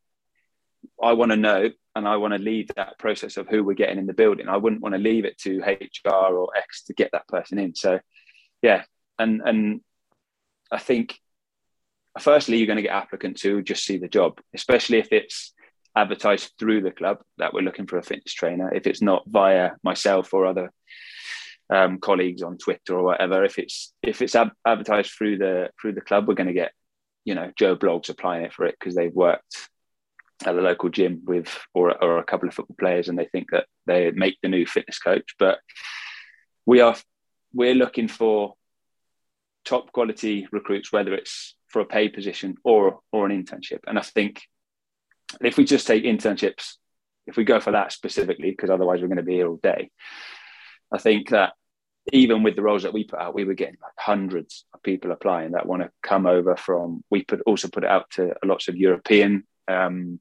I 1.02 1.12
want 1.12 1.30
to 1.30 1.36
know 1.36 1.70
and 1.94 2.06
I 2.06 2.16
want 2.16 2.34
to 2.34 2.38
lead 2.38 2.70
that 2.76 2.98
process 2.98 3.36
of 3.36 3.48
who 3.48 3.64
we're 3.64 3.74
getting 3.74 3.98
in 3.98 4.06
the 4.06 4.12
building. 4.12 4.48
I 4.48 4.56
wouldn't 4.56 4.82
want 4.82 4.94
to 4.94 5.00
leave 5.00 5.24
it 5.24 5.38
to 5.38 5.60
HR 5.60 6.34
or 6.36 6.56
X 6.56 6.84
to 6.84 6.94
get 6.94 7.10
that 7.12 7.28
person 7.28 7.58
in. 7.58 7.74
So, 7.74 8.00
yeah, 8.62 8.84
and 9.18 9.42
and 9.44 9.80
I 10.70 10.78
think 10.78 11.18
firstly 12.18 12.58
you're 12.58 12.66
going 12.66 12.76
to 12.76 12.82
get 12.82 12.94
applicants 12.94 13.42
who 13.42 13.62
just 13.62 13.84
see 13.84 13.98
the 13.98 14.08
job, 14.08 14.40
especially 14.54 14.98
if 14.98 15.12
it's 15.12 15.52
advertised 15.96 16.52
through 16.58 16.82
the 16.82 16.90
club 16.90 17.18
that 17.38 17.52
we're 17.52 17.62
looking 17.62 17.86
for 17.86 17.98
a 17.98 18.02
fitness 18.02 18.32
trainer. 18.32 18.72
If 18.72 18.86
it's 18.86 19.02
not 19.02 19.24
via 19.26 19.72
myself 19.82 20.32
or 20.32 20.46
other 20.46 20.70
um, 21.68 21.98
colleagues 21.98 22.42
on 22.42 22.58
Twitter 22.58 22.96
or 22.96 23.02
whatever, 23.02 23.44
if 23.44 23.58
it's 23.58 23.92
if 24.02 24.22
it's 24.22 24.34
ab- 24.34 24.52
advertised 24.66 25.12
through 25.12 25.38
the 25.38 25.70
through 25.80 25.94
the 25.94 26.00
club, 26.00 26.28
we're 26.28 26.34
going 26.34 26.46
to 26.46 26.52
get 26.52 26.72
you 27.24 27.34
know 27.34 27.50
Joe 27.58 27.76
Bloggs 27.76 28.08
applying 28.08 28.44
it 28.44 28.52
for 28.52 28.66
it 28.66 28.76
because 28.78 28.94
they've 28.94 29.12
worked 29.12 29.68
at 30.44 30.54
the 30.54 30.62
local 30.62 30.88
gym 30.88 31.22
with 31.24 31.58
or, 31.74 32.02
or 32.02 32.18
a 32.18 32.24
couple 32.24 32.48
of 32.48 32.54
football 32.54 32.76
players 32.78 33.08
and 33.08 33.18
they 33.18 33.26
think 33.26 33.50
that 33.50 33.66
they 33.86 34.10
make 34.12 34.38
the 34.42 34.48
new 34.48 34.66
fitness 34.66 34.98
coach. 34.98 35.34
But 35.38 35.58
we 36.66 36.80
are 36.80 36.96
we're 37.52 37.74
looking 37.74 38.08
for 38.08 38.54
top 39.64 39.92
quality 39.92 40.48
recruits 40.52 40.92
whether 40.92 41.12
it's 41.14 41.54
for 41.68 41.80
a 41.80 41.86
paid 41.86 42.12
position 42.12 42.56
or 42.64 43.00
or 43.12 43.26
an 43.26 43.44
internship. 43.44 43.80
And 43.86 43.98
i 43.98 44.02
think 44.02 44.42
if 45.40 45.56
we 45.56 45.64
just 45.64 45.86
take 45.86 46.04
internships 46.04 46.74
if 47.26 47.36
we 47.36 47.44
go 47.44 47.60
for 47.60 47.72
that 47.72 47.92
specifically 47.92 48.50
because 48.50 48.70
otherwise 48.70 49.00
we're 49.00 49.08
going 49.08 49.16
to 49.16 49.22
be 49.22 49.34
here 49.34 49.48
all 49.48 49.60
day 49.62 49.90
i 50.92 50.98
think 50.98 51.30
that 51.30 51.52
even 52.12 52.42
with 52.42 52.56
the 52.56 52.62
roles 52.62 52.82
that 52.82 52.92
we 52.92 53.04
put 53.04 53.20
out 53.20 53.34
we 53.34 53.44
were 53.44 53.54
getting 53.54 53.76
like 53.82 53.92
hundreds 53.98 54.64
of 54.74 54.82
people 54.82 55.12
applying 55.12 55.52
that 55.52 55.66
want 55.66 55.82
to 55.82 55.90
come 56.02 56.26
over 56.26 56.56
from 56.56 57.04
we 57.10 57.22
put 57.22 57.40
also 57.42 57.68
put 57.68 57.84
it 57.84 57.90
out 57.90 58.10
to 58.10 58.34
lots 58.44 58.68
of 58.68 58.76
european 58.76 59.46
um, 59.68 60.18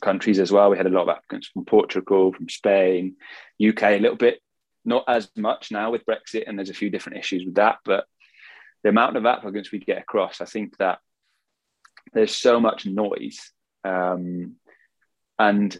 countries 0.00 0.38
as 0.38 0.50
well. 0.50 0.70
We 0.70 0.76
had 0.76 0.86
a 0.86 0.90
lot 0.90 1.02
of 1.02 1.08
applicants 1.10 1.48
from 1.48 1.64
Portugal, 1.64 2.32
from 2.32 2.48
Spain, 2.48 3.16
UK 3.64 3.82
a 3.82 3.98
little 3.98 4.16
bit, 4.16 4.40
not 4.84 5.04
as 5.08 5.30
much 5.36 5.70
now 5.70 5.90
with 5.90 6.06
Brexit, 6.06 6.44
and 6.46 6.58
there's 6.58 6.70
a 6.70 6.74
few 6.74 6.90
different 6.90 7.18
issues 7.18 7.44
with 7.44 7.54
that. 7.56 7.78
But 7.84 8.04
the 8.82 8.88
amount 8.88 9.16
of 9.16 9.26
applicants 9.26 9.70
we 9.70 9.78
get 9.78 9.98
across, 9.98 10.40
I 10.40 10.46
think 10.46 10.76
that 10.78 10.98
there's 12.12 12.36
so 12.36 12.60
much 12.60 12.86
noise, 12.86 13.52
um, 13.84 14.56
and 15.38 15.78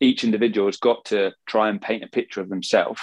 each 0.00 0.24
individual 0.24 0.68
has 0.68 0.78
got 0.78 1.06
to 1.06 1.32
try 1.46 1.68
and 1.68 1.80
paint 1.80 2.04
a 2.04 2.08
picture 2.08 2.40
of 2.40 2.48
themselves 2.48 3.00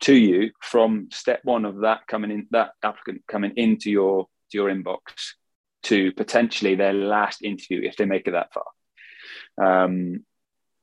to 0.00 0.14
you 0.14 0.50
from 0.60 1.08
step 1.10 1.40
one 1.44 1.64
of 1.64 1.80
that 1.80 2.06
coming 2.06 2.30
in, 2.30 2.46
that 2.50 2.70
applicant 2.82 3.22
coming 3.28 3.52
into 3.56 3.90
your 3.90 4.26
to 4.50 4.58
your 4.58 4.70
inbox 4.70 5.34
to 5.84 6.12
potentially 6.12 6.74
their 6.74 6.92
last 6.92 7.42
interview 7.42 7.82
if 7.82 7.96
they 7.96 8.04
make 8.04 8.26
it 8.26 8.32
that 8.32 8.52
far. 8.52 9.84
Um, 9.84 10.24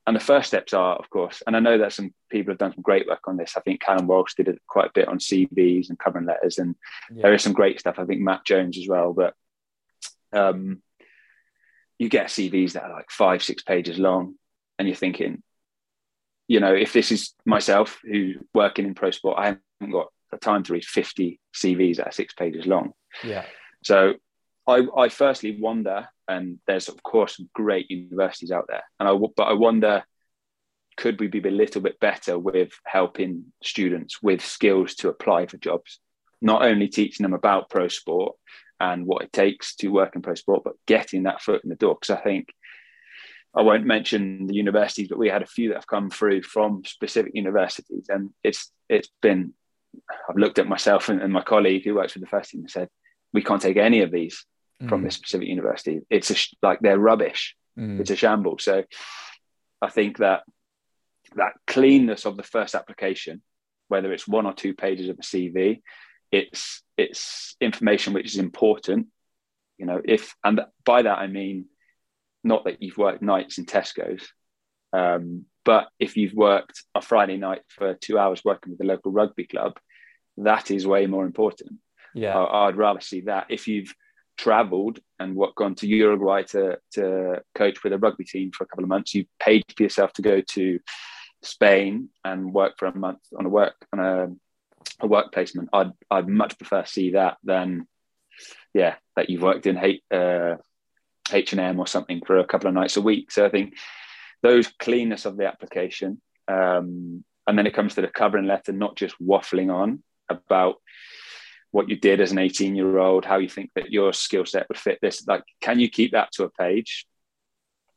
and 0.06 0.16
the 0.16 0.20
first 0.20 0.48
steps 0.48 0.72
are, 0.72 0.96
of 0.96 1.10
course, 1.10 1.42
and 1.46 1.54
I 1.54 1.60
know 1.60 1.76
that 1.78 1.92
some 1.92 2.14
people 2.30 2.52
have 2.52 2.58
done 2.58 2.72
some 2.72 2.82
great 2.82 3.06
work 3.06 3.20
on 3.26 3.36
this. 3.36 3.58
I 3.58 3.60
think 3.60 3.82
Callum 3.82 4.06
Walsh 4.06 4.34
did 4.34 4.48
it 4.48 4.58
quite 4.66 4.86
a 4.86 4.92
bit 4.94 5.06
on 5.06 5.18
CVs 5.18 5.90
and 5.90 5.98
covering 5.98 6.24
letters, 6.24 6.56
and 6.58 6.76
yeah. 7.12 7.22
there 7.22 7.34
is 7.34 7.42
some 7.42 7.52
great 7.52 7.78
stuff. 7.78 7.98
I 7.98 8.06
think 8.06 8.22
Matt 8.22 8.46
Jones 8.46 8.78
as 8.78 8.88
well, 8.88 9.12
but 9.12 9.34
um, 10.32 10.80
you 11.98 12.08
get 12.08 12.28
CVs 12.28 12.72
that 12.72 12.84
are 12.84 12.92
like 12.92 13.10
five, 13.10 13.42
six 13.42 13.62
pages 13.62 13.98
long, 13.98 14.36
and 14.78 14.88
you're 14.88 14.96
thinking, 14.96 15.42
you 16.46 16.60
know, 16.60 16.72
if 16.72 16.94
this 16.94 17.12
is 17.12 17.34
myself 17.44 18.00
who's 18.02 18.38
working 18.54 18.86
in 18.86 18.94
pro 18.94 19.10
sport, 19.10 19.38
I 19.38 19.44
haven't 19.80 19.92
got 19.92 20.08
the 20.30 20.38
time 20.38 20.62
to 20.62 20.72
read 20.72 20.84
50 20.84 21.38
CVs 21.54 21.96
that 21.96 22.08
are 22.08 22.12
six 22.12 22.32
pages 22.32 22.66
long. 22.66 22.92
Yeah. 23.22 23.44
So 23.82 24.14
I, 24.68 24.86
I 24.96 25.08
firstly 25.08 25.58
wonder, 25.58 26.08
and 26.28 26.58
there's 26.66 26.88
of 26.88 27.02
course 27.02 27.40
great 27.54 27.90
universities 27.90 28.52
out 28.52 28.66
there, 28.68 28.84
and 29.00 29.08
I 29.08 29.14
but 29.34 29.44
I 29.44 29.54
wonder, 29.54 30.04
could 30.98 31.18
we 31.18 31.26
be 31.26 31.40
a 31.40 31.50
little 31.50 31.80
bit 31.80 31.98
better 32.00 32.38
with 32.38 32.72
helping 32.84 33.46
students 33.62 34.22
with 34.22 34.44
skills 34.44 34.94
to 34.96 35.08
apply 35.08 35.46
for 35.46 35.56
jobs, 35.56 36.00
not 36.42 36.62
only 36.62 36.88
teaching 36.88 37.24
them 37.24 37.32
about 37.32 37.70
pro 37.70 37.88
sport 37.88 38.36
and 38.78 39.06
what 39.06 39.22
it 39.22 39.32
takes 39.32 39.74
to 39.76 39.88
work 39.88 40.14
in 40.14 40.22
pro 40.22 40.34
sport, 40.34 40.64
but 40.64 40.74
getting 40.86 41.22
that 41.22 41.40
foot 41.40 41.64
in 41.64 41.70
the 41.70 41.76
door. 41.76 41.96
Because 41.98 42.16
I 42.16 42.20
think 42.20 42.48
I 43.56 43.62
won't 43.62 43.86
mention 43.86 44.46
the 44.46 44.54
universities, 44.54 45.08
but 45.08 45.18
we 45.18 45.30
had 45.30 45.42
a 45.42 45.46
few 45.46 45.70
that 45.70 45.76
have 45.76 45.86
come 45.86 46.10
through 46.10 46.42
from 46.42 46.82
specific 46.84 47.32
universities, 47.34 48.06
and 48.10 48.30
it's 48.44 48.70
it's 48.90 49.08
been. 49.22 49.54
I've 50.28 50.36
looked 50.36 50.58
at 50.58 50.68
myself 50.68 51.08
and, 51.08 51.22
and 51.22 51.32
my 51.32 51.42
colleague 51.42 51.84
who 51.84 51.94
works 51.94 52.12
with 52.14 52.22
the 52.22 52.28
first 52.28 52.50
team 52.50 52.60
and 52.60 52.70
said, 52.70 52.90
we 53.32 53.42
can't 53.42 53.60
take 53.60 53.78
any 53.78 54.02
of 54.02 54.12
these 54.12 54.44
mm. 54.82 54.88
from 54.88 55.02
this 55.02 55.14
specific 55.14 55.48
university. 55.48 56.00
It's 56.10 56.30
a, 56.30 56.36
like 56.66 56.80
they're 56.80 56.98
rubbish. 56.98 57.56
Mm. 57.78 58.00
It's 58.00 58.10
a 58.10 58.16
shambles. 58.16 58.64
So 58.64 58.84
I 59.80 59.90
think 59.90 60.18
that 60.18 60.42
that 61.36 61.52
cleanness 61.66 62.24
of 62.24 62.36
the 62.36 62.42
first 62.42 62.74
application, 62.74 63.42
whether 63.88 64.12
it's 64.12 64.26
one 64.26 64.46
or 64.46 64.54
two 64.54 64.74
pages 64.74 65.08
of 65.08 65.18
a 65.18 65.22
CV, 65.22 65.82
it's 66.30 66.82
it's 66.96 67.56
information 67.60 68.12
which 68.12 68.26
is 68.26 68.38
important. 68.38 69.08
You 69.76 69.86
know, 69.86 70.00
if 70.04 70.34
and 70.44 70.60
by 70.84 71.02
that 71.02 71.18
I 71.18 71.26
mean 71.26 71.66
not 72.44 72.64
that 72.64 72.82
you've 72.82 72.98
worked 72.98 73.22
nights 73.22 73.58
in 73.58 73.66
Tesco's, 73.66 74.26
um, 74.92 75.44
but 75.64 75.88
if 75.98 76.16
you've 76.16 76.34
worked 76.34 76.82
a 76.94 77.02
Friday 77.02 77.36
night 77.36 77.62
for 77.68 77.94
two 77.94 78.18
hours 78.18 78.42
working 78.44 78.70
with 78.70 78.78
the 78.78 78.86
local 78.86 79.12
rugby 79.12 79.44
club, 79.44 79.78
that 80.38 80.70
is 80.70 80.86
way 80.86 81.06
more 81.06 81.26
important. 81.26 81.72
Yeah, 82.14 82.38
I, 82.38 82.66
would 82.66 82.76
rather 82.76 83.00
see 83.00 83.22
that. 83.22 83.46
If 83.50 83.68
you've 83.68 83.92
travelled 84.38 85.00
and 85.18 85.34
what 85.34 85.54
gone 85.56 85.74
to 85.74 85.86
Uruguay 85.86 86.44
to 86.44 86.78
to 86.94 87.42
coach 87.54 87.82
with 87.82 87.92
a 87.92 87.98
rugby 87.98 88.24
team 88.24 88.50
for 88.52 88.64
a 88.64 88.66
couple 88.66 88.84
of 88.84 88.88
months, 88.88 89.14
you've 89.14 89.26
paid 89.40 89.64
for 89.76 89.82
yourself 89.82 90.12
to 90.14 90.22
go 90.22 90.40
to 90.40 90.78
Spain 91.42 92.08
and 92.24 92.52
work 92.52 92.78
for 92.78 92.86
a 92.86 92.96
month 92.96 93.20
on 93.38 93.44
a 93.44 93.48
work 93.48 93.74
on 93.92 93.98
a, 93.98 94.28
a 95.00 95.06
work 95.06 95.32
placement. 95.32 95.68
I'd 95.72 95.92
I'd 96.10 96.28
much 96.28 96.56
prefer 96.58 96.84
see 96.84 97.12
that 97.12 97.36
than 97.44 97.86
yeah 98.72 98.94
that 99.16 99.28
you've 99.28 99.42
worked 99.42 99.66
in 99.66 99.76
H 99.76 100.02
uh, 100.12 100.56
and 101.32 101.60
M 101.60 101.80
or 101.80 101.86
something 101.86 102.22
for 102.24 102.38
a 102.38 102.46
couple 102.46 102.68
of 102.68 102.74
nights 102.74 102.96
a 102.96 103.02
week. 103.02 103.30
So 103.30 103.44
I 103.44 103.50
think 103.50 103.74
those 104.42 104.68
cleanness 104.78 105.26
of 105.26 105.36
the 105.36 105.46
application, 105.46 106.20
um, 106.46 107.24
and 107.46 107.58
then 107.58 107.66
it 107.66 107.74
comes 107.74 107.96
to 107.96 108.02
the 108.02 108.08
covering 108.08 108.46
letter, 108.46 108.72
not 108.72 108.96
just 108.96 109.16
waffling 109.20 109.74
on 109.74 110.02
about 110.28 110.76
what 111.70 111.88
you 111.88 111.96
did 111.96 112.20
as 112.20 112.32
an 112.32 112.38
18 112.38 112.74
year 112.74 112.98
old, 112.98 113.24
how 113.24 113.38
you 113.38 113.48
think 113.48 113.70
that 113.74 113.92
your 113.92 114.12
skill 114.12 114.46
set 114.46 114.68
would 114.68 114.78
fit 114.78 114.98
this. 115.02 115.26
Like, 115.26 115.44
can 115.60 115.78
you 115.78 115.88
keep 115.88 116.12
that 116.12 116.32
to 116.32 116.44
a 116.44 116.50
page? 116.50 117.06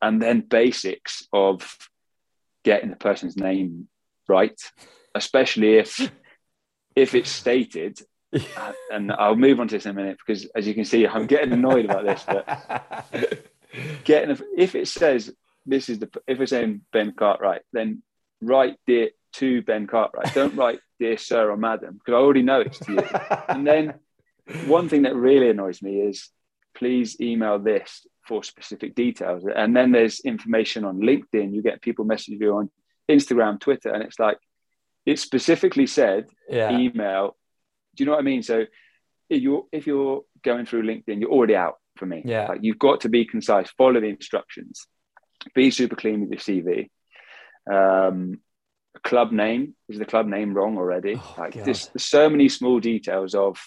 And 0.01 0.21
then 0.21 0.41
basics 0.41 1.27
of 1.31 1.77
getting 2.63 2.89
the 2.89 2.95
person's 2.95 3.37
name 3.37 3.87
right, 4.27 4.59
especially 5.15 5.75
if 5.77 6.11
if 6.95 7.15
it's 7.15 7.29
stated. 7.29 7.99
and 8.91 9.11
I'll 9.11 9.35
move 9.35 9.59
on 9.59 9.67
to 9.67 9.75
this 9.75 9.85
in 9.85 9.91
a 9.91 9.93
minute 9.93 10.17
because, 10.25 10.45
as 10.55 10.65
you 10.65 10.73
can 10.73 10.85
see, 10.85 11.05
I'm 11.05 11.27
getting 11.27 11.51
annoyed 11.51 11.85
about 11.85 12.05
this. 12.05 12.23
But 12.25 13.45
getting 14.03 14.37
if 14.57 14.75
it 14.75 14.87
says 14.87 15.33
this 15.65 15.89
is 15.89 15.99
the 15.99 16.09
if 16.27 16.39
it's 16.39 16.49
saying 16.49 16.81
Ben 16.91 17.13
Cartwright, 17.13 17.61
then 17.73 18.01
write 18.41 18.77
it 18.87 19.13
to 19.33 19.61
Ben 19.61 19.87
Cartwright. 19.87 20.33
Don't 20.33 20.55
write 20.55 20.79
dear 20.99 21.17
sir 21.17 21.49
or 21.49 21.57
madam 21.57 21.95
because 21.95 22.13
I 22.13 22.21
already 22.21 22.43
know 22.43 22.61
it's 22.61 22.79
to 22.79 22.93
you. 22.93 23.07
and 23.47 23.65
then 23.65 23.95
one 24.65 24.89
thing 24.89 25.03
that 25.03 25.15
really 25.15 25.49
annoys 25.49 25.81
me 25.81 26.01
is 26.01 26.29
please 26.75 27.19
email 27.19 27.59
this 27.59 28.05
for 28.27 28.43
specific 28.43 28.95
details. 28.95 29.43
And 29.53 29.75
then 29.75 29.91
there's 29.91 30.19
information 30.21 30.85
on 30.85 30.99
LinkedIn. 30.99 31.53
You 31.53 31.61
get 31.61 31.81
people 31.81 32.05
messaging 32.05 32.39
you 32.39 32.55
on 32.55 32.69
Instagram, 33.09 33.59
Twitter, 33.59 33.91
and 33.91 34.03
it's 34.03 34.19
like 34.19 34.37
it 35.05 35.19
specifically 35.19 35.87
said 35.87 36.27
yeah. 36.49 36.77
email. 36.77 37.35
Do 37.95 38.03
you 38.03 38.05
know 38.05 38.13
what 38.13 38.19
I 38.19 38.23
mean? 38.23 38.43
So 38.43 38.65
if 39.29 39.41
you're 39.41 39.65
if 39.71 39.87
you're 39.87 40.21
going 40.43 40.65
through 40.65 40.83
LinkedIn, 40.83 41.19
you're 41.19 41.31
already 41.31 41.55
out 41.55 41.77
for 41.97 42.05
me. 42.05 42.21
Yeah. 42.25 42.47
Like 42.47 42.59
you've 42.61 42.79
got 42.79 43.01
to 43.01 43.09
be 43.09 43.25
concise, 43.25 43.69
follow 43.71 43.99
the 43.99 44.07
instructions, 44.07 44.87
be 45.55 45.71
super 45.71 45.95
clean 45.95 46.21
with 46.21 46.29
your 46.29 46.39
CV. 46.39 46.89
Um, 47.71 48.39
club 48.99 49.31
name 49.31 49.75
is 49.89 49.97
the 49.97 50.05
club 50.05 50.27
name 50.27 50.53
wrong 50.53 50.77
already? 50.77 51.15
Oh, 51.15 51.35
like 51.37 51.53
there's, 51.53 51.87
there's 51.87 52.05
so 52.05 52.29
many 52.29 52.49
small 52.49 52.79
details 52.79 53.35
of 53.35 53.59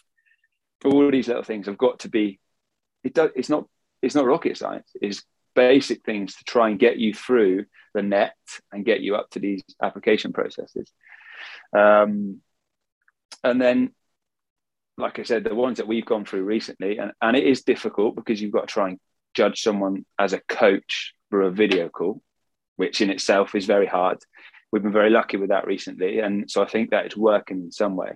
all 0.84 1.10
these 1.10 1.28
little 1.28 1.42
things 1.42 1.66
have 1.66 1.78
got 1.78 2.00
to 2.00 2.08
be. 2.08 2.38
It 3.02 3.14
does. 3.14 3.30
It's 3.34 3.48
not. 3.48 3.66
It's 4.02 4.14
not 4.14 4.26
rocket 4.26 4.56
science. 4.58 4.90
It's 5.00 5.22
basic 5.54 6.04
things 6.04 6.36
to 6.36 6.44
try 6.44 6.68
and 6.68 6.78
get 6.78 6.98
you 6.98 7.14
through 7.14 7.64
the 7.94 8.02
net 8.02 8.36
and 8.72 8.84
get 8.84 9.00
you 9.00 9.16
up 9.16 9.30
to 9.30 9.38
these 9.38 9.62
application 9.82 10.32
processes. 10.32 10.90
Um, 11.74 12.40
and 13.42 13.60
then, 13.60 13.92
like 14.98 15.18
I 15.18 15.22
said, 15.22 15.44
the 15.44 15.54
ones 15.54 15.78
that 15.78 15.86
we've 15.86 16.04
gone 16.04 16.24
through 16.24 16.44
recently, 16.44 16.98
and, 16.98 17.12
and 17.22 17.36
it 17.36 17.44
is 17.44 17.62
difficult 17.62 18.16
because 18.16 18.42
you've 18.42 18.52
got 18.52 18.68
to 18.68 18.72
try 18.72 18.88
and 18.88 18.98
judge 19.32 19.62
someone 19.62 20.04
as 20.18 20.32
a 20.32 20.40
coach 20.40 21.14
for 21.30 21.42
a 21.42 21.50
video 21.50 21.88
call, 21.88 22.20
which 22.76 23.00
in 23.00 23.10
itself 23.10 23.54
is 23.54 23.64
very 23.64 23.86
hard 23.86 24.18
we've 24.74 24.82
been 24.82 24.92
very 24.92 25.10
lucky 25.10 25.36
with 25.36 25.50
that 25.50 25.68
recently, 25.68 26.18
and 26.18 26.50
so 26.50 26.60
I 26.60 26.66
think 26.66 26.90
that 26.90 27.06
it's 27.06 27.16
working 27.16 27.58
in 27.58 27.70
some 27.70 27.94
way. 27.94 28.10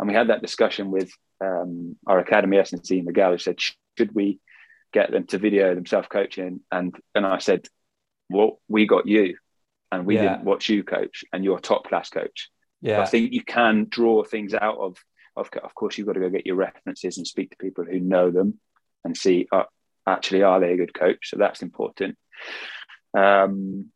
And 0.00 0.08
we 0.08 0.16
had 0.16 0.30
that 0.30 0.42
discussion 0.42 0.90
with 0.90 1.12
um, 1.40 1.94
our 2.08 2.18
academy 2.18 2.58
S&C 2.58 3.02
Miguel, 3.02 3.30
who 3.30 3.38
said, 3.38 3.60
"Should 3.96 4.12
we 4.12 4.40
get 4.92 5.12
them 5.12 5.26
to 5.28 5.38
video 5.38 5.76
themselves 5.76 6.08
coaching?" 6.08 6.60
And 6.72 6.92
and 7.14 7.24
I 7.24 7.38
said, 7.38 7.68
"Well, 8.28 8.60
we 8.66 8.88
got 8.88 9.06
you, 9.06 9.36
and 9.92 10.04
we 10.04 10.16
yeah. 10.16 10.22
didn't 10.22 10.44
watch 10.44 10.68
you 10.68 10.82
coach, 10.82 11.24
and 11.32 11.44
you're 11.44 11.58
a 11.58 11.60
top 11.60 11.86
class 11.86 12.10
coach. 12.10 12.50
Yeah, 12.80 13.00
I 13.00 13.06
think 13.06 13.32
you 13.32 13.44
can 13.44 13.86
draw 13.88 14.24
things 14.24 14.54
out 14.54 14.78
of." 14.78 14.96
Of, 15.36 15.50
of 15.62 15.74
course, 15.74 15.98
you've 15.98 16.06
got 16.06 16.14
to 16.14 16.20
go 16.20 16.30
get 16.30 16.46
your 16.46 16.56
references 16.56 17.18
and 17.18 17.26
speak 17.26 17.50
to 17.50 17.58
people 17.58 17.84
who 17.84 18.00
know 18.00 18.30
them 18.30 18.58
and 19.04 19.14
see 19.14 19.46
uh, 19.52 19.64
actually 20.06 20.42
are 20.42 20.58
they 20.60 20.72
a 20.72 20.78
good 20.78 20.94
coach. 20.94 21.28
So 21.28 21.36
that's 21.36 21.60
important. 21.60 22.16
Um, 23.12 23.90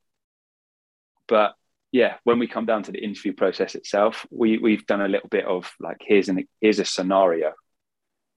but 1.27 1.55
yeah, 1.93 2.17
when 2.25 2.39
we 2.39 2.47
come 2.47 2.67
down 2.67 2.85
to 2.85 2.93
the 2.93 3.03
interview 3.03 3.33
process 3.33 3.75
itself, 3.75 4.27
we 4.31 4.59
we've 4.59 4.87
done 4.87 5.01
a 5.01 5.09
little 5.09 5.29
bit 5.29 5.45
of 5.45 5.71
like 5.81 5.99
here's 6.01 6.29
an 6.29 6.47
here's 6.61 6.79
a 6.79 6.85
scenario. 6.85 7.53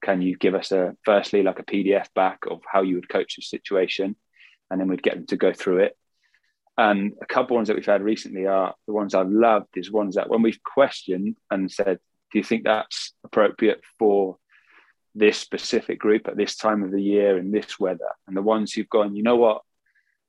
Can 0.03 0.21
you 0.21 0.35
give 0.37 0.55
us 0.55 0.71
a 0.71 0.95
firstly 1.05 1.43
like 1.43 1.59
a 1.59 1.63
PDF 1.63 2.07
back 2.15 2.39
of 2.49 2.61
how 2.71 2.81
you 2.81 2.95
would 2.95 3.09
coach 3.09 3.35
the 3.35 3.43
situation, 3.43 4.15
and 4.71 4.79
then 4.79 4.87
we'd 4.87 5.03
get 5.03 5.15
them 5.15 5.27
to 5.27 5.37
go 5.37 5.53
through 5.53 5.79
it. 5.79 5.97
And 6.75 7.13
a 7.21 7.27
couple 7.27 7.55
ones 7.55 7.67
that 7.67 7.75
we've 7.75 7.85
had 7.85 8.01
recently 8.01 8.47
are 8.47 8.73
the 8.87 8.93
ones 8.93 9.13
I've 9.13 9.29
loved 9.29 9.77
is 9.77 9.91
ones 9.91 10.15
that 10.15 10.29
when 10.29 10.41
we've 10.41 10.63
questioned 10.63 11.37
and 11.51 11.71
said, 11.71 11.99
do 12.31 12.39
you 12.39 12.43
think 12.43 12.63
that's 12.63 13.13
appropriate 13.23 13.81
for 13.99 14.37
this 15.13 15.37
specific 15.37 15.99
group 15.99 16.27
at 16.27 16.35
this 16.35 16.55
time 16.55 16.81
of 16.81 16.89
the 16.89 17.01
year 17.01 17.37
in 17.37 17.51
this 17.51 17.79
weather? 17.79 18.09
And 18.27 18.35
the 18.35 18.41
ones 18.41 18.73
who've 18.73 18.89
gone, 18.89 19.15
you 19.15 19.21
know 19.21 19.35
what? 19.35 19.61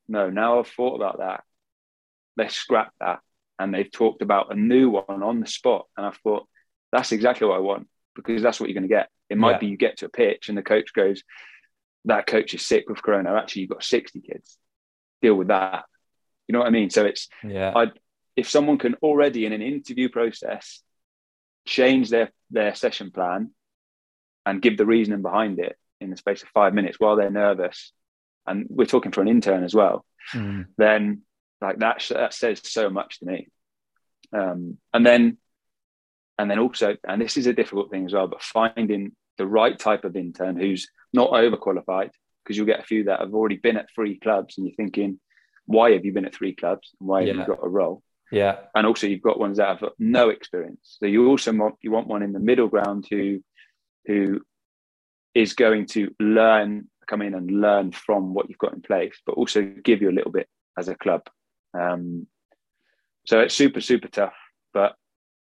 No, 0.06 0.28
now 0.28 0.58
I've 0.58 0.68
thought 0.68 0.96
about 0.96 1.20
that 1.20 1.44
let's 2.36 2.54
scrap 2.54 2.92
that. 3.00 3.20
And 3.58 3.72
they've 3.72 3.90
talked 3.90 4.22
about 4.22 4.52
a 4.52 4.56
new 4.56 4.90
one 4.90 5.22
on 5.22 5.40
the 5.40 5.46
spot. 5.46 5.86
And 5.96 6.06
I 6.06 6.10
thought, 6.22 6.48
that's 6.92 7.12
exactly 7.12 7.46
what 7.46 7.56
I 7.56 7.60
want 7.60 7.88
because 8.14 8.42
that's 8.42 8.60
what 8.60 8.68
you're 8.68 8.74
going 8.74 8.88
to 8.88 8.94
get. 8.94 9.08
It 9.28 9.38
might 9.38 9.52
yeah. 9.52 9.58
be 9.58 9.66
you 9.66 9.76
get 9.76 9.98
to 9.98 10.06
a 10.06 10.10
pitch 10.10 10.48
and 10.48 10.56
the 10.56 10.62
coach 10.62 10.92
goes, 10.94 11.22
that 12.04 12.26
coach 12.26 12.54
is 12.54 12.64
sick 12.64 12.88
with 12.88 13.02
Corona. 13.02 13.34
Actually, 13.34 13.62
you've 13.62 13.70
got 13.70 13.82
60 13.82 14.20
kids. 14.20 14.58
Deal 15.22 15.34
with 15.34 15.48
that. 15.48 15.84
You 16.46 16.52
know 16.52 16.60
what 16.60 16.68
I 16.68 16.70
mean? 16.70 16.90
So 16.90 17.04
it's, 17.04 17.28
yeah. 17.42 17.72
I'd, 17.74 17.92
if 18.36 18.48
someone 18.48 18.78
can 18.78 18.94
already 18.96 19.46
in 19.46 19.52
an 19.52 19.62
interview 19.62 20.08
process 20.08 20.82
change 21.66 22.10
their, 22.10 22.30
their 22.50 22.74
session 22.74 23.10
plan 23.10 23.50
and 24.44 24.60
give 24.60 24.76
the 24.76 24.86
reasoning 24.86 25.22
behind 25.22 25.58
it 25.58 25.76
in 26.00 26.10
the 26.10 26.16
space 26.16 26.42
of 26.42 26.48
five 26.48 26.74
minutes 26.74 27.00
while 27.00 27.16
they're 27.16 27.30
nervous, 27.30 27.92
and 28.46 28.66
we're 28.68 28.84
talking 28.84 29.12
for 29.12 29.22
an 29.22 29.28
intern 29.28 29.64
as 29.64 29.74
well, 29.74 30.04
mm. 30.32 30.66
then 30.76 31.22
like 31.60 31.78
that 31.78 32.04
that 32.10 32.34
says 32.34 32.60
so 32.64 32.90
much 32.90 33.20
to 33.20 33.26
me. 33.26 33.48
Um, 34.32 34.78
and 34.92 35.06
then 35.06 35.38
and 36.38 36.50
then 36.50 36.58
also 36.58 36.96
and 37.06 37.20
this 37.20 37.36
is 37.36 37.46
a 37.46 37.52
difficult 37.52 37.90
thing 37.90 38.06
as 38.06 38.12
well 38.12 38.26
but 38.26 38.42
finding 38.42 39.12
the 39.38 39.46
right 39.46 39.78
type 39.78 40.04
of 40.04 40.16
intern 40.16 40.56
who's 40.56 40.88
not 41.12 41.30
overqualified 41.30 42.10
because 42.42 42.56
you'll 42.56 42.66
get 42.66 42.80
a 42.80 42.84
few 42.84 43.04
that 43.04 43.20
have 43.20 43.34
already 43.34 43.56
been 43.56 43.76
at 43.76 43.88
three 43.94 44.18
clubs 44.18 44.58
and 44.58 44.66
you're 44.66 44.74
thinking 44.74 45.20
why 45.66 45.92
have 45.92 46.04
you 46.04 46.12
been 46.12 46.26
at 46.26 46.34
three 46.34 46.54
clubs? 46.54 46.90
And 47.00 47.08
why 47.08 47.26
have 47.26 47.36
you 47.36 47.46
got 47.46 47.64
a 47.64 47.68
role? 47.68 48.02
Yeah. 48.30 48.56
And 48.74 48.86
also 48.86 49.06
you've 49.06 49.22
got 49.22 49.38
ones 49.38 49.58
that 49.58 49.68
have 49.68 49.90
no 49.98 50.30
experience. 50.30 50.96
So 51.00 51.06
you 51.06 51.28
also 51.28 51.52
want 51.52 51.76
you 51.82 51.90
want 51.90 52.08
one 52.08 52.22
in 52.22 52.32
the 52.32 52.40
middle 52.40 52.68
ground 52.68 53.06
who 53.08 53.42
who 54.06 54.40
is 55.34 55.54
going 55.54 55.86
to 55.86 56.14
learn 56.20 56.88
come 57.06 57.22
in 57.22 57.34
and 57.34 57.50
learn 57.50 57.92
from 57.92 58.32
what 58.32 58.48
you've 58.48 58.58
got 58.58 58.72
in 58.72 58.80
place 58.80 59.20
but 59.26 59.32
also 59.32 59.60
give 59.62 60.00
you 60.00 60.08
a 60.08 60.12
little 60.12 60.32
bit 60.32 60.48
as 60.78 60.88
a 60.88 60.94
club 60.94 61.20
um, 61.78 62.26
so 63.26 63.40
it's 63.40 63.54
super, 63.54 63.80
super 63.80 64.08
tough. 64.08 64.34
But 64.72 64.94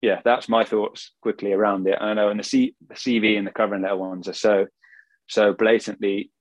yeah, 0.02 0.22
that's 0.24 0.50
my 0.50 0.64
thoughts 0.64 1.12
quickly 1.22 1.54
around 1.54 1.88
it. 1.88 1.98
I 2.00 2.14
know, 2.14 2.30
and 2.30 2.40
the, 2.40 2.44
C, 2.44 2.76
the 2.88 2.96
CV 2.96 3.38
and 3.38 3.48
the 3.48 3.52
covering 3.52 3.82
letter 3.82 3.98
ones 3.98 4.28
are 4.28 4.34
so, 4.34 4.68
so 5.28 5.54
blatantly 5.54 6.32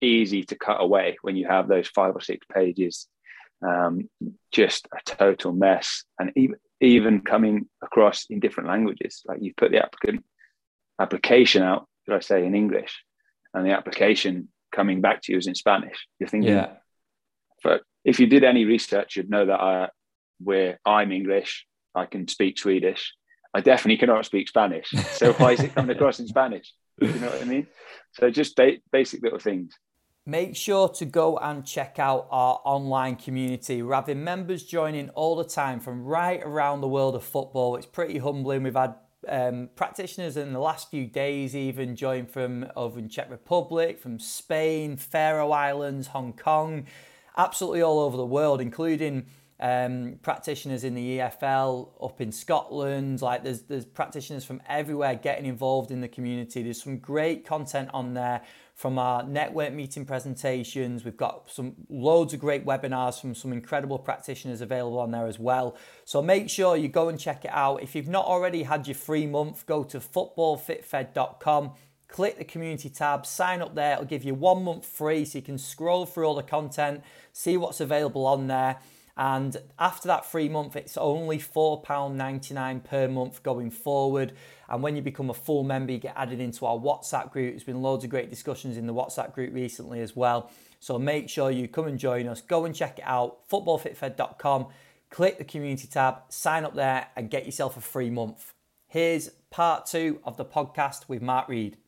easy 0.00 0.42
to 0.42 0.56
cut 0.56 0.80
away 0.80 1.16
when 1.22 1.36
you 1.36 1.46
have 1.46 1.68
those 1.68 1.88
five 1.88 2.14
or 2.14 2.20
six 2.20 2.46
pages. 2.52 3.06
Um, 3.66 4.10
just 4.50 4.88
a 4.92 4.98
total 5.04 5.52
mess, 5.52 6.04
and 6.18 6.32
even 6.34 6.56
even 6.80 7.20
coming 7.20 7.68
across 7.80 8.26
in 8.28 8.40
different 8.40 8.68
languages. 8.68 9.22
Like 9.24 9.40
you 9.40 9.54
put 9.56 9.70
the 9.70 9.78
applicant 9.78 10.24
application 10.98 11.62
out, 11.62 11.86
should 12.04 12.16
I 12.16 12.20
say, 12.20 12.44
in 12.44 12.56
English, 12.56 13.04
and 13.54 13.64
the 13.64 13.70
application 13.70 14.48
coming 14.72 15.00
back 15.00 15.22
to 15.22 15.32
you 15.32 15.38
is 15.38 15.46
in 15.46 15.54
Spanish. 15.54 16.08
You're 16.18 16.28
thinking, 16.28 16.54
yeah. 16.54 16.72
but 17.62 17.82
if 18.04 18.20
you 18.20 18.26
did 18.26 18.44
any 18.44 18.64
research, 18.64 19.16
you'd 19.16 19.30
know 19.30 19.46
that 19.46 19.60
I, 19.60 19.88
where 20.40 20.78
I'm 20.84 21.12
English, 21.12 21.66
I 21.94 22.06
can 22.06 22.26
speak 22.28 22.58
Swedish. 22.58 23.14
I 23.54 23.60
definitely 23.60 23.98
cannot 23.98 24.24
speak 24.24 24.48
Spanish. 24.48 24.90
So 25.12 25.32
why 25.34 25.52
is 25.52 25.60
it 25.60 25.74
coming 25.74 25.94
across 25.96 26.18
in 26.18 26.26
Spanish? 26.26 26.72
you 27.00 27.08
know 27.14 27.28
what 27.28 27.42
I 27.42 27.44
mean? 27.44 27.66
So 28.12 28.30
just 28.30 28.56
ba- 28.56 28.78
basic 28.90 29.22
little 29.22 29.38
things. 29.38 29.74
Make 30.24 30.54
sure 30.54 30.88
to 30.88 31.04
go 31.04 31.36
and 31.38 31.66
check 31.66 31.98
out 31.98 32.28
our 32.30 32.60
online 32.64 33.16
community. 33.16 33.82
We're 33.82 33.94
having 33.94 34.22
members 34.22 34.62
joining 34.62 35.10
all 35.10 35.34
the 35.34 35.44
time 35.44 35.80
from 35.80 36.04
right 36.04 36.40
around 36.42 36.80
the 36.80 36.88
world 36.88 37.16
of 37.16 37.24
football. 37.24 37.74
It's 37.76 37.86
pretty 37.86 38.18
humbling. 38.18 38.62
We've 38.62 38.74
had 38.74 38.94
um, 39.28 39.70
practitioners 39.74 40.36
in 40.36 40.52
the 40.52 40.60
last 40.60 40.90
few 40.90 41.06
days 41.06 41.56
even 41.56 41.96
joined 41.96 42.30
from 42.30 42.66
over 42.76 42.98
in 42.98 43.08
Czech 43.08 43.30
Republic, 43.30 43.98
from 43.98 44.18
Spain, 44.18 44.96
Faroe 44.96 45.50
Islands, 45.50 46.08
Hong 46.08 46.32
Kong, 46.32 46.86
absolutely 47.36 47.82
all 47.82 48.00
over 48.00 48.16
the 48.16 48.26
world, 48.26 48.60
including 48.60 49.26
um, 49.62 50.18
practitioners 50.22 50.82
in 50.82 50.94
the 50.94 51.18
EFL 51.18 51.90
up 52.02 52.20
in 52.20 52.32
Scotland. 52.32 53.22
Like 53.22 53.44
there's 53.44 53.62
there's 53.62 53.84
practitioners 53.84 54.44
from 54.44 54.60
everywhere 54.68 55.14
getting 55.14 55.46
involved 55.46 55.92
in 55.92 56.00
the 56.00 56.08
community. 56.08 56.62
There's 56.62 56.82
some 56.82 56.98
great 56.98 57.46
content 57.46 57.90
on 57.94 58.14
there 58.14 58.42
from 58.74 58.98
our 58.98 59.22
network 59.22 59.72
meeting 59.72 60.04
presentations. 60.04 61.04
We've 61.04 61.16
got 61.16 61.48
some 61.48 61.74
loads 61.88 62.34
of 62.34 62.40
great 62.40 62.66
webinars 62.66 63.20
from 63.20 63.36
some 63.36 63.52
incredible 63.52 63.98
practitioners 63.98 64.60
available 64.60 64.98
on 64.98 65.12
there 65.12 65.28
as 65.28 65.38
well. 65.38 65.76
So 66.04 66.20
make 66.20 66.50
sure 66.50 66.76
you 66.76 66.88
go 66.88 67.08
and 67.08 67.18
check 67.18 67.44
it 67.44 67.52
out. 67.52 67.82
If 67.82 67.94
you've 67.94 68.08
not 68.08 68.24
already 68.24 68.64
had 68.64 68.88
your 68.88 68.96
free 68.96 69.26
month, 69.26 69.66
go 69.66 69.84
to 69.84 70.00
footballfitfed.com. 70.00 71.72
Click 72.12 72.36
the 72.36 72.44
community 72.44 72.90
tab, 72.90 73.24
sign 73.24 73.62
up 73.62 73.74
there. 73.74 73.94
It'll 73.94 74.04
give 74.04 74.22
you 74.22 74.34
one 74.34 74.64
month 74.64 74.84
free 74.84 75.24
so 75.24 75.38
you 75.38 75.42
can 75.42 75.56
scroll 75.56 76.04
through 76.04 76.26
all 76.26 76.34
the 76.34 76.42
content, 76.42 77.02
see 77.32 77.56
what's 77.56 77.80
available 77.80 78.26
on 78.26 78.48
there. 78.48 78.80
And 79.16 79.56
after 79.78 80.08
that 80.08 80.26
free 80.26 80.50
month, 80.50 80.76
it's 80.76 80.98
only 80.98 81.38
£4.99 81.38 82.84
per 82.84 83.08
month 83.08 83.42
going 83.42 83.70
forward. 83.70 84.34
And 84.68 84.82
when 84.82 84.94
you 84.94 85.00
become 85.00 85.30
a 85.30 85.34
full 85.34 85.64
member, 85.64 85.92
you 85.92 85.98
get 85.98 86.12
added 86.14 86.38
into 86.38 86.66
our 86.66 86.76
WhatsApp 86.76 87.30
group. 87.30 87.54
There's 87.54 87.64
been 87.64 87.80
loads 87.80 88.04
of 88.04 88.10
great 88.10 88.28
discussions 88.28 88.76
in 88.76 88.86
the 88.86 88.92
WhatsApp 88.92 89.32
group 89.32 89.54
recently 89.54 90.02
as 90.02 90.14
well. 90.14 90.50
So 90.80 90.98
make 90.98 91.30
sure 91.30 91.50
you 91.50 91.66
come 91.66 91.86
and 91.86 91.98
join 91.98 92.28
us. 92.28 92.42
Go 92.42 92.66
and 92.66 92.74
check 92.74 92.98
it 92.98 93.06
out, 93.06 93.48
footballfitfed.com. 93.48 94.66
Click 95.08 95.38
the 95.38 95.44
community 95.44 95.88
tab, 95.88 96.16
sign 96.28 96.66
up 96.66 96.74
there, 96.74 97.08
and 97.16 97.30
get 97.30 97.46
yourself 97.46 97.78
a 97.78 97.80
free 97.80 98.10
month. 98.10 98.52
Here's 98.86 99.30
part 99.48 99.86
two 99.86 100.20
of 100.24 100.36
the 100.36 100.44
podcast 100.44 101.08
with 101.08 101.22
Mark 101.22 101.48
Reed. 101.48 101.78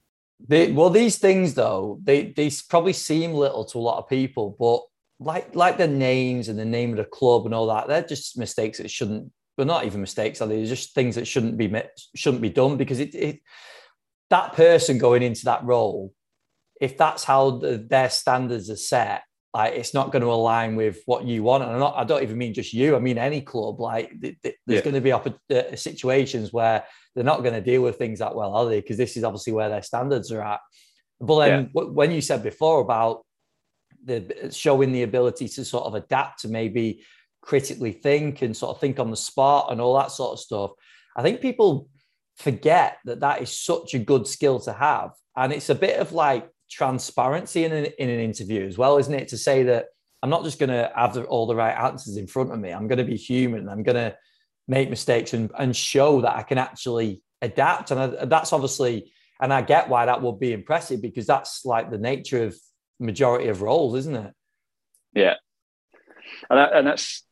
They, 0.47 0.73
well, 0.73 0.91
these 0.91 1.19
things 1.19 1.55
though, 1.55 2.01
they, 2.03 2.33
they 2.33 2.51
probably 2.69 2.93
seem 2.93 3.33
little 3.33 3.65
to 3.67 3.79
a 3.79 3.81
lot 3.81 3.99
of 3.99 4.09
people, 4.09 4.57
but 4.59 4.83
like 5.21 5.55
like 5.55 5.79
the 5.79 5.87
names 5.87 6.49
and 6.49 6.59
the 6.59 6.65
name 6.65 6.91
of 6.91 6.97
the 6.97 7.05
club 7.05 7.47
and 7.47 7.55
all 7.55 7.69
that, 7.69 7.89
they're 7.89 8.03
just 8.03 8.39
mistakes 8.39 8.79
that 8.79 8.91
shouldn't. 8.91 9.31
But 9.57 9.69
not 9.69 9.85
even 9.85 10.01
mistakes, 10.01 10.41
are 10.41 10.49
they? 10.49 10.57
They're 10.57 10.67
just 10.67 10.95
things 10.95 11.15
that 11.15 11.29
shouldn't 11.29 11.57
be 11.57 11.73
shouldn't 12.17 12.43
be 12.43 12.51
done 12.51 12.77
because 12.77 12.99
it, 12.99 13.15
it 13.15 13.41
that 14.31 14.55
person 14.55 14.99
going 14.99 15.23
into 15.23 15.45
that 15.45 15.65
role, 15.65 16.13
if 16.81 16.99
that's 16.99 17.23
how 17.23 17.59
the, 17.59 17.79
their 17.79 18.11
standards 18.11 18.69
are 18.69 18.77
set, 18.77 19.23
like 19.55 19.75
it's 19.75 19.95
not 19.95 20.11
going 20.11 20.23
to 20.23 20.33
align 20.33 20.75
with 20.75 20.99
what 21.07 21.25
you 21.25 21.45
want. 21.45 21.63
And 21.63 21.73
I'm 21.73 21.79
not, 21.79 21.95
I 21.97 22.03
don't 22.03 22.25
even 22.25 22.37
mean 22.37 22.53
just 22.53 22.73
you. 22.73 22.97
I 22.97 22.99
mean 22.99 23.19
any 23.19 23.41
club. 23.41 23.81
Like 23.81 24.11
th- 24.21 24.37
th- 24.43 24.57
there's 24.67 24.79
yeah. 24.79 24.85
going 24.85 24.95
to 24.95 25.01
be 25.01 25.13
opp- 25.13 25.39
uh, 25.51 25.77
situations 25.77 26.53
where 26.53 26.85
they're 27.15 27.23
not 27.23 27.43
going 27.43 27.55
to 27.55 27.61
deal 27.61 27.83
with 27.83 27.97
things 27.97 28.19
that 28.19 28.35
well, 28.35 28.55
are 28.55 28.67
they? 28.67 28.81
Because 28.81 28.97
this 28.97 29.17
is 29.17 29.23
obviously 29.23 29.53
where 29.53 29.69
their 29.69 29.83
standards 29.83 30.33
are 30.33 30.43
at. 30.43 30.61
But 31.21 31.39
then 31.47 31.61
yeah. 31.61 31.69
w- 31.73 31.93
when 31.93 32.11
you 32.11 32.21
said 32.21 32.43
before 32.43 32.81
about 32.81 33.25
the 34.05 34.51
showing 34.53 34.93
the 34.93 35.05
ability 35.05 35.49
to 35.49 35.65
sort 35.65 35.85
of 35.85 35.95
adapt 35.95 36.41
to 36.41 36.49
maybe 36.49 37.05
critically 37.41 37.93
think 37.93 38.43
and 38.43 38.57
sort 38.57 38.75
of 38.75 38.81
think 38.81 38.99
on 38.99 39.11
the 39.11 39.17
spot 39.17 39.69
and 39.71 39.81
all 39.81 39.97
that 39.97 40.11
sort 40.11 40.33
of 40.33 40.41
stuff. 40.41 40.73
I 41.17 41.23
think 41.23 41.41
people 41.41 41.89
forget 42.39 42.99
that 43.05 43.21
that 43.21 43.41
is 43.41 43.57
such 43.57 43.95
a 43.95 44.01
good 44.01 44.27
skill 44.27 44.59
to 44.61 44.73
have, 44.73 45.13
and 45.37 45.53
it's 45.53 45.71
a 45.71 45.77
bit 45.77 46.01
of 46.01 46.13
like 46.13 46.49
transparency 46.71 47.65
in 47.65 47.73
an, 47.73 47.87
in 47.99 48.09
an 48.11 48.21
interview 48.21 48.67
as 48.67 48.79
well, 48.79 48.99
isn't 48.99 49.15
it? 49.15 49.29
To 49.29 49.39
say 49.39 49.65
that 49.65 49.87
I'm 50.23 50.31
not 50.31 50.45
just 50.45 50.59
going 50.59 50.71
to 50.71 50.91
have 50.95 51.15
the, 51.15 51.25
all 51.25 51.47
the 51.47 51.55
right 51.55 51.77
answers 51.77 52.17
in 52.17 52.27
front 52.27 52.53
of 52.53 52.59
me. 52.59 52.71
I'm 52.71 52.89
going 52.89 52.99
to 52.99 53.05
be 53.05 53.17
human. 53.17 53.69
I'm 53.69 53.83
going 53.83 53.97
to 53.97 54.17
make 54.67 54.91
mistakes 54.91 55.35
and, 55.35 55.51
and 55.59 55.77
show 55.77 56.23
that 56.23 56.37
I 56.37 56.43
can 56.43 56.59
actually 56.59 57.23
adapt. 57.43 57.91
And 57.91 58.01
I, 58.01 58.25
that's 58.25 58.53
obviously, 58.53 59.13
and 59.41 59.53
I 59.53 59.63
get 59.63 59.89
why 59.89 60.07
that 60.07 60.23
would 60.23 60.41
be 60.41 60.53
impressive 60.53 61.03
because 61.03 61.27
that's 61.27 61.65
like 61.65 61.91
the 61.91 61.99
nature 61.99 62.45
of 62.45 62.57
majority 62.99 63.49
of 63.49 63.63
roles, 63.63 63.97
isn't 63.97 64.17
it? 64.17 64.33
Yeah, 65.15 65.35
and 66.51 66.59
and 66.59 66.87
that's 66.87 67.25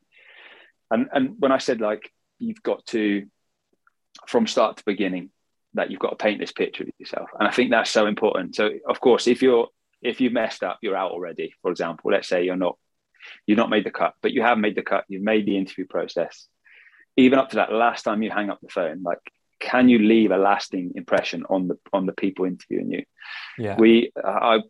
and 0.90 1.08
and 1.12 1.34
when 1.38 1.52
I 1.52 1.58
said 1.58 1.80
like 1.80 2.10
you've 2.38 2.62
got 2.62 2.84
to 2.86 3.26
from 4.26 4.46
start 4.46 4.76
to 4.76 4.84
beginning 4.84 5.30
that 5.74 5.90
you've 5.90 6.00
got 6.00 6.10
to 6.10 6.16
paint 6.16 6.38
this 6.38 6.52
picture 6.52 6.84
of 6.84 6.90
yourself, 6.98 7.30
and 7.38 7.48
I 7.48 7.50
think 7.50 7.70
that's 7.70 7.90
so 7.90 8.06
important. 8.06 8.54
So 8.54 8.70
of 8.88 9.00
course, 9.00 9.26
if 9.26 9.42
you're 9.42 9.68
if 10.02 10.20
you've 10.20 10.32
messed 10.32 10.62
up, 10.62 10.78
you're 10.82 10.96
out 10.96 11.12
already. 11.12 11.54
For 11.62 11.70
example, 11.70 12.10
let's 12.10 12.28
say 12.28 12.44
you're 12.44 12.56
not 12.56 12.76
you've 13.46 13.58
not 13.58 13.70
made 13.70 13.84
the 13.84 13.90
cut, 13.90 14.14
but 14.22 14.32
you 14.32 14.42
have 14.42 14.58
made 14.58 14.74
the 14.74 14.82
cut. 14.82 15.04
You've 15.08 15.22
made 15.22 15.46
the 15.46 15.56
interview 15.56 15.86
process. 15.86 16.46
Even 17.16 17.38
up 17.38 17.50
to 17.50 17.56
that 17.56 17.72
last 17.72 18.02
time 18.02 18.22
you 18.22 18.30
hang 18.30 18.50
up 18.50 18.58
the 18.62 18.68
phone, 18.68 19.02
like 19.02 19.18
can 19.60 19.88
you 19.88 20.00
leave 20.00 20.32
a 20.32 20.36
lasting 20.36 20.92
impression 20.96 21.44
on 21.48 21.68
the 21.68 21.78
on 21.92 22.06
the 22.06 22.12
people 22.12 22.44
interviewing 22.44 22.90
you? 22.90 23.04
Yeah, 23.58 23.76
we 23.78 24.12
I 24.22 24.60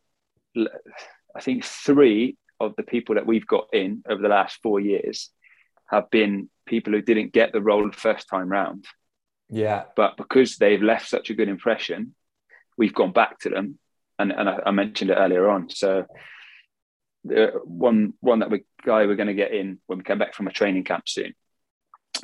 I 1.35 1.41
think 1.41 1.65
three 1.65 2.37
of 2.61 2.75
the 2.77 2.83
people 2.83 3.17
that 3.17 3.27
we've 3.27 3.47
got 3.47 3.69
in 3.73 4.03
over 4.09 4.23
the 4.23 4.29
last 4.29 4.59
four 4.63 4.79
years 4.81 5.31
have 5.91 6.11
been 6.11 6.49
people 6.67 6.93
who 6.93 7.03
didn't 7.03 7.33
get 7.33 7.53
the 7.53 7.61
role 7.61 7.91
the 7.91 7.97
first 7.97 8.29
time 8.29 8.49
round. 8.49 8.87
Yeah. 9.53 9.85
But 9.95 10.17
because 10.17 10.57
they've 10.57 10.83
left 10.83 11.09
such 11.09 11.31
a 11.31 11.35
good 11.35 11.49
impression, 11.49 12.15
we've 12.77 12.95
gone 12.95 13.13
back 13.13 13.39
to 13.41 13.51
them. 13.51 13.79
And, 14.19 14.33
and 14.33 14.49
I, 14.49 14.59
I 14.67 14.71
mentioned 14.71 15.11
it 15.11 15.19
earlier 15.19 15.49
on. 15.49 15.69
So 15.69 16.07
the 17.25 17.53
one 17.65 18.15
one 18.21 18.41
that 18.41 18.51
we 18.51 18.65
guy 18.85 19.07
we're 19.07 19.15
going 19.15 19.29
to 19.29 19.35
get 19.35 19.53
in 19.53 19.79
when 19.87 19.99
we 19.99 20.05
come 20.05 20.19
back 20.19 20.35
from 20.35 20.49
a 20.49 20.53
training 20.53 20.85
camp 20.85 21.09
soon. 21.09 21.35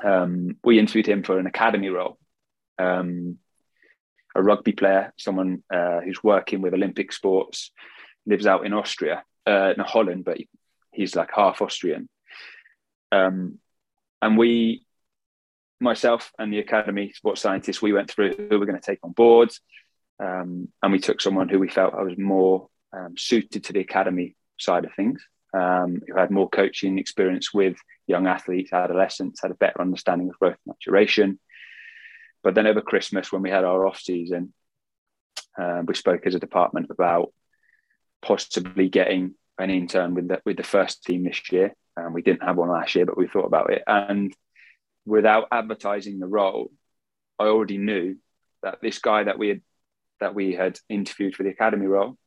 Um, 0.03 0.57
we 0.64 0.79
interviewed 0.79 1.07
him 1.07 1.22
for 1.22 1.39
an 1.39 1.47
academy 1.47 1.89
role. 1.89 2.18
Um, 2.79 3.39
a 4.35 4.43
rugby 4.43 4.72
player, 4.72 5.12
someone 5.18 5.62
uh, 5.72 6.01
who's 6.01 6.22
working 6.22 6.61
with 6.62 6.74
Olympic 6.74 7.12
sports, 7.12 7.72
lives 8.26 8.47
out 8.47 8.64
in 8.64 8.72
Austria, 8.72 9.24
uh, 9.47 9.72
in 9.76 9.83
Holland, 9.85 10.24
but 10.24 10.39
he's 10.93 11.16
like 11.16 11.31
half 11.35 11.61
Austrian. 11.61 12.09
Um, 13.11 13.59
and 14.20 14.37
we, 14.37 14.87
myself 15.81 16.33
and 16.39 16.53
the 16.53 16.59
academy 16.59 17.12
sports 17.12 17.41
scientists, 17.41 17.83
we 17.83 17.93
went 17.93 18.11
through 18.11 18.35
who 18.35 18.59
we're 18.59 18.66
going 18.66 18.81
to 18.81 18.85
take 18.85 19.01
on 19.03 19.12
board, 19.12 19.51
um, 20.20 20.68
and 20.83 20.93
we 20.93 20.99
took 20.99 21.20
someone 21.20 21.49
who 21.49 21.59
we 21.59 21.68
felt 21.68 21.95
I 21.95 22.03
was 22.03 22.18
more 22.18 22.68
um, 22.93 23.14
suited 23.16 23.64
to 23.64 23.72
the 23.72 23.81
academy 23.81 24.37
side 24.59 24.85
of 24.85 24.93
things, 24.95 25.22
um, 25.55 26.01
who 26.07 26.16
had 26.16 26.31
more 26.31 26.49
coaching 26.49 26.99
experience 26.99 27.55
with 27.55 27.76
young 28.07 28.26
athletes, 28.26 28.72
adolescents, 28.72 29.41
had 29.43 29.51
a 29.51 29.55
better 29.55 29.81
understanding 29.81 30.29
of 30.29 30.39
growth 30.39 30.57
and 30.66 30.74
maturation. 30.74 31.39
But 32.43 32.55
then 32.55 32.66
over 32.66 32.81
Christmas, 32.81 33.31
when 33.31 33.43
we 33.43 33.51
had 33.51 33.64
our 33.64 33.87
off 33.87 34.01
season, 34.01 34.53
uh, 35.61 35.83
we 35.85 35.95
spoke 35.95 36.26
as 36.26 36.35
a 36.35 36.41
department 36.41 36.87
about 36.91 37.33
possibly 38.22 38.89
getting 38.89 39.35
an 39.59 39.70
intern 39.70 40.14
with 40.14 40.29
the, 40.29 40.41
with 40.45 40.57
the 40.57 40.62
first 40.62 41.05
team 41.05 41.24
this 41.24 41.53
year. 41.53 41.74
Um, 41.97 42.12
we 42.12 42.22
didn't 42.22 42.45
have 42.45 42.57
one 42.57 42.70
last 42.70 42.95
year, 42.95 43.07
but 43.07 43.18
we 43.18 43.26
thought 43.26 43.47
about 43.47 43.72
it. 43.72 43.83
And 43.87 44.33
without 45.09 45.49
advertising 45.51 46.19
the 46.19 46.27
role, 46.27 46.71
I 47.39 47.45
already 47.45 47.79
knew 47.79 48.17
that 48.63 48.81
this 48.83 48.99
guy 48.99 49.25
that 49.25 49.39
we 49.39 49.49
had 49.49 49.63
that 50.21 50.35
we 50.35 50.55
had 50.55 50.79
interviewed 50.89 51.35
for 51.35 51.45
the 51.45 51.51
academy 51.51 51.87
role, 51.87 52.19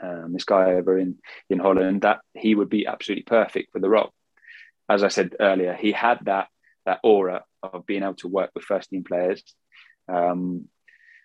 um, 0.00 0.32
this 0.32 0.44
guy 0.44 0.72
over 0.72 0.98
in 0.98 1.18
in 1.50 1.58
Holland, 1.58 2.02
that 2.02 2.20
he 2.34 2.54
would 2.54 2.70
be 2.70 2.86
absolutely 2.86 3.24
perfect 3.24 3.72
for 3.72 3.80
the 3.80 3.88
role. 3.88 4.12
As 4.88 5.04
I 5.04 5.08
said 5.08 5.36
earlier, 5.38 5.74
he 5.74 5.92
had 5.92 6.20
that 6.24 6.48
that 6.86 7.00
aura 7.02 7.44
of 7.62 7.86
being 7.86 8.02
able 8.02 8.14
to 8.14 8.28
work 8.28 8.50
with 8.54 8.64
first 8.64 8.90
team 8.90 9.04
players. 9.04 9.42
Um, 10.08 10.68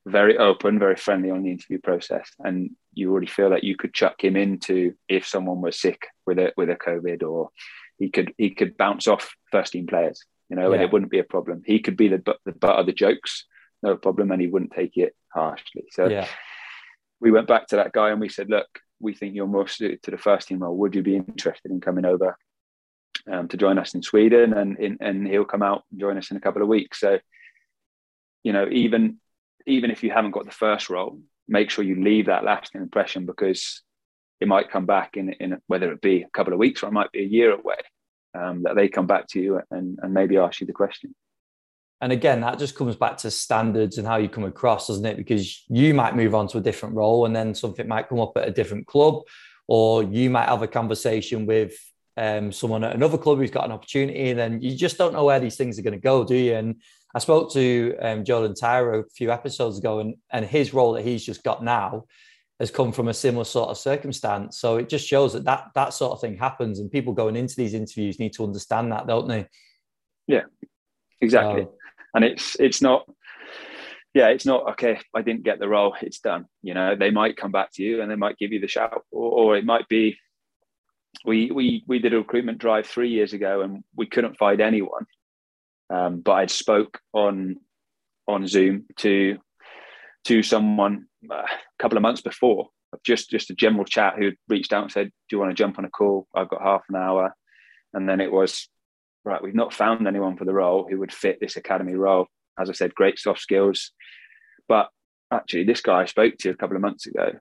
very 0.05 0.37
open, 0.37 0.79
very 0.79 0.95
friendly 0.95 1.29
on 1.31 1.43
the 1.43 1.51
interview 1.51 1.79
process, 1.79 2.29
and 2.39 2.71
you 2.93 3.11
already 3.11 3.27
feel 3.27 3.49
that 3.49 3.65
you 3.65 3.75
could 3.75 3.93
chuck 3.93 4.23
him 4.23 4.37
into 4.37 4.93
if 5.09 5.27
someone 5.27 5.61
was 5.61 5.79
sick 5.79 6.07
with 6.25 6.39
a 6.39 6.53
with 6.57 6.69
a 6.69 6.75
COVID, 6.75 7.23
or 7.23 7.49
he 7.99 8.09
could 8.09 8.33
he 8.37 8.51
could 8.51 8.77
bounce 8.77 9.07
off 9.07 9.35
first 9.51 9.73
team 9.73 9.85
players, 9.85 10.23
you 10.49 10.55
know, 10.55 10.69
yeah. 10.69 10.75
and 10.75 10.83
it 10.83 10.91
wouldn't 10.91 11.11
be 11.11 11.19
a 11.19 11.23
problem. 11.23 11.63
He 11.65 11.79
could 11.79 11.97
be 11.97 12.07
the 12.07 12.23
the 12.45 12.51
butt 12.53 12.79
of 12.79 12.85
the 12.85 12.93
jokes, 12.93 13.45
no 13.83 13.95
problem, 13.97 14.31
and 14.31 14.41
he 14.41 14.47
wouldn't 14.47 14.71
take 14.71 14.97
it 14.97 15.15
harshly. 15.33 15.85
So 15.91 16.07
yeah. 16.07 16.27
we 17.19 17.31
went 17.31 17.47
back 17.47 17.67
to 17.67 17.77
that 17.77 17.93
guy 17.93 18.11
and 18.11 18.21
we 18.21 18.29
said, 18.29 18.49
look, 18.49 18.67
we 18.99 19.13
think 19.13 19.35
you're 19.35 19.47
more 19.47 19.67
suited 19.67 20.01
to 20.03 20.11
the 20.11 20.17
first 20.17 20.47
team 20.47 20.59
role. 20.59 20.75
Would 20.77 20.95
you 20.95 21.03
be 21.03 21.15
interested 21.15 21.71
in 21.71 21.81
coming 21.81 22.05
over 22.05 22.37
um, 23.31 23.47
to 23.49 23.57
join 23.57 23.77
us 23.77 23.93
in 23.93 24.01
Sweden? 24.01 24.53
And 24.53 24.79
in, 24.79 24.97
and 25.01 25.27
he'll 25.27 25.45
come 25.45 25.63
out 25.63 25.83
and 25.91 25.99
join 25.99 26.17
us 26.17 26.31
in 26.31 26.37
a 26.37 26.41
couple 26.41 26.61
of 26.61 26.67
weeks. 26.67 26.99
So 26.99 27.19
you 28.43 28.53
know, 28.53 28.67
even 28.71 29.17
even 29.65 29.91
if 29.91 30.03
you 30.03 30.11
haven't 30.11 30.31
got 30.31 30.45
the 30.45 30.51
first 30.51 30.89
role, 30.89 31.19
make 31.47 31.69
sure 31.69 31.83
you 31.83 32.01
leave 32.01 32.27
that 32.27 32.45
lasting 32.45 32.81
impression 32.81 33.25
because 33.25 33.81
it 34.39 34.47
might 34.47 34.71
come 34.71 34.85
back 34.85 35.17
in, 35.17 35.33
in 35.33 35.57
whether 35.67 35.91
it 35.91 35.99
be 35.99 36.21
a 36.21 36.29
couple 36.29 36.53
of 36.53 36.59
weeks 36.59 36.81
or 36.81 36.87
it 36.87 36.93
might 36.93 37.11
be 37.11 37.19
a 37.19 37.27
year 37.27 37.51
away 37.51 37.75
um, 38.33 38.63
that 38.63 38.75
they 38.75 38.87
come 38.87 39.07
back 39.07 39.27
to 39.27 39.39
you 39.39 39.61
and, 39.71 39.99
and 40.01 40.13
maybe 40.13 40.37
ask 40.37 40.59
you 40.61 40.67
the 40.67 40.73
question. 40.73 41.13
and 42.01 42.11
again, 42.11 42.41
that 42.41 42.59
just 42.59 42.75
comes 42.75 42.95
back 42.95 43.17
to 43.17 43.31
standards 43.31 43.97
and 43.97 44.07
how 44.07 44.17
you 44.17 44.29
come 44.29 44.43
across, 44.43 44.87
doesn't 44.87 45.05
it? 45.05 45.17
Because 45.17 45.63
you 45.67 45.93
might 45.93 46.15
move 46.15 46.35
on 46.35 46.47
to 46.49 46.59
a 46.59 46.61
different 46.61 46.95
role 46.95 47.25
and 47.25 47.35
then 47.35 47.55
something 47.55 47.87
might 47.87 48.07
come 48.07 48.19
up 48.19 48.33
at 48.37 48.47
a 48.47 48.51
different 48.51 48.85
club, 48.85 49.23
or 49.67 50.03
you 50.03 50.29
might 50.29 50.47
have 50.47 50.61
a 50.61 50.67
conversation 50.67 51.45
with 51.45 51.73
um, 52.15 52.51
someone 52.51 52.83
at 52.83 52.95
another 52.95 53.17
club 53.17 53.37
who's 53.39 53.51
got 53.51 53.65
an 53.65 53.71
opportunity, 53.71 54.29
and 54.29 54.39
then 54.39 54.61
you 54.61 54.75
just 54.75 54.97
don't 54.97 55.13
know 55.13 55.25
where 55.25 55.39
these 55.39 55.55
things 55.55 55.77
are 55.77 55.83
going 55.83 55.93
to 55.93 55.99
go, 55.99 56.23
do 56.23 56.35
you? 56.35 56.55
And 56.55 56.81
I 57.15 57.19
spoke 57.19 57.51
to 57.53 57.95
um, 58.01 58.23
Jordan 58.23 58.55
Tyro 58.55 58.99
a 58.99 59.09
few 59.09 59.31
episodes 59.31 59.77
ago, 59.79 59.99
and, 59.99 60.15
and 60.31 60.45
his 60.45 60.73
role 60.73 60.93
that 60.93 61.05
he's 61.05 61.25
just 61.25 61.43
got 61.43 61.63
now 61.63 62.05
has 62.59 62.71
come 62.71 62.91
from 62.91 63.07
a 63.07 63.13
similar 63.13 63.45
sort 63.45 63.69
of 63.69 63.77
circumstance. 63.77 64.59
So 64.59 64.77
it 64.77 64.89
just 64.89 65.07
shows 65.07 65.33
that 65.33 65.45
that, 65.45 65.69
that 65.75 65.93
sort 65.93 66.13
of 66.13 66.21
thing 66.21 66.37
happens, 66.37 66.79
and 66.79 66.91
people 66.91 67.13
going 67.13 67.35
into 67.35 67.55
these 67.55 67.73
interviews 67.73 68.19
need 68.19 68.33
to 68.33 68.43
understand 68.43 68.91
that, 68.91 69.07
don't 69.07 69.27
they? 69.27 69.47
Yeah, 70.27 70.43
exactly. 71.21 71.63
So, 71.63 71.73
and 72.13 72.25
it's 72.25 72.55
it's 72.59 72.81
not 72.81 73.07
yeah 74.13 74.29
it's 74.29 74.45
not 74.45 74.67
okay 74.71 74.99
i 75.13 75.21
didn't 75.21 75.43
get 75.43 75.59
the 75.59 75.67
role 75.67 75.95
it's 76.01 76.19
done 76.19 76.45
you 76.63 76.73
know 76.73 76.95
they 76.95 77.11
might 77.11 77.37
come 77.37 77.51
back 77.51 77.71
to 77.71 77.83
you 77.83 78.01
and 78.01 78.09
they 78.09 78.15
might 78.15 78.37
give 78.37 78.51
you 78.51 78.59
the 78.59 78.67
shout 78.67 79.03
or, 79.11 79.31
or 79.31 79.57
it 79.57 79.65
might 79.65 79.87
be 79.87 80.17
we 81.25 81.51
we 81.51 81.83
we 81.87 81.99
did 81.99 82.13
a 82.13 82.17
recruitment 82.17 82.57
drive 82.57 82.87
three 82.87 83.09
years 83.09 83.33
ago 83.33 83.61
and 83.61 83.83
we 83.95 84.07
couldn't 84.07 84.37
find 84.37 84.61
anyone 84.61 85.05
um, 85.91 86.21
but 86.21 86.33
i'd 86.33 86.51
spoke 86.51 86.99
on 87.13 87.57
on 88.27 88.47
zoom 88.47 88.85
to 88.97 89.37
to 90.25 90.43
someone 90.43 91.05
uh, 91.31 91.35
a 91.35 91.47
couple 91.79 91.97
of 91.97 92.01
months 92.01 92.21
before 92.21 92.69
just 93.03 93.29
just 93.29 93.49
a 93.49 93.55
general 93.55 93.85
chat 93.85 94.15
who 94.17 94.31
reached 94.47 94.73
out 94.73 94.83
and 94.83 94.91
said 94.91 95.07
do 95.07 95.35
you 95.35 95.39
want 95.39 95.51
to 95.51 95.55
jump 95.55 95.77
on 95.77 95.85
a 95.85 95.89
call 95.89 96.27
i've 96.35 96.49
got 96.49 96.61
half 96.61 96.83
an 96.89 96.95
hour 96.95 97.35
and 97.93 98.07
then 98.07 98.21
it 98.21 98.31
was 98.31 98.69
right, 99.27 99.43
we've 99.43 99.53
not 99.53 99.73
found 99.73 100.07
anyone 100.07 100.37
for 100.37 100.45
the 100.45 100.53
role 100.53 100.87
who 100.89 100.99
would 100.99 101.13
fit 101.13 101.39
this 101.39 101.57
academy 101.57 101.93
role. 101.93 102.27
As 102.59 102.69
I 102.69 102.73
said, 102.73 102.95
great 102.95 103.19
soft 103.19 103.41
skills. 103.41 103.91
But 104.67 104.89
actually, 105.31 105.65
this 105.65 105.81
guy 105.81 106.01
I 106.01 106.05
spoke 106.05 106.37
to 106.39 106.49
a 106.49 106.55
couple 106.55 106.75
of 106.75 106.81
months 106.81 107.05
ago, 107.05 107.33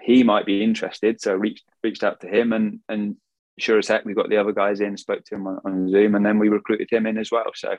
he 0.00 0.22
might 0.22 0.46
be 0.46 0.62
interested. 0.62 1.20
So 1.20 1.32
I 1.32 1.34
reached 1.34 1.64
reached 1.82 2.04
out 2.04 2.20
to 2.20 2.28
him 2.28 2.52
and 2.52 2.80
and 2.88 3.16
sure 3.58 3.78
as 3.78 3.88
heck 3.88 4.04
we 4.04 4.14
got 4.14 4.28
the 4.28 4.36
other 4.36 4.52
guys 4.52 4.80
in, 4.80 4.96
spoke 4.96 5.24
to 5.24 5.34
him 5.34 5.46
on, 5.46 5.58
on 5.64 5.90
Zoom, 5.90 6.14
and 6.14 6.24
then 6.24 6.38
we 6.38 6.48
recruited 6.48 6.88
him 6.90 7.06
in 7.06 7.18
as 7.18 7.30
well. 7.30 7.50
So 7.54 7.76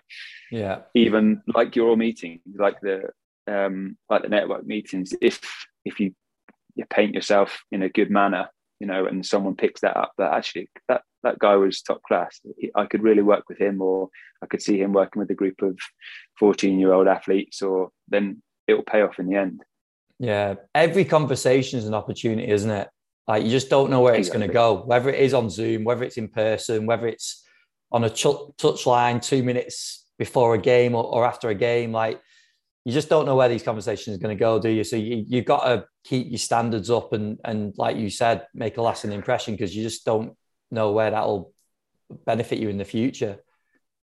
yeah, 0.52 0.82
even 0.94 1.42
like 1.48 1.76
your 1.76 1.96
meeting, 1.96 2.42
like 2.56 2.80
the 2.82 3.10
um 3.50 3.98
like 4.10 4.24
the 4.24 4.30
network 4.30 4.66
meetings, 4.66 5.14
if 5.22 5.42
if 5.86 6.00
you 6.00 6.14
you 6.76 6.86
paint 6.86 7.16
yourself 7.16 7.64
in 7.72 7.84
a 7.84 7.90
good 7.90 8.10
manner, 8.10 8.50
you 8.80 8.88
know, 8.88 9.06
and 9.06 9.26
someone 9.26 9.56
picks 9.56 9.82
that 9.82 9.98
up, 9.98 10.14
that 10.18 10.34
actually 10.34 10.70
that 10.88 11.02
that 11.24 11.40
guy 11.40 11.56
was 11.56 11.82
top 11.82 12.02
class. 12.04 12.40
I 12.76 12.86
could 12.86 13.04
really 13.04 13.22
work 13.22 13.44
with 13.50 13.60
him, 13.60 13.82
or 13.82 14.10
I 14.42 14.46
could 14.46 14.62
see 14.62 14.80
him 14.80 14.94
working 14.94 15.20
with 15.20 15.30
a 15.32 15.36
group 15.36 15.62
of 15.62 15.78
14 16.40 16.80
year 16.80 16.94
old 16.94 17.08
athletes, 17.08 17.62
or 17.62 17.90
then 18.08 18.42
it 18.68 18.74
will 18.74 18.84
pay 18.84 19.02
off 19.02 19.20
in 19.20 19.28
the 19.28 19.36
end. 19.36 19.62
Yeah. 20.20 20.56
Every 20.76 21.06
conversation 21.06 21.80
is 21.80 21.88
an 21.88 21.94
opportunity, 21.94 22.50
isn't 22.50 22.70
it? 22.70 22.90
Like 23.28 23.44
you 23.44 23.50
just 23.50 23.70
don't 23.70 23.90
know 23.90 24.02
where 24.02 24.16
exactly. 24.16 24.28
it's 24.28 24.38
going 24.38 24.48
to 24.48 24.54
go, 24.54 24.86
whether 24.86 25.10
it 25.10 25.20
is 25.20 25.34
on 25.34 25.50
Zoom, 25.50 25.84
whether 25.84 26.04
it's 26.04 26.18
in 26.18 26.28
person, 26.28 26.86
whether 26.86 27.08
it's 27.08 27.46
on 27.92 28.04
a 28.04 28.10
touch 28.10 28.86
line 28.86 29.20
two 29.20 29.44
minutes 29.44 30.06
before 30.18 30.56
a 30.56 30.58
game 30.58 30.96
or, 30.96 31.04
or 31.04 31.26
after 31.26 31.50
a 31.50 31.56
game. 31.56 31.92
Like 31.92 32.22
you 32.86 32.94
just 32.94 33.10
don't 33.10 33.26
know 33.26 33.36
where 33.36 33.50
these 33.50 33.64
conversations 33.64 34.16
are 34.16 34.20
going 34.20 34.36
to 34.36 34.40
go, 34.40 34.60
do 34.60 34.70
you? 34.70 34.84
So 34.84 34.96
you, 34.96 35.26
you've 35.28 35.46
got 35.46 35.66
to 35.66 35.86
keep 36.04 36.30
your 36.30 36.38
standards 36.38 36.90
up 36.90 37.14
and, 37.14 37.38
and 37.44 37.74
like 37.78 37.98
you 37.98 38.10
said, 38.10 38.48
make 38.54 38.78
a 38.78 38.82
lasting 38.82 39.12
impression 39.12 39.54
because 39.54 39.76
you 39.76 39.84
just 39.84 40.06
don't 40.06 40.36
know 40.72 40.92
where 40.92 41.12
that'll 41.12 41.54
benefit 42.26 42.60
you 42.60 42.70
in 42.70 42.78
the 42.78 42.86
future. 42.86 43.40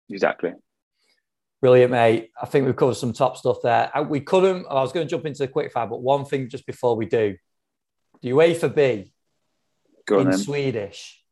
Exactly. 0.09 0.53
Brilliant, 1.61 1.91
mate. 1.91 2.31
I 2.41 2.45
think 2.45 2.65
we've 2.65 2.75
covered 2.75 2.95
some 2.95 3.13
top 3.13 3.37
stuff 3.37 3.57
there. 3.63 3.95
Uh, 3.95 4.03
we 4.03 4.19
couldn't, 4.19 4.65
I 4.69 4.81
was 4.81 4.91
going 4.91 5.07
to 5.07 5.09
jump 5.09 5.25
into 5.25 5.39
the 5.39 5.47
quick 5.47 5.71
fire, 5.71 5.87
but 5.87 6.01
one 6.01 6.25
thing 6.25 6.49
just 6.49 6.65
before 6.65 6.95
we 6.95 7.05
do 7.05 7.35
the 8.21 8.31
UEFA 8.31 8.73
B 8.73 9.13
Go 10.05 10.19
in 10.19 10.29
then. 10.29 10.37
Swedish. 10.37 11.23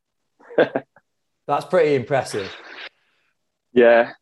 That's 1.48 1.66
pretty 1.66 1.96
impressive. 1.96 2.56
Yeah. 3.74 4.14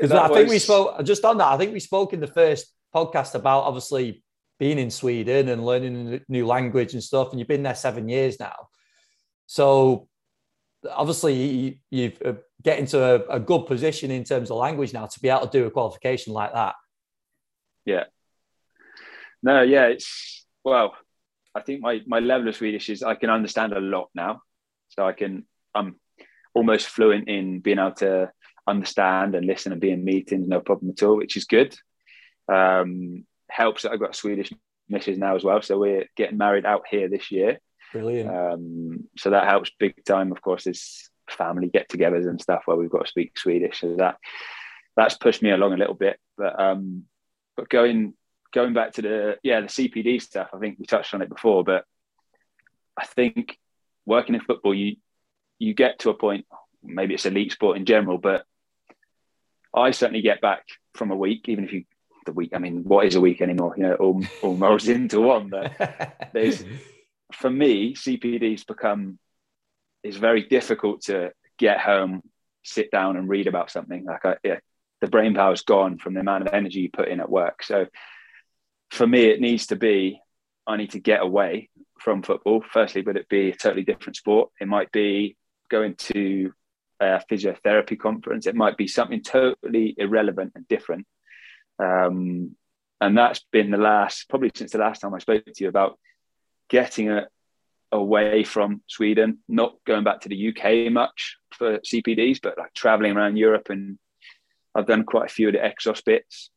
Because 0.00 0.12
I 0.12 0.28
was... 0.28 0.36
think 0.36 0.48
we 0.48 0.58
spoke 0.58 1.04
just 1.04 1.24
on 1.24 1.38
that. 1.38 1.48
I 1.48 1.58
think 1.58 1.72
we 1.72 1.80
spoke 1.80 2.12
in 2.12 2.20
the 2.20 2.26
first 2.26 2.72
podcast 2.94 3.34
about 3.34 3.64
obviously 3.64 4.22
being 4.58 4.78
in 4.78 4.90
Sweden 4.90 5.48
and 5.48 5.64
learning 5.64 6.14
a 6.14 6.20
new 6.28 6.46
language 6.46 6.94
and 6.94 7.02
stuff. 7.02 7.30
And 7.30 7.38
you've 7.38 7.48
been 7.48 7.62
there 7.62 7.74
seven 7.74 8.08
years 8.08 8.38
now. 8.38 8.68
So 9.46 10.08
obviously 10.88 11.80
you, 11.90 12.12
have 12.24 12.36
uh, 12.36 12.38
get 12.62 12.78
into 12.78 13.02
a, 13.02 13.36
a, 13.36 13.40
good 13.40 13.66
position 13.66 14.10
in 14.10 14.24
terms 14.24 14.50
of 14.50 14.56
language 14.56 14.92
now 14.92 15.06
to 15.06 15.20
be 15.20 15.28
able 15.28 15.46
to 15.46 15.58
do 15.58 15.66
a 15.66 15.70
qualification 15.70 16.32
like 16.32 16.52
that. 16.52 16.74
Yeah. 17.84 18.04
No, 19.42 19.62
yeah, 19.62 19.86
it's 19.86 20.44
well, 20.64 20.94
I 21.54 21.60
think 21.62 21.80
my 21.80 22.00
my 22.06 22.20
level 22.20 22.48
of 22.48 22.56
Swedish 22.56 22.90
is 22.90 23.02
I 23.02 23.14
can 23.14 23.30
understand 23.30 23.72
a 23.72 23.80
lot 23.80 24.10
now. 24.14 24.42
So 24.90 25.06
I 25.06 25.12
can 25.12 25.46
I'm 25.74 25.96
almost 26.54 26.86
fluent 26.88 27.28
in 27.28 27.60
being 27.60 27.78
able 27.78 27.92
to 27.92 28.30
understand 28.70 29.34
and 29.34 29.46
listen 29.46 29.72
and 29.72 29.80
be 29.80 29.90
in 29.90 30.04
meetings, 30.04 30.48
no 30.48 30.60
problem 30.60 30.90
at 30.90 31.02
all, 31.02 31.16
which 31.16 31.36
is 31.36 31.44
good. 31.44 31.76
Um, 32.48 33.26
helps 33.48 33.82
that 33.82 33.92
I've 33.92 34.00
got 34.00 34.16
Swedish 34.16 34.52
misses 34.88 35.18
now 35.18 35.36
as 35.36 35.44
well. 35.44 35.62
So 35.62 35.78
we're 35.78 36.06
getting 36.16 36.38
married 36.38 36.66
out 36.66 36.84
here 36.90 37.08
this 37.08 37.30
year. 37.30 37.58
Brilliant. 37.92 38.30
Um, 38.30 39.08
so 39.18 39.30
that 39.30 39.48
helps 39.48 39.70
big 39.78 40.04
time. 40.04 40.32
Of 40.32 40.40
course, 40.42 40.64
there's 40.64 41.10
family 41.28 41.68
get-togethers 41.68 42.28
and 42.28 42.40
stuff 42.40 42.62
where 42.64 42.76
we've 42.76 42.90
got 42.90 43.04
to 43.04 43.10
speak 43.10 43.38
Swedish. 43.38 43.80
So 43.80 43.96
that 43.96 44.16
that's 44.96 45.16
pushed 45.16 45.42
me 45.42 45.50
along 45.50 45.72
a 45.72 45.76
little 45.76 45.94
bit. 45.94 46.18
But 46.36 46.58
um, 46.60 47.04
but 47.56 47.68
going 47.68 48.14
going 48.52 48.74
back 48.74 48.92
to 48.94 49.02
the 49.02 49.38
yeah 49.42 49.60
the 49.60 49.66
CPD 49.66 50.20
stuff, 50.22 50.50
I 50.52 50.58
think 50.58 50.78
we 50.78 50.86
touched 50.86 51.14
on 51.14 51.22
it 51.22 51.28
before. 51.28 51.64
But 51.64 51.84
I 52.96 53.06
think 53.06 53.58
working 54.06 54.34
in 54.34 54.40
football, 54.40 54.74
you 54.74 54.96
you 55.58 55.74
get 55.74 56.00
to 56.00 56.10
a 56.10 56.14
point. 56.14 56.46
Maybe 56.82 57.14
it's 57.14 57.26
elite 57.26 57.52
sport 57.52 57.76
in 57.76 57.84
general, 57.84 58.18
but 58.18 58.44
I 59.74 59.90
certainly 59.92 60.22
get 60.22 60.40
back 60.40 60.64
from 60.94 61.10
a 61.10 61.16
week, 61.16 61.48
even 61.48 61.64
if 61.64 61.72
you 61.72 61.84
the 62.26 62.32
week. 62.32 62.50
I 62.54 62.58
mean, 62.58 62.84
what 62.84 63.06
is 63.06 63.14
a 63.14 63.20
week 63.20 63.40
anymore? 63.40 63.74
You 63.76 63.84
know, 63.84 63.94
all 63.94 64.22
all 64.42 64.88
into 64.88 65.20
one. 65.20 65.48
But 65.48 66.30
there's 66.32 66.64
for 67.32 67.50
me, 67.50 67.94
CPD's 67.94 68.64
become 68.64 69.18
it's 70.02 70.16
very 70.16 70.44
difficult 70.44 71.02
to 71.02 71.32
get 71.58 71.78
home, 71.78 72.22
sit 72.62 72.90
down, 72.90 73.16
and 73.16 73.28
read 73.28 73.46
about 73.46 73.70
something. 73.70 74.04
Like 74.04 74.24
I, 74.24 74.36
yeah, 74.42 74.58
the 75.00 75.08
brain 75.08 75.34
power's 75.34 75.62
gone 75.62 75.98
from 75.98 76.14
the 76.14 76.20
amount 76.20 76.46
of 76.46 76.54
energy 76.54 76.80
you 76.80 76.90
put 76.90 77.08
in 77.08 77.20
at 77.20 77.30
work. 77.30 77.62
So 77.62 77.86
for 78.90 79.06
me, 79.06 79.24
it 79.24 79.40
needs 79.40 79.66
to 79.68 79.76
be 79.76 80.20
I 80.66 80.76
need 80.76 80.92
to 80.92 81.00
get 81.00 81.22
away 81.22 81.68
from 81.98 82.22
football. 82.22 82.62
Firstly, 82.72 83.02
but 83.02 83.16
it 83.16 83.28
be 83.28 83.50
a 83.50 83.56
totally 83.56 83.84
different 83.84 84.16
sport. 84.16 84.50
It 84.60 84.68
might 84.68 84.92
be 84.92 85.36
going 85.70 85.94
to 85.96 86.52
a 87.00 87.22
physiotherapy 87.30 87.98
conference. 87.98 88.46
It 88.46 88.54
might 88.54 88.76
be 88.76 88.86
something 88.86 89.22
totally 89.22 89.94
irrelevant 89.96 90.52
and 90.54 90.68
different. 90.68 91.06
Um, 91.78 92.56
and 93.00 93.16
that's 93.16 93.44
been 93.50 93.70
the 93.70 93.78
last, 93.78 94.28
probably 94.28 94.50
since 94.54 94.72
the 94.72 94.78
last 94.78 95.00
time 95.00 95.14
I 95.14 95.18
spoke 95.18 95.44
to 95.44 95.64
you 95.64 95.68
about 95.68 95.98
getting 96.68 97.10
it 97.10 97.28
away 97.92 98.44
from 98.44 98.82
Sweden, 98.86 99.38
not 99.48 99.74
going 99.86 100.04
back 100.04 100.20
to 100.20 100.28
the 100.28 100.48
UK 100.48 100.92
much 100.92 101.36
for 101.52 101.78
CPDs, 101.78 102.40
but 102.42 102.58
like 102.58 102.72
traveling 102.74 103.16
around 103.16 103.36
Europe 103.36 103.70
and 103.70 103.98
I've 104.74 104.86
done 104.86 105.04
quite 105.04 105.30
a 105.30 105.34
few 105.34 105.48
of 105.48 105.54
the 105.54 105.60
Exos 105.60 106.04
bits. 106.04 106.50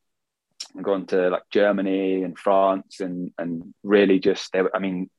I've 0.78 0.84
gone 0.84 1.06
to 1.08 1.30
like 1.30 1.44
Germany 1.52 2.24
and 2.24 2.38
France 2.38 3.00
and 3.00 3.32
and 3.38 3.74
really 3.84 4.20
just 4.20 4.56
I 4.56 4.80
mean 4.80 5.10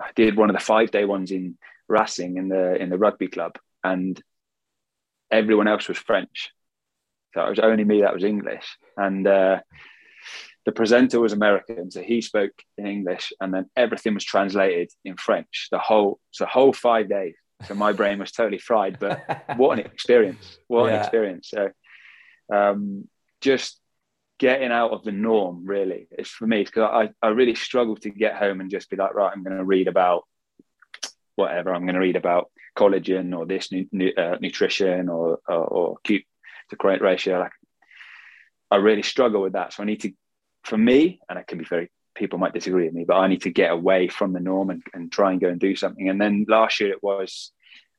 I 0.00 0.10
did 0.14 0.36
one 0.36 0.50
of 0.50 0.56
the 0.56 0.64
five 0.64 0.90
day 0.90 1.04
ones 1.04 1.30
in 1.30 1.58
Racing 1.88 2.36
in 2.36 2.48
the 2.48 2.80
in 2.80 2.88
the 2.88 2.98
rugby 2.98 3.28
club 3.28 3.58
and 3.84 4.20
everyone 5.32 5.66
else 5.66 5.88
was 5.88 5.98
French. 5.98 6.50
So 7.34 7.44
it 7.44 7.50
was 7.50 7.58
only 7.58 7.84
me 7.84 8.02
that 8.02 8.14
was 8.14 8.24
English. 8.24 8.76
And 8.96 9.26
uh, 9.26 9.60
the 10.66 10.72
presenter 10.72 11.18
was 11.18 11.32
American, 11.32 11.90
so 11.90 12.02
he 12.02 12.20
spoke 12.20 12.52
in 12.78 12.86
English, 12.86 13.32
and 13.40 13.52
then 13.52 13.68
everything 13.74 14.14
was 14.14 14.24
translated 14.24 14.90
in 15.04 15.16
French. 15.16 15.68
The 15.72 15.78
whole 15.78 16.20
so 16.30 16.46
whole 16.46 16.72
five 16.72 17.08
days. 17.08 17.34
So 17.66 17.74
my 17.74 17.92
brain 17.92 18.18
was 18.18 18.32
totally 18.32 18.58
fried. 18.58 18.98
But 19.00 19.22
what 19.56 19.78
an 19.78 19.86
experience! 19.86 20.58
What 20.68 20.86
yeah. 20.86 20.94
an 20.94 21.00
experience! 21.00 21.48
So 21.48 21.70
um, 22.52 23.08
just 23.40 23.80
getting 24.38 24.72
out 24.72 24.90
of 24.90 25.04
the 25.04 25.12
norm 25.12 25.64
really 25.64 26.08
is 26.18 26.28
for 26.28 26.46
me 26.46 26.64
because 26.64 26.82
I, 26.82 27.10
I 27.24 27.30
really 27.30 27.54
struggle 27.54 27.96
to 27.98 28.10
get 28.10 28.34
home 28.34 28.60
and 28.60 28.70
just 28.70 28.90
be 28.90 28.96
like 28.96 29.14
right 29.14 29.30
i'm 29.32 29.44
going 29.44 29.56
to 29.56 29.62
read 29.62 29.86
about 29.86 30.24
whatever 31.36 31.72
i'm 31.72 31.82
going 31.82 31.94
to 31.94 32.00
read 32.00 32.16
about 32.16 32.50
collagen 32.76 33.36
or 33.36 33.46
this 33.46 33.70
nu- 33.70 34.12
uh, 34.16 34.36
nutrition 34.40 35.08
or, 35.08 35.38
or, 35.48 35.64
or 35.64 35.96
acute 35.98 36.24
to 36.70 36.76
chronic 36.76 37.02
ratio 37.02 37.38
like 37.38 37.52
i 38.70 38.76
really 38.76 39.02
struggle 39.02 39.42
with 39.42 39.52
that 39.52 39.72
so 39.72 39.82
i 39.82 39.86
need 39.86 40.00
to 40.00 40.12
for 40.64 40.78
me, 40.78 41.20
and 41.28 41.38
it 41.38 41.46
can 41.46 41.58
be 41.58 41.64
very 41.64 41.90
people 42.14 42.38
might 42.38 42.52
disagree 42.52 42.84
with 42.84 42.94
me, 42.94 43.04
but 43.06 43.16
I 43.16 43.26
need 43.26 43.42
to 43.42 43.50
get 43.50 43.72
away 43.72 44.06
from 44.08 44.32
the 44.34 44.40
norm 44.40 44.68
and, 44.68 44.82
and 44.92 45.10
try 45.10 45.32
and 45.32 45.40
go 45.40 45.48
and 45.48 45.58
do 45.58 45.74
something. 45.74 46.10
And 46.10 46.20
then 46.20 46.44
last 46.46 46.78
year 46.78 46.92
it 46.92 47.02
was 47.02 47.52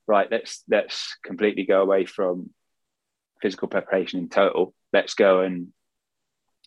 right, 0.08 0.28
let's 0.30 0.64
let's 0.70 1.18
completely 1.26 1.66
go 1.66 1.82
away 1.82 2.06
from 2.06 2.52
physical 3.42 3.68
preparation 3.68 4.20
in 4.20 4.30
total. 4.30 4.74
Let's 4.92 5.16
go 5.16 5.42
and 5.42 5.70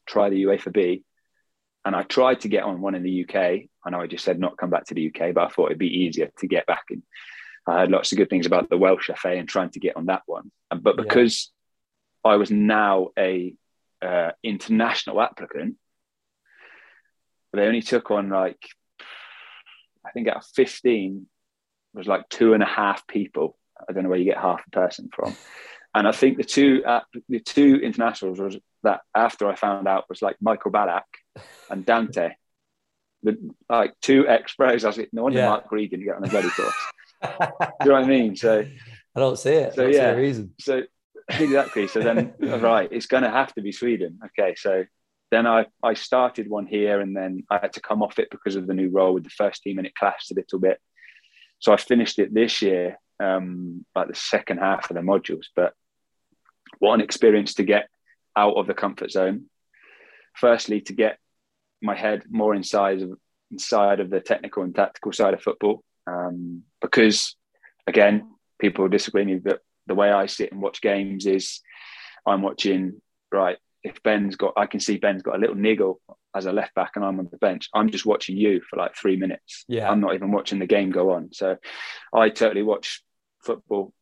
try 0.07 0.29
the 0.29 0.45
UEFA 0.45 0.73
B. 0.73 1.05
And 1.85 1.95
I 1.95 2.03
tried 2.03 2.41
to 2.41 2.49
get 2.49 2.65
on 2.65 2.81
one 2.81 2.97
in 2.97 3.05
the 3.05 3.25
UK. 3.25 3.69
I 3.85 3.91
know 3.91 4.01
I 4.01 4.09
just 4.09 4.25
said 4.25 4.41
not 4.41 4.57
come 4.57 4.71
back 4.71 4.87
to 4.87 4.95
the 4.95 5.07
UK, 5.07 5.33
but 5.33 5.45
I 5.45 5.49
thought 5.49 5.67
it'd 5.67 5.79
be 5.79 6.05
easier 6.05 6.31
to 6.39 6.49
get 6.49 6.67
back. 6.67 6.83
And 6.91 7.03
I 7.67 7.81
heard 7.81 7.91
lots 7.91 8.13
of 8.13 8.19
good 8.19 8.31
things 8.31 8.47
about 8.47 8.71
the 8.71 8.79
Welsh 8.79 9.11
FA 9.17 9.31
and 9.31 9.49
trying 9.49 9.71
to 9.71 9.81
get 9.81 9.97
on 9.97 10.07
that 10.07 10.23
one. 10.27 10.53
But 10.71 10.97
because 10.97 11.51
yeah. 12.25 12.33
I 12.33 12.37
was 12.37 12.51
now 12.51 13.09
a 13.19 13.55
uh, 14.03 14.31
international 14.43 15.21
applicant, 15.21 15.77
they 17.53 17.67
only 17.67 17.83
took 17.83 18.11
on 18.11 18.29
like 18.29 18.61
I 20.05 20.11
think 20.13 20.29
out 20.29 20.37
of 20.37 20.47
15 20.55 21.27
was 21.95 22.07
like 22.07 22.29
two 22.29 22.55
and 22.55 22.63
a 22.63 22.67
half 22.67 23.07
people. 23.07 23.57
I 23.77 23.93
don't 23.93 24.05
know 24.05 24.11
where 24.11 24.19
you 24.19 24.25
get 24.25 24.39
half 24.39 24.63
a 24.67 24.71
person 24.71 25.09
from. 25.13 25.35
And 25.95 26.07
I 26.07 26.13
think 26.13 26.37
the 26.37 26.45
two 26.45 26.83
uh, 26.85 27.01
the 27.29 27.41
two 27.41 27.77
internationals 27.83 28.39
was 28.39 28.59
that 28.83 29.01
after 29.15 29.49
I 29.49 29.55
found 29.55 29.89
out 29.89 30.09
was 30.09 30.23
like 30.23 30.37
Michael 30.41 30.71
Ballack 30.71 31.05
and 31.71 31.85
Dante. 31.85 32.33
The 33.23 33.39
like 33.69 33.95
two 34.03 34.29
ex 34.29 34.55
pros. 34.55 34.85
I 34.85 34.89
was 34.89 34.99
like, 34.99 35.09
no 35.13 35.25
wonder 35.25 35.39
yeah. 35.39 35.49
Mark 35.49 35.73
Reed 35.73 35.91
didn't 35.91 36.05
get 36.05 36.17
on 36.17 36.23
the 36.23 36.29
bloody 36.29 36.51
course. 36.51 36.75
Do 37.23 37.29
you 37.83 37.87
know 37.87 37.93
what 37.93 38.05
I 38.05 38.07
mean? 38.07 38.37
So 38.37 38.65
I 39.15 39.21
don't 39.21 39.39
see 39.39 39.51
it. 39.51 39.75
So 39.75 39.87
yeah, 39.87 40.11
reason. 40.13 40.53
So 40.61 40.83
exactly. 41.29 41.89
So 41.89 42.01
then 42.01 42.35
right, 42.41 42.89
it's 42.91 43.07
going 43.07 43.23
to 43.23 43.31
have 43.31 43.53
to 43.55 43.63
be 43.63 43.73
Sweden. 43.73 44.19
Okay, 44.27 44.55
so 44.57 44.85
then 45.31 45.47
I, 45.47 45.67
I 45.83 45.95
started 45.95 46.49
one 46.49 46.67
here 46.67 47.01
and 47.01 47.17
then 47.17 47.45
I 47.51 47.59
had 47.59 47.73
to 47.75 47.81
come 47.81 48.03
off 48.03 48.19
it 48.19 48.31
because 48.31 48.57
of 48.57 48.67
the 48.67 48.75
new 48.75 48.91
role 48.91 49.15
with 49.15 49.25
the 49.25 49.31
first 49.31 49.63
team 49.63 49.79
and 49.79 49.87
it 49.87 49.95
clashed 49.95 50.31
a 50.31 50.35
little 50.35 50.59
bit. 50.59 50.81
So 51.59 51.73
I 51.73 51.77
finished 51.77 52.19
it 52.19 52.33
this 52.33 52.63
year, 52.63 52.99
um, 53.19 53.85
like 53.95 54.09
the 54.09 54.15
second 54.15 54.59
half 54.59 54.91
of 54.91 54.95
the 54.95 55.01
modules. 55.01 55.47
But 55.55 55.73
what 56.79 56.95
an 56.95 57.01
experience 57.01 57.55
to 57.55 57.65
get 57.65 57.89
out 58.37 58.57
of 58.57 58.67
the 58.67 58.75
comfort 58.75 59.11
zone. 59.11 59.47
Firstly, 60.35 60.83
to 60.83 60.93
get 60.93 61.19
my 61.83 61.97
head 61.97 62.25
more 62.29 62.55
inside 62.55 63.03
of 63.03 63.19
inside 63.51 64.01
of 64.01 64.11
the 64.11 64.21
technical 64.21 64.63
and 64.63 64.75
tactical 64.75 65.13
side 65.13 65.35
of 65.35 65.43
football. 65.43 65.83
Um, 66.07 66.63
because 66.81 67.37
again, 67.87 68.31
people 68.59 68.89
disagree 68.89 69.23
with 69.23 69.29
me, 69.29 69.51
but 69.51 69.61
the 69.87 69.95
way 69.95 70.11
I 70.11 70.27
sit 70.27 70.53
and 70.53 70.61
watch 70.61 70.81
games 70.81 71.27
is 71.27 71.61
I'm 72.27 72.43
watching 72.43 73.01
right 73.33 73.59
if 73.87 74.03
Ben's 74.03 74.35
got, 74.37 74.55
I 74.57 74.67
can 74.67 74.81
see 74.81 74.97
Ben's 74.97 75.23
got 75.23 75.37
a 75.37 75.39
little 75.39 75.55
niggle 75.55 76.01
as 76.35 76.47
a 76.47 76.53
left 76.53 76.75
back 76.75 76.93
and 76.97 77.05
I'm 77.05 77.21
on 77.21 77.29
the 77.31 77.39
bench. 77.39 77.69
I'm 77.73 77.91
just 77.91 78.05
watching 78.05 78.37
you 78.37 78.61
for 78.69 78.77
like 78.77 78.97
three 78.97 79.17
minutes. 79.17 79.65
Yeah. 79.69 79.89
I'm 79.89 80.01
not 80.01 80.15
even 80.15 80.33
watching 80.33 80.59
the 80.59 80.67
game 80.67 80.91
go 80.91 81.13
on. 81.13 81.33
So 81.33 81.57
I 82.13 82.29
totally 82.31 82.63
watch 82.63 83.03
football 83.45 83.93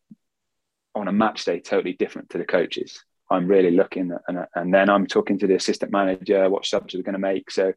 on 0.95 1.07
a 1.07 1.13
match 1.13 1.45
day 1.45 1.61
totally 1.61 1.93
different 1.93 2.31
to 2.31 2.39
the 2.39 2.47
coaches. 2.47 3.05
I'm 3.31 3.47
really 3.47 3.73
looking 3.73 4.11
at, 4.13 4.23
and, 4.27 4.47
and 4.55 4.73
then 4.73 4.89
I'm 4.89 5.07
talking 5.07 5.39
to 5.41 5.47
the 5.47 5.57
assistant 5.57 5.93
manager, 5.93 6.49
what 6.49 6.67
subs 6.67 6.95
we're 6.95 7.03
going 7.03 7.13
to 7.13 7.19
make. 7.19 7.51
So 7.51 7.75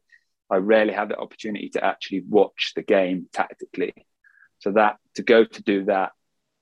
I 0.50 0.56
rarely 0.56 0.94
have 0.94 1.10
the 1.10 1.18
opportunity 1.18 1.68
to 1.70 1.84
actually 1.84 2.22
watch 2.28 2.72
the 2.74 2.82
game 2.82 3.26
tactically. 3.32 3.92
So 4.58 4.72
that 4.72 4.96
to 5.14 5.22
go 5.22 5.44
to 5.44 5.62
do 5.62 5.84
that, 5.84 6.12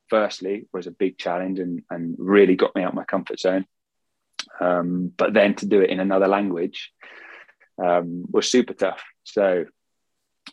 firstly, 0.09 0.67
was 0.73 0.87
a 0.87 0.93
big 0.93 1.19
challenge 1.19 1.59
and, 1.59 1.83
and 1.91 2.17
really 2.19 2.57
got 2.57 2.75
me 2.75 2.83
out 2.83 2.95
my 2.95 3.05
comfort 3.05 3.41
zone. 3.41 3.67
Um, 4.61 5.13
but 5.17 5.35
then 5.35 5.55
to 5.57 5.67
do 5.67 5.81
it 5.81 5.91
in 5.91 6.01
another 6.01 6.29
language 6.29 6.93
um, 7.83 8.25
was 8.31 8.51
super 8.51 8.75
tough. 8.75 9.03
So 9.25 9.65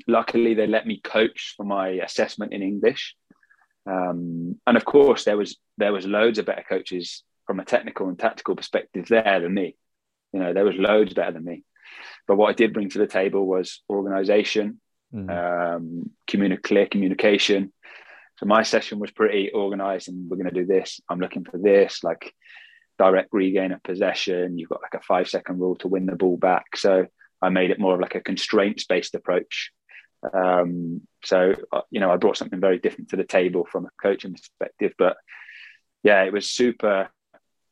luckily 0.07 0.53
they 0.53 0.67
let 0.67 0.87
me 0.87 0.99
coach 1.03 1.53
for 1.55 1.63
my 1.63 1.89
assessment 1.89 2.53
in 2.53 2.61
English. 2.61 3.15
Um, 3.85 4.59
and 4.65 4.77
of 4.77 4.85
course 4.85 5.25
there 5.25 5.37
was 5.37 5.57
there 5.77 5.91
was 5.91 6.05
loads 6.05 6.39
of 6.39 6.45
better 6.45 6.63
coaches 6.67 7.23
from 7.45 7.59
a 7.59 7.65
technical 7.65 8.07
and 8.07 8.17
tactical 8.17 8.55
perspective 8.55 9.07
there 9.09 9.41
than 9.41 9.53
me. 9.53 9.75
You 10.31 10.39
know, 10.39 10.53
there 10.53 10.65
was 10.65 10.75
loads 10.75 11.13
better 11.13 11.33
than 11.33 11.43
me. 11.43 11.63
But 12.27 12.37
what 12.37 12.49
I 12.49 12.53
did 12.53 12.73
bring 12.73 12.89
to 12.89 12.99
the 12.99 13.07
table 13.07 13.45
was 13.45 13.81
organization, 13.89 14.79
mm. 15.13 15.29
um, 15.29 16.09
communi- 16.29 16.61
clear 16.61 16.87
communication. 16.87 17.71
So 18.37 18.45
my 18.45 18.63
session 18.63 18.99
was 18.99 19.11
pretty 19.11 19.51
organized 19.51 20.09
and 20.09 20.29
we're 20.29 20.37
going 20.37 20.49
to 20.49 20.59
do 20.59 20.65
this. 20.65 20.99
I'm 21.09 21.19
looking 21.19 21.45
for 21.45 21.57
this. 21.57 22.03
Like 22.03 22.33
direct 22.97 23.29
regain 23.31 23.71
of 23.71 23.83
possession. 23.83 24.57
You've 24.57 24.69
got 24.69 24.81
like 24.81 24.99
a 24.99 25.05
five 25.05 25.29
second 25.29 25.59
rule 25.59 25.75
to 25.77 25.87
win 25.87 26.05
the 26.05 26.15
ball 26.15 26.37
back. 26.37 26.75
So 26.75 27.05
I 27.41 27.49
made 27.49 27.71
it 27.71 27.79
more 27.79 27.95
of 27.95 27.99
like 27.99 28.15
a 28.15 28.21
constraints 28.21 28.85
based 28.85 29.15
approach. 29.15 29.71
Um, 30.33 31.01
so 31.23 31.53
uh, 31.71 31.81
you 31.91 31.99
know, 31.99 32.11
I 32.11 32.17
brought 32.17 32.37
something 32.37 32.59
very 32.59 32.79
different 32.79 33.09
to 33.09 33.17
the 33.17 33.25
table 33.25 33.67
from 33.69 33.85
a 33.85 33.89
coaching 34.01 34.33
perspective. 34.33 34.93
But 34.97 35.17
yeah, 36.03 36.23
it 36.23 36.33
was 36.33 36.49
super 36.49 37.09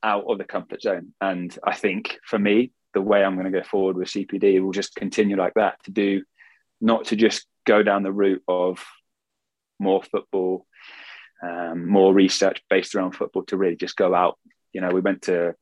out 0.03 0.25
of 0.27 0.37
the 0.37 0.43
comfort 0.43 0.81
zone. 0.81 1.13
And 1.21 1.57
I 1.63 1.75
think 1.75 2.17
for 2.25 2.39
me, 2.39 2.71
the 2.93 3.01
way 3.01 3.23
I'm 3.23 3.35
going 3.35 3.51
to 3.51 3.57
go 3.57 3.63
forward 3.63 3.95
with 3.95 4.09
CPD 4.09 4.61
will 4.61 4.71
just 4.71 4.95
continue 4.95 5.37
like 5.37 5.53
that 5.53 5.81
to 5.83 5.91
do, 5.91 6.23
not 6.81 7.05
to 7.05 7.15
just 7.15 7.45
go 7.65 7.83
down 7.83 8.03
the 8.03 8.11
route 8.11 8.43
of 8.47 8.83
more 9.79 10.03
football, 10.03 10.65
um, 11.43 11.87
more 11.87 12.13
research 12.13 12.61
based 12.69 12.95
around 12.95 13.13
football, 13.13 13.43
to 13.43 13.57
really 13.57 13.75
just 13.75 13.95
go 13.95 14.13
out 14.13 14.37
you 14.73 14.81
know, 14.81 14.89
we 14.89 15.01
went 15.01 15.23
to 15.23 15.55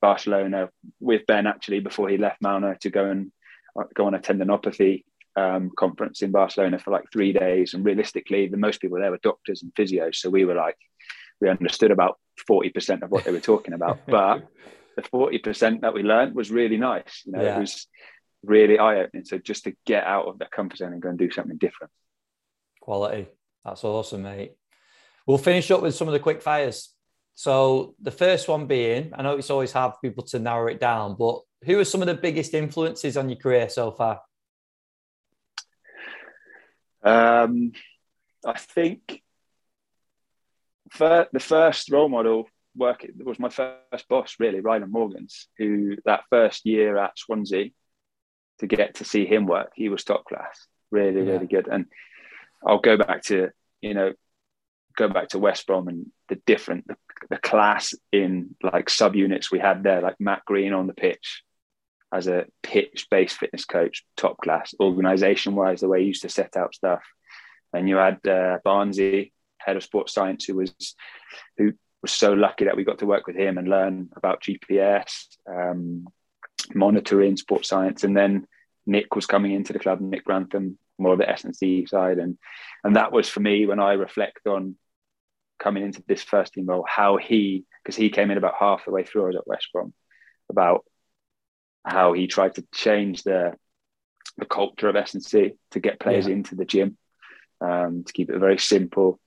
Barcelona 0.00 0.70
with 1.00 1.26
Ben 1.26 1.46
actually 1.46 1.80
before 1.80 2.08
he 2.08 2.18
left 2.18 2.42
Malmo 2.42 2.74
to 2.80 2.90
go 2.90 3.10
and 3.10 3.32
uh, 3.78 3.84
go 3.94 4.06
on 4.06 4.14
a 4.14 4.18
tendinopathy 4.18 5.04
um, 5.36 5.70
conference 5.76 6.22
in 6.22 6.30
Barcelona 6.30 6.78
for 6.78 6.90
like 6.90 7.04
three 7.12 7.32
days. 7.32 7.74
And 7.74 7.84
realistically, 7.84 8.48
the 8.48 8.56
most 8.56 8.80
people 8.80 8.98
there 8.98 9.10
were 9.10 9.20
doctors 9.22 9.62
and 9.62 9.74
physios. 9.74 10.16
So 10.16 10.30
we 10.30 10.44
were 10.44 10.54
like, 10.54 10.76
we 11.40 11.48
understood 11.48 11.90
about 11.90 12.18
40% 12.48 13.02
of 13.02 13.10
what 13.10 13.24
they 13.24 13.32
were 13.32 13.40
talking 13.40 13.74
about. 13.74 14.00
but 14.06 14.46
the 14.96 15.02
40% 15.02 15.82
that 15.82 15.94
we 15.94 16.02
learned 16.02 16.34
was 16.34 16.50
really 16.50 16.76
nice. 16.76 17.22
You 17.24 17.32
know, 17.32 17.42
yeah. 17.42 17.56
it 17.56 17.60
was 17.60 17.86
really 18.44 18.78
eye 18.78 19.00
opening. 19.00 19.24
So 19.24 19.38
just 19.38 19.64
to 19.64 19.74
get 19.86 20.04
out 20.04 20.26
of 20.26 20.38
that 20.38 20.50
comfort 20.50 20.78
zone 20.78 20.92
and 20.92 21.02
go 21.02 21.08
and 21.08 21.18
do 21.18 21.30
something 21.30 21.56
different. 21.56 21.92
Quality. 22.80 23.28
That's 23.64 23.84
awesome, 23.84 24.22
mate. 24.22 24.52
We'll 25.26 25.38
finish 25.38 25.70
up 25.70 25.82
with 25.82 25.94
some 25.94 26.08
of 26.08 26.12
the 26.12 26.20
quick 26.20 26.40
fires. 26.40 26.94
So 27.34 27.94
the 28.00 28.10
first 28.10 28.48
one 28.48 28.66
being, 28.66 29.12
I 29.14 29.22
know 29.22 29.36
it's 29.36 29.50
always 29.50 29.72
hard 29.72 29.92
for 29.92 30.00
people 30.02 30.24
to 30.24 30.38
narrow 30.38 30.66
it 30.68 30.80
down, 30.80 31.16
but 31.18 31.40
who 31.64 31.78
are 31.78 31.84
some 31.84 32.00
of 32.00 32.08
the 32.08 32.14
biggest 32.14 32.54
influences 32.54 33.16
on 33.16 33.28
your 33.28 33.38
career 33.38 33.68
so 33.68 33.92
far? 33.92 34.20
Um, 37.02 37.72
I 38.44 38.54
think 38.54 39.22
for 40.90 41.28
the 41.32 41.40
first 41.40 41.90
role 41.90 42.08
model 42.08 42.48
work 42.74 43.06
was 43.18 43.38
my 43.38 43.50
first 43.50 44.08
boss, 44.08 44.36
really, 44.38 44.60
Ryland 44.60 44.92
Morgans, 44.92 45.48
who 45.58 45.96
that 46.04 46.24
first 46.30 46.64
year 46.64 46.96
at 46.96 47.18
Swansea 47.18 47.70
to 48.60 48.66
get 48.66 48.96
to 48.96 49.04
see 49.04 49.26
him 49.26 49.46
work, 49.46 49.72
he 49.74 49.88
was 49.88 50.04
top 50.04 50.24
class, 50.24 50.66
really, 50.90 51.24
yeah. 51.24 51.32
really 51.32 51.46
good. 51.46 51.68
And 51.68 51.86
I'll 52.66 52.80
go 52.80 52.96
back 52.96 53.22
to 53.24 53.50
you 53.80 53.94
know 53.94 54.12
go 54.96 55.08
back 55.08 55.28
to 55.28 55.38
West 55.38 55.66
Brom 55.66 55.88
and 55.88 56.06
the 56.28 56.36
different 56.46 56.86
the, 56.88 56.96
the 57.30 57.38
class 57.38 57.94
in 58.12 58.56
like 58.62 58.86
subunits 58.86 59.50
we 59.50 59.60
had 59.60 59.82
there, 59.82 60.00
like 60.00 60.16
Matt 60.20 60.44
Green 60.44 60.72
on 60.72 60.86
the 60.86 60.94
pitch 60.94 61.42
as 62.12 62.26
a 62.26 62.46
pitch-based 62.62 63.36
fitness 63.36 63.66
coach, 63.66 64.04
top 64.16 64.38
class. 64.38 64.74
Organization-wise, 64.80 65.80
the 65.80 65.88
way 65.88 66.00
he 66.00 66.06
used 66.06 66.22
to 66.22 66.28
set 66.28 66.56
out 66.56 66.74
stuff, 66.74 67.02
and 67.72 67.88
you 67.88 67.96
had 67.96 68.14
uh, 68.26 68.58
Barnesy, 68.64 69.32
head 69.58 69.76
of 69.76 69.82
sports 69.82 70.14
science, 70.14 70.44
who 70.44 70.56
was 70.56 70.74
who 71.56 71.72
was 72.02 72.12
so 72.12 72.32
lucky 72.32 72.64
that 72.64 72.76
we 72.76 72.84
got 72.84 72.98
to 72.98 73.06
work 73.06 73.26
with 73.26 73.36
him 73.36 73.58
and 73.58 73.68
learn 73.68 74.08
about 74.16 74.42
GPS, 74.42 75.26
um, 75.46 76.06
monitoring 76.74 77.36
sports 77.36 77.68
science, 77.68 78.04
and 78.04 78.16
then 78.16 78.46
Nick 78.86 79.14
was 79.14 79.26
coming 79.26 79.52
into 79.52 79.72
the 79.72 79.78
club, 79.78 80.00
Nick 80.00 80.24
Grantham, 80.24 80.78
more 80.98 81.12
of 81.12 81.18
the 81.18 81.28
S 81.28 81.44
and 81.44 81.54
C 81.54 81.86
side, 81.86 82.18
and 82.18 82.38
and 82.84 82.96
that 82.96 83.12
was 83.12 83.28
for 83.28 83.40
me 83.40 83.66
when 83.66 83.80
I 83.80 83.92
reflect 83.92 84.46
on 84.46 84.76
coming 85.58 85.84
into 85.84 86.02
this 86.06 86.22
first 86.22 86.54
team 86.54 86.66
role, 86.66 86.84
how 86.88 87.16
he, 87.16 87.64
because 87.82 87.96
he 87.96 88.10
came 88.10 88.30
in 88.30 88.38
about 88.38 88.54
half 88.58 88.84
the 88.84 88.92
way 88.92 89.02
through 89.02 89.24
I 89.24 89.26
was 89.26 89.36
at 89.36 89.46
West 89.46 89.68
Brom, 89.72 89.92
about 90.48 90.84
how 91.84 92.12
he 92.12 92.26
tried 92.26 92.54
to 92.56 92.64
change 92.72 93.22
the 93.22 93.54
the 94.36 94.46
culture 94.46 94.88
of 94.88 94.94
S&C 94.94 95.52
to 95.72 95.80
get 95.80 95.98
players 95.98 96.26
yeah. 96.26 96.34
into 96.34 96.54
the 96.54 96.64
gym, 96.64 96.96
um, 97.60 98.04
to 98.04 98.12
keep 98.12 98.30
it 98.30 98.38
very 98.38 98.58
simple, 98.58 99.18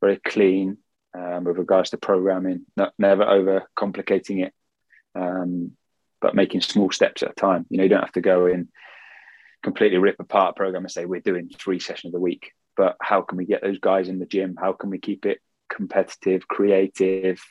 very 0.00 0.18
clean 0.24 0.78
um, 1.18 1.44
with 1.44 1.58
regards 1.58 1.90
to 1.90 1.96
programming, 1.96 2.64
not, 2.76 2.92
never 2.96 3.24
over 3.24 3.68
complicating 3.74 4.38
it, 4.38 4.52
um, 5.16 5.72
but 6.22 6.34
making 6.34 6.62
small 6.62 6.90
steps 6.90 7.22
at 7.22 7.32
a 7.32 7.34
time. 7.34 7.66
You 7.68 7.76
know, 7.76 7.82
you 7.82 7.90
don't 7.90 8.00
have 8.00 8.12
to 8.12 8.20
go 8.20 8.46
in 8.46 8.68
completely 9.62 9.98
rip 9.98 10.18
apart 10.18 10.50
a 10.50 10.54
program 10.54 10.84
and 10.84 10.90
say 10.90 11.04
we're 11.04 11.20
doing 11.20 11.48
three 11.48 11.78
sessions 11.78 12.14
a 12.14 12.18
week. 12.18 12.52
But 12.76 12.96
how 13.00 13.20
can 13.20 13.36
we 13.36 13.44
get 13.44 13.62
those 13.62 13.78
guys 13.78 14.08
in 14.08 14.18
the 14.18 14.26
gym? 14.26 14.56
How 14.58 14.72
can 14.72 14.90
we 14.90 14.98
keep 14.98 15.26
it 15.26 15.38
competitive, 15.72 16.46
creative. 16.46 17.42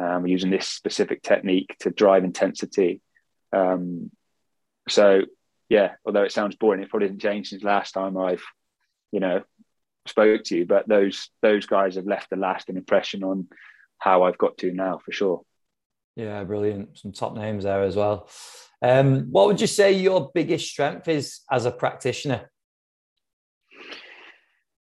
Um, 0.00 0.28
using 0.28 0.50
this 0.50 0.68
specific 0.68 1.22
technique 1.22 1.74
to 1.80 1.90
drive 1.90 2.22
intensity. 2.22 3.02
Um, 3.52 4.12
so, 4.88 5.22
yeah, 5.68 5.94
although 6.06 6.22
it 6.22 6.30
sounds 6.30 6.54
boring, 6.54 6.80
it 6.80 6.88
probably 6.88 7.08
didn't 7.08 7.20
change 7.20 7.48
since 7.48 7.64
last 7.64 7.94
time 7.94 8.16
I've, 8.16 8.44
you 9.10 9.18
know, 9.18 9.42
spoke 10.06 10.44
to 10.44 10.56
you. 10.56 10.66
But 10.66 10.86
those 10.86 11.30
those 11.42 11.66
guys 11.66 11.96
have 11.96 12.06
left 12.06 12.32
a 12.32 12.36
lasting 12.36 12.76
impression 12.76 13.24
on 13.24 13.48
how 13.98 14.22
I've 14.22 14.38
got 14.38 14.56
to 14.58 14.72
now 14.72 15.00
for 15.04 15.10
sure. 15.10 15.42
Yeah, 16.18 16.42
brilliant. 16.42 16.98
Some 16.98 17.12
top 17.12 17.36
names 17.36 17.62
there 17.62 17.84
as 17.84 17.94
well. 17.94 18.28
Um, 18.82 19.30
what 19.30 19.46
would 19.46 19.60
you 19.60 19.68
say 19.68 19.92
your 19.92 20.32
biggest 20.34 20.68
strength 20.68 21.06
is 21.06 21.42
as 21.48 21.64
a 21.64 21.70
practitioner? 21.70 22.50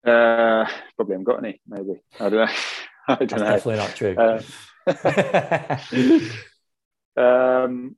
Uh, 0.05 0.65
probably 0.95 1.13
haven't 1.13 1.25
got 1.25 1.43
any. 1.43 1.59
Maybe 1.67 2.01
I 2.21 2.29
don't 2.29 2.47
know. 2.47 2.53
I 3.09 3.15
don't 3.15 3.29
That's 3.29 3.65
know. 3.65 3.75
definitely 3.75 3.75
not 3.75 3.95
true. 3.95 4.15
Uh, 4.15 4.41
um, 7.65 7.97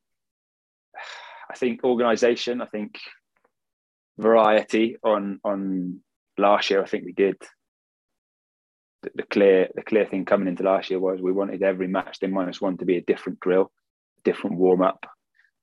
I 1.51 1.55
think 1.55 1.83
organisation. 1.83 2.59
I 2.59 2.65
think 2.65 2.97
variety. 4.17 4.97
On 5.03 5.39
on 5.43 5.99
last 6.39 6.71
year, 6.71 6.81
I 6.81 6.87
think 6.87 7.05
we 7.05 7.13
did 7.13 7.35
the, 9.15 9.23
clear 9.23 9.69
the 9.75 9.83
clear 9.83 10.05
thing 10.05 10.25
coming 10.25 10.47
into 10.47 10.63
last 10.63 10.89
year 10.89 10.99
was 10.99 11.21
we 11.21 11.31
wanted 11.31 11.63
every 11.63 11.87
match 11.87 12.19
day 12.19 12.27
minus 12.27 12.61
one 12.61 12.77
to 12.77 12.85
be 12.85 12.97
a 12.97 13.01
different 13.01 13.39
drill, 13.39 13.71
different 14.23 14.57
warm 14.57 14.81
up. 14.81 14.99
I 15.05 15.09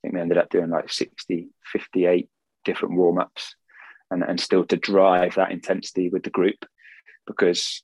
think 0.02 0.14
we 0.14 0.20
ended 0.20 0.38
up 0.38 0.50
doing 0.50 0.70
like 0.70 0.92
60, 0.92 1.48
58 1.72 2.28
different 2.64 2.94
warm 2.94 3.18
ups 3.18 3.56
and, 4.10 4.22
and 4.22 4.40
still 4.40 4.64
to 4.66 4.76
drive 4.76 5.34
that 5.34 5.52
intensity 5.52 6.08
with 6.08 6.22
the 6.22 6.30
group 6.30 6.64
because 7.26 7.82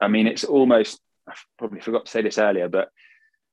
I 0.00 0.08
mean 0.08 0.26
it's 0.26 0.44
almost 0.44 1.00
I 1.28 1.34
probably 1.58 1.80
forgot 1.80 2.06
to 2.06 2.10
say 2.10 2.22
this 2.22 2.38
earlier, 2.38 2.68
but 2.68 2.88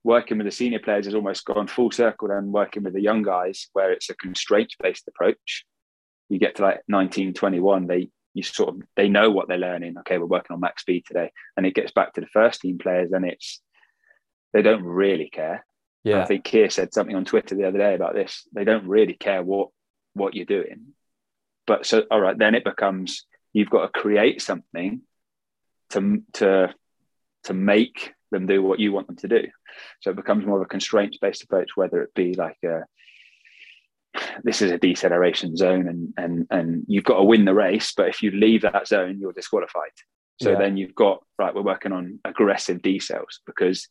working 0.03 0.37
with 0.37 0.45
the 0.45 0.51
senior 0.51 0.79
players 0.79 1.05
has 1.05 1.15
almost 1.15 1.45
gone 1.45 1.67
full 1.67 1.91
circle 1.91 2.31
and 2.31 2.53
working 2.53 2.83
with 2.83 2.93
the 2.93 3.01
young 3.01 3.21
guys 3.21 3.67
where 3.73 3.91
it's 3.91 4.09
a 4.09 4.15
constraint 4.15 4.73
based 4.81 5.07
approach. 5.07 5.65
You 6.29 6.39
get 6.39 6.55
to 6.55 6.63
like 6.63 6.81
19, 6.87 7.33
21, 7.33 7.87
they 7.87 8.09
you 8.37 8.43
sort 8.43 8.69
of 8.69 8.81
they 8.95 9.09
know 9.09 9.31
what 9.31 9.47
they're 9.47 9.57
learning. 9.57 9.97
Okay, 9.99 10.17
we're 10.17 10.25
working 10.25 10.53
on 10.53 10.59
max 10.59 10.81
speed 10.81 11.05
today. 11.05 11.31
And 11.55 11.65
it 11.65 11.75
gets 11.75 11.91
back 11.91 12.13
to 12.13 12.21
the 12.21 12.27
first 12.27 12.61
team 12.61 12.77
players 12.77 13.11
and 13.11 13.25
it's 13.25 13.61
they 14.53 14.61
don't 14.61 14.83
really 14.83 15.29
care. 15.29 15.65
Yeah. 16.03 16.21
I 16.21 16.25
think 16.25 16.45
Keir 16.45 16.69
said 16.69 16.93
something 16.93 17.15
on 17.15 17.25
Twitter 17.25 17.55
the 17.55 17.67
other 17.67 17.79
day 17.79 17.95
about 17.95 18.13
this. 18.13 18.47
They 18.53 18.63
don't 18.63 18.87
really 18.87 19.13
care 19.13 19.43
what 19.43 19.69
what 20.13 20.35
you're 20.35 20.45
doing. 20.45 20.93
But 21.65 21.85
so 21.85 22.03
all 22.09 22.21
right, 22.21 22.37
then 22.37 22.55
it 22.55 22.63
becomes 22.63 23.25
you've 23.53 23.69
got 23.69 23.81
to 23.81 23.99
create 23.99 24.41
something 24.41 25.01
to 25.89 26.23
to 26.33 26.73
to 27.45 27.53
make 27.53 28.13
them 28.31 28.45
do 28.45 28.61
what 28.61 28.79
you 28.79 28.91
want 28.91 29.07
them 29.07 29.15
to 29.17 29.27
do. 29.27 29.47
So 30.01 30.11
it 30.11 30.15
becomes 30.15 30.45
more 30.45 30.57
of 30.57 30.63
a 30.63 30.69
constraints 30.69 31.17
based 31.17 31.43
approach, 31.43 31.71
whether 31.75 32.01
it 32.03 32.13
be 32.13 32.33
like 32.33 32.57
a 32.63 32.83
this 34.43 34.61
is 34.61 34.71
a 34.71 34.77
deceleration 34.77 35.55
zone 35.55 35.87
and 35.87 36.13
and 36.17 36.47
and 36.49 36.85
you've 36.87 37.03
got 37.03 37.17
to 37.17 37.23
win 37.23 37.45
the 37.45 37.53
race, 37.53 37.93
but 37.95 38.07
if 38.07 38.21
you 38.23 38.31
leave 38.31 38.61
that 38.63 38.87
zone, 38.87 39.19
you're 39.19 39.33
disqualified. 39.33 39.91
So 40.41 40.51
yeah. 40.51 40.57
then 40.57 40.77
you've 40.77 40.95
got 40.95 41.23
right, 41.39 41.53
we're 41.53 41.61
working 41.61 41.91
on 41.91 42.19
aggressive 42.23 42.81
decels 42.81 43.39
because 43.45 43.87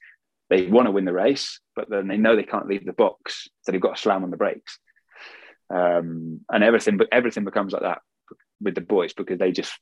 they 0.49 0.67
want 0.67 0.87
to 0.87 0.93
win 0.93 1.05
the 1.05 1.13
race, 1.13 1.61
but 1.75 1.91
then 1.91 2.07
they 2.07 2.17
know 2.17 2.37
they 2.37 2.45
can't 2.45 2.69
leave 2.69 2.85
the 2.85 2.93
box, 2.93 3.49
so 3.63 3.73
they've 3.73 3.81
got 3.81 3.97
to 3.97 4.03
slam 4.03 4.23
on 4.23 4.31
the 4.31 4.37
brakes. 4.37 4.79
Um, 5.69 6.41
and 6.49 6.63
everything, 6.63 6.97
but 6.97 7.09
everything 7.11 7.45
becomes 7.45 7.73
like 7.73 7.83
that 7.83 7.99
with 8.61 8.77
the 8.77 8.81
boys 8.81 9.13
because 9.13 9.39
they 9.39 9.51
just 9.51 9.73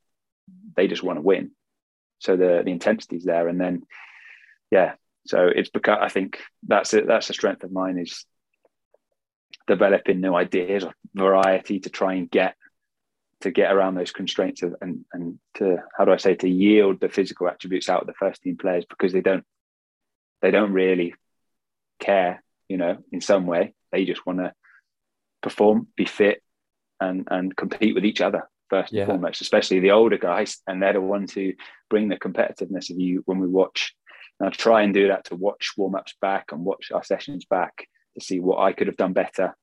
they 0.77 0.89
just 0.89 1.03
want 1.03 1.19
to 1.19 1.23
win. 1.23 1.51
So 2.21 2.37
the 2.37 2.63
the 2.65 2.71
intensity's 2.71 3.25
there, 3.25 3.49
and 3.49 3.61
then 3.61 3.83
yeah, 4.71 4.95
so 5.27 5.47
it's 5.47 5.71
because 5.71 5.99
I 6.01 6.09
think 6.09 6.41
that's 6.67 6.95
it. 6.95 7.07
That's 7.07 7.29
a 7.31 7.35
strength 7.35 7.65
of 7.65 7.73
mine 7.73 7.99
is 7.99 8.25
developing 9.67 10.21
new 10.21 10.35
ideas 10.35 10.85
or 10.85 10.95
variety 11.15 11.81
to 11.81 11.91
try 11.91 12.15
and 12.15 12.31
get 12.31 12.57
to 13.41 13.51
get 13.51 13.73
around 13.73 13.95
those 13.95 14.13
constraints 14.13 14.63
of, 14.63 14.75
and 14.81 15.05
and 15.13 15.39
to 15.55 15.79
how 15.97 16.05
do 16.05 16.13
I 16.13 16.17
say 16.17 16.35
to 16.37 16.49
yield 16.49 17.01
the 17.01 17.09
physical 17.09 17.49
attributes 17.49 17.89
out 17.89 18.01
of 18.01 18.07
the 18.07 18.15
first 18.15 18.43
team 18.43 18.57
players 18.57 18.85
because 18.89 19.13
they 19.13 19.21
don't 19.21 19.45
they 20.41 20.51
don't 20.51 20.73
really 20.73 21.15
care, 21.99 22.43
you 22.69 22.77
know, 22.77 22.99
in 23.13 23.21
some 23.21 23.47
way. 23.47 23.75
They 23.93 24.05
just 24.05 24.27
want 24.27 24.39
to 24.39 24.53
perform, 25.43 25.89
be 25.97 26.07
fit, 26.07 26.43
and 27.01 27.29
and 27.31 27.57
compete 27.57 27.95
with 27.95 28.05
each 28.05 28.21
other 28.21 28.49
first 28.71 28.93
and 28.93 29.01
yeah. 29.01 29.07
foremost, 29.07 29.41
especially 29.41 29.81
the 29.81 29.91
older 29.91 30.19
guys, 30.19 30.61
and 30.67 30.83
they're 30.83 30.95
the 30.95 31.01
ones 31.01 31.33
who 31.33 31.53
bring 31.91 32.09
the 32.09 32.17
competitiveness 32.17 32.91
of 32.91 32.99
you 32.99 33.23
when 33.27 33.39
we 33.39 33.47
watch. 33.47 33.95
And 34.41 34.49
I 34.49 34.53
try 34.53 34.83
and 34.83 34.93
do 34.93 35.09
that 35.09 35.27
to 35.27 35.37
watch 35.37 35.73
warm 35.77 35.95
ups 35.95 36.15
back 36.21 36.47
and 36.51 36.65
watch 36.65 36.91
our 36.93 37.05
sessions 37.05 37.45
back 37.45 37.87
to 38.15 38.25
see 38.25 38.41
what 38.41 38.61
I 38.61 38.73
could 38.73 38.87
have 38.87 38.97
done 38.97 39.13
better. 39.13 39.57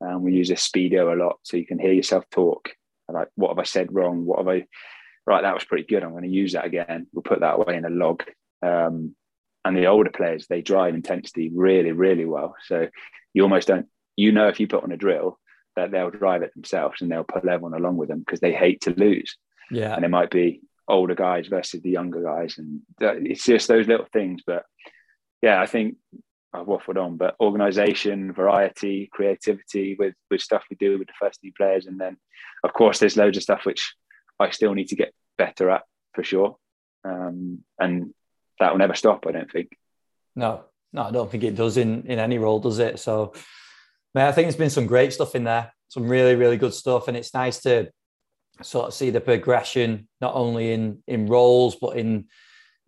And 0.00 0.22
we 0.22 0.32
use 0.32 0.50
a 0.50 0.54
speedo 0.54 1.12
a 1.12 1.16
lot, 1.16 1.38
so 1.42 1.56
you 1.56 1.66
can 1.66 1.78
hear 1.78 1.92
yourself 1.92 2.24
talk. 2.30 2.70
Like, 3.10 3.28
what 3.36 3.48
have 3.48 3.58
I 3.58 3.64
said 3.64 3.94
wrong? 3.94 4.24
What 4.24 4.38
have 4.38 4.48
I? 4.48 4.66
Right, 5.26 5.42
that 5.42 5.54
was 5.54 5.64
pretty 5.64 5.86
good. 5.86 6.02
I'm 6.02 6.10
going 6.10 6.24
to 6.24 6.28
use 6.28 6.52
that 6.52 6.66
again. 6.66 7.06
We'll 7.12 7.22
put 7.22 7.40
that 7.40 7.54
away 7.54 7.76
in 7.76 7.84
a 7.84 7.90
log. 7.90 8.22
Um, 8.62 9.16
and 9.64 9.76
the 9.76 9.86
older 9.86 10.10
players, 10.10 10.46
they 10.46 10.62
drive 10.62 10.94
intensity 10.94 11.50
really, 11.54 11.92
really 11.92 12.24
well. 12.24 12.54
So 12.66 12.88
you 13.34 13.42
almost 13.42 13.68
don't. 13.68 13.86
You 14.16 14.32
know, 14.32 14.48
if 14.48 14.60
you 14.60 14.66
put 14.66 14.82
on 14.84 14.92
a 14.92 14.96
drill, 14.96 15.38
that 15.76 15.90
they'll 15.90 16.10
drive 16.10 16.42
it 16.42 16.52
themselves 16.54 17.02
and 17.02 17.10
they'll 17.10 17.24
pull 17.24 17.48
everyone 17.48 17.74
along 17.74 17.96
with 17.96 18.08
them 18.08 18.20
because 18.20 18.40
they 18.40 18.52
hate 18.52 18.80
to 18.82 18.94
lose. 18.94 19.36
Yeah. 19.70 19.94
And 19.94 20.04
it 20.04 20.08
might 20.08 20.30
be 20.30 20.62
older 20.88 21.14
guys 21.14 21.48
versus 21.48 21.82
the 21.82 21.90
younger 21.90 22.22
guys. 22.22 22.58
And 22.58 22.80
it's 23.00 23.44
just 23.44 23.68
those 23.68 23.86
little 23.86 24.06
things. 24.12 24.42
But 24.46 24.64
yeah, 25.42 25.60
I 25.60 25.66
think 25.66 25.96
I've 26.56 26.66
waffled 26.66 27.02
on, 27.02 27.16
but 27.16 27.36
organization, 27.40 28.32
variety, 28.32 29.08
creativity 29.12 29.94
with, 29.98 30.14
with 30.30 30.40
stuff 30.40 30.64
we 30.70 30.76
do 30.76 30.98
with 30.98 31.08
the 31.08 31.14
first 31.18 31.40
team 31.40 31.52
players. 31.56 31.86
And 31.86 32.00
then, 32.00 32.16
of 32.64 32.72
course, 32.72 32.98
there's 32.98 33.16
loads 33.16 33.36
of 33.36 33.42
stuff 33.42 33.64
which 33.64 33.94
I 34.40 34.50
still 34.50 34.74
need 34.74 34.88
to 34.88 34.96
get 34.96 35.12
better 35.38 35.70
at 35.70 35.82
for 36.14 36.24
sure. 36.24 36.56
Um, 37.04 37.60
and 37.78 38.12
that 38.58 38.72
will 38.72 38.78
never 38.78 38.94
stop, 38.94 39.26
I 39.26 39.32
don't 39.32 39.50
think. 39.50 39.76
No, 40.34 40.64
no, 40.92 41.02
I 41.02 41.10
don't 41.10 41.30
think 41.30 41.44
it 41.44 41.54
does 41.54 41.76
in, 41.76 42.04
in 42.06 42.18
any 42.18 42.38
role, 42.38 42.58
does 42.58 42.78
it? 42.78 42.98
So, 42.98 43.34
man, 44.14 44.28
I 44.28 44.32
think 44.32 44.46
there's 44.46 44.56
been 44.56 44.70
some 44.70 44.86
great 44.86 45.12
stuff 45.12 45.34
in 45.34 45.44
there, 45.44 45.72
some 45.88 46.08
really, 46.08 46.34
really 46.34 46.56
good 46.56 46.74
stuff. 46.74 47.08
And 47.08 47.16
it's 47.16 47.34
nice 47.34 47.60
to 47.60 47.90
sort 48.62 48.88
of 48.88 48.94
see 48.94 49.10
the 49.10 49.20
progression, 49.20 50.08
not 50.20 50.34
only 50.34 50.72
in, 50.72 51.02
in 51.06 51.26
roles, 51.26 51.76
but 51.76 51.96
in 51.96 52.26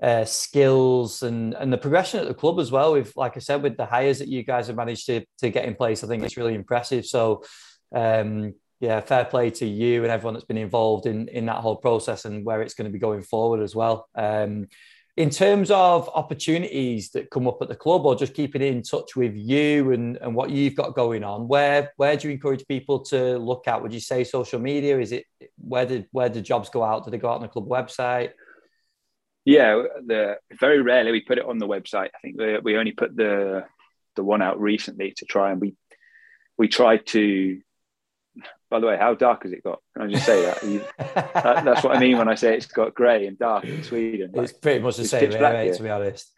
uh, 0.02 0.24
skills 0.24 1.22
and, 1.22 1.54
and 1.54 1.72
the 1.72 1.78
progression 1.78 2.20
at 2.20 2.28
the 2.28 2.34
club 2.34 2.60
as 2.60 2.70
well. 2.70 2.92
With, 2.92 3.16
like 3.16 3.36
I 3.36 3.40
said, 3.40 3.62
with 3.62 3.76
the 3.76 3.86
hires 3.86 4.18
that 4.20 4.28
you 4.28 4.42
guys 4.42 4.68
have 4.68 4.76
managed 4.76 5.06
to, 5.06 5.24
to 5.38 5.50
get 5.50 5.64
in 5.64 5.74
place, 5.74 6.04
I 6.04 6.06
think 6.06 6.22
it's 6.22 6.36
really 6.36 6.54
impressive. 6.54 7.04
So, 7.06 7.42
um, 7.94 8.54
yeah, 8.80 9.00
fair 9.00 9.24
play 9.24 9.50
to 9.50 9.66
you 9.66 10.04
and 10.04 10.12
everyone 10.12 10.34
that's 10.34 10.46
been 10.46 10.56
involved 10.56 11.06
in, 11.06 11.28
in 11.28 11.46
that 11.46 11.56
whole 11.56 11.76
process 11.76 12.24
and 12.24 12.44
where 12.44 12.62
it's 12.62 12.74
going 12.74 12.86
to 12.86 12.92
be 12.92 12.98
going 13.00 13.22
forward 13.22 13.60
as 13.62 13.74
well. 13.74 14.08
Um, 14.14 14.68
in 15.16 15.30
terms 15.30 15.72
of 15.72 16.08
opportunities 16.14 17.10
that 17.10 17.28
come 17.28 17.48
up 17.48 17.60
at 17.60 17.68
the 17.68 17.74
club 17.74 18.06
or 18.06 18.14
just 18.14 18.34
keeping 18.34 18.62
in 18.62 18.84
touch 18.84 19.16
with 19.16 19.34
you 19.34 19.90
and, 19.90 20.16
and 20.18 20.32
what 20.32 20.50
you've 20.50 20.76
got 20.76 20.94
going 20.94 21.24
on, 21.24 21.48
where 21.48 21.92
where 21.96 22.16
do 22.16 22.28
you 22.28 22.34
encourage 22.34 22.64
people 22.68 23.00
to 23.00 23.36
look 23.36 23.66
at? 23.66 23.82
Would 23.82 23.92
you 23.92 23.98
say 23.98 24.22
social 24.22 24.60
media? 24.60 25.00
Is 25.00 25.10
it 25.10 25.24
where 25.56 25.86
did 25.86 26.06
where 26.12 26.28
do 26.28 26.40
jobs 26.40 26.70
go 26.70 26.84
out? 26.84 27.04
Do 27.04 27.10
they 27.10 27.18
go 27.18 27.30
out 27.30 27.36
on 27.36 27.42
the 27.42 27.48
club 27.48 27.68
website? 27.68 28.30
Yeah, 29.48 29.82
the 30.04 30.36
very 30.60 30.82
rarely 30.82 31.10
we 31.10 31.22
put 31.22 31.38
it 31.38 31.46
on 31.46 31.56
the 31.56 31.66
website. 31.66 32.10
I 32.14 32.18
think 32.20 32.36
we, 32.38 32.58
we 32.58 32.76
only 32.76 32.92
put 32.92 33.16
the 33.16 33.64
the 34.14 34.22
one 34.22 34.42
out 34.42 34.60
recently 34.60 35.14
to 35.16 35.24
try 35.24 35.52
and 35.52 35.58
we 35.58 35.74
we 36.58 36.68
tried 36.68 37.06
to 37.06 37.58
by 38.68 38.78
the 38.78 38.86
way, 38.86 38.98
how 38.98 39.14
dark 39.14 39.44
has 39.44 39.52
it 39.52 39.64
got? 39.64 39.80
Can 39.94 40.02
I 40.02 40.10
just 40.10 40.26
say 40.26 40.42
that? 40.42 40.62
You, 40.62 40.84
that 40.98 41.64
that's 41.64 41.82
what 41.82 41.96
I 41.96 41.98
mean 41.98 42.18
when 42.18 42.28
I 42.28 42.34
say 42.34 42.54
it's 42.54 42.66
got 42.66 42.94
grey 42.94 43.26
and 43.26 43.38
dark 43.38 43.64
in 43.64 43.82
Sweden. 43.82 44.32
Like, 44.34 44.50
it's 44.50 44.58
pretty 44.58 44.80
much 44.80 44.98
the 44.98 45.06
same, 45.06 45.30
mate, 45.30 45.74
to 45.74 45.82
be 45.82 45.88
honest. 45.88 46.30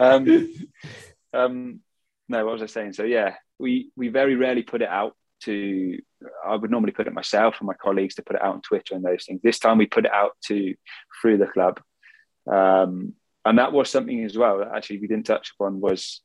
um, 0.00 0.52
um, 1.32 1.80
no, 2.28 2.44
what 2.44 2.54
was 2.54 2.62
I 2.62 2.66
saying? 2.66 2.94
So 2.94 3.04
yeah, 3.04 3.36
we 3.60 3.92
we 3.94 4.08
very 4.08 4.34
rarely 4.34 4.64
put 4.64 4.82
it 4.82 4.88
out 4.88 5.14
to. 5.42 6.00
I 6.44 6.56
would 6.56 6.70
normally 6.70 6.92
put 6.92 7.06
it 7.06 7.12
myself 7.12 7.56
and 7.58 7.66
my 7.66 7.74
colleagues 7.74 8.14
to 8.16 8.22
put 8.22 8.36
it 8.36 8.42
out 8.42 8.54
on 8.54 8.62
Twitter 8.62 8.94
and 8.94 9.04
those 9.04 9.24
things. 9.24 9.40
This 9.42 9.58
time 9.58 9.78
we 9.78 9.86
put 9.86 10.06
it 10.06 10.12
out 10.12 10.32
to 10.46 10.74
through 11.20 11.38
the 11.38 11.46
club, 11.46 11.80
um, 12.50 13.14
and 13.44 13.58
that 13.58 13.72
was 13.72 13.90
something 13.90 14.24
as 14.24 14.36
well. 14.36 14.58
That 14.58 14.74
actually 14.74 15.00
we 15.00 15.08
didn't 15.08 15.26
touch 15.26 15.52
upon 15.58 15.80
was 15.80 16.22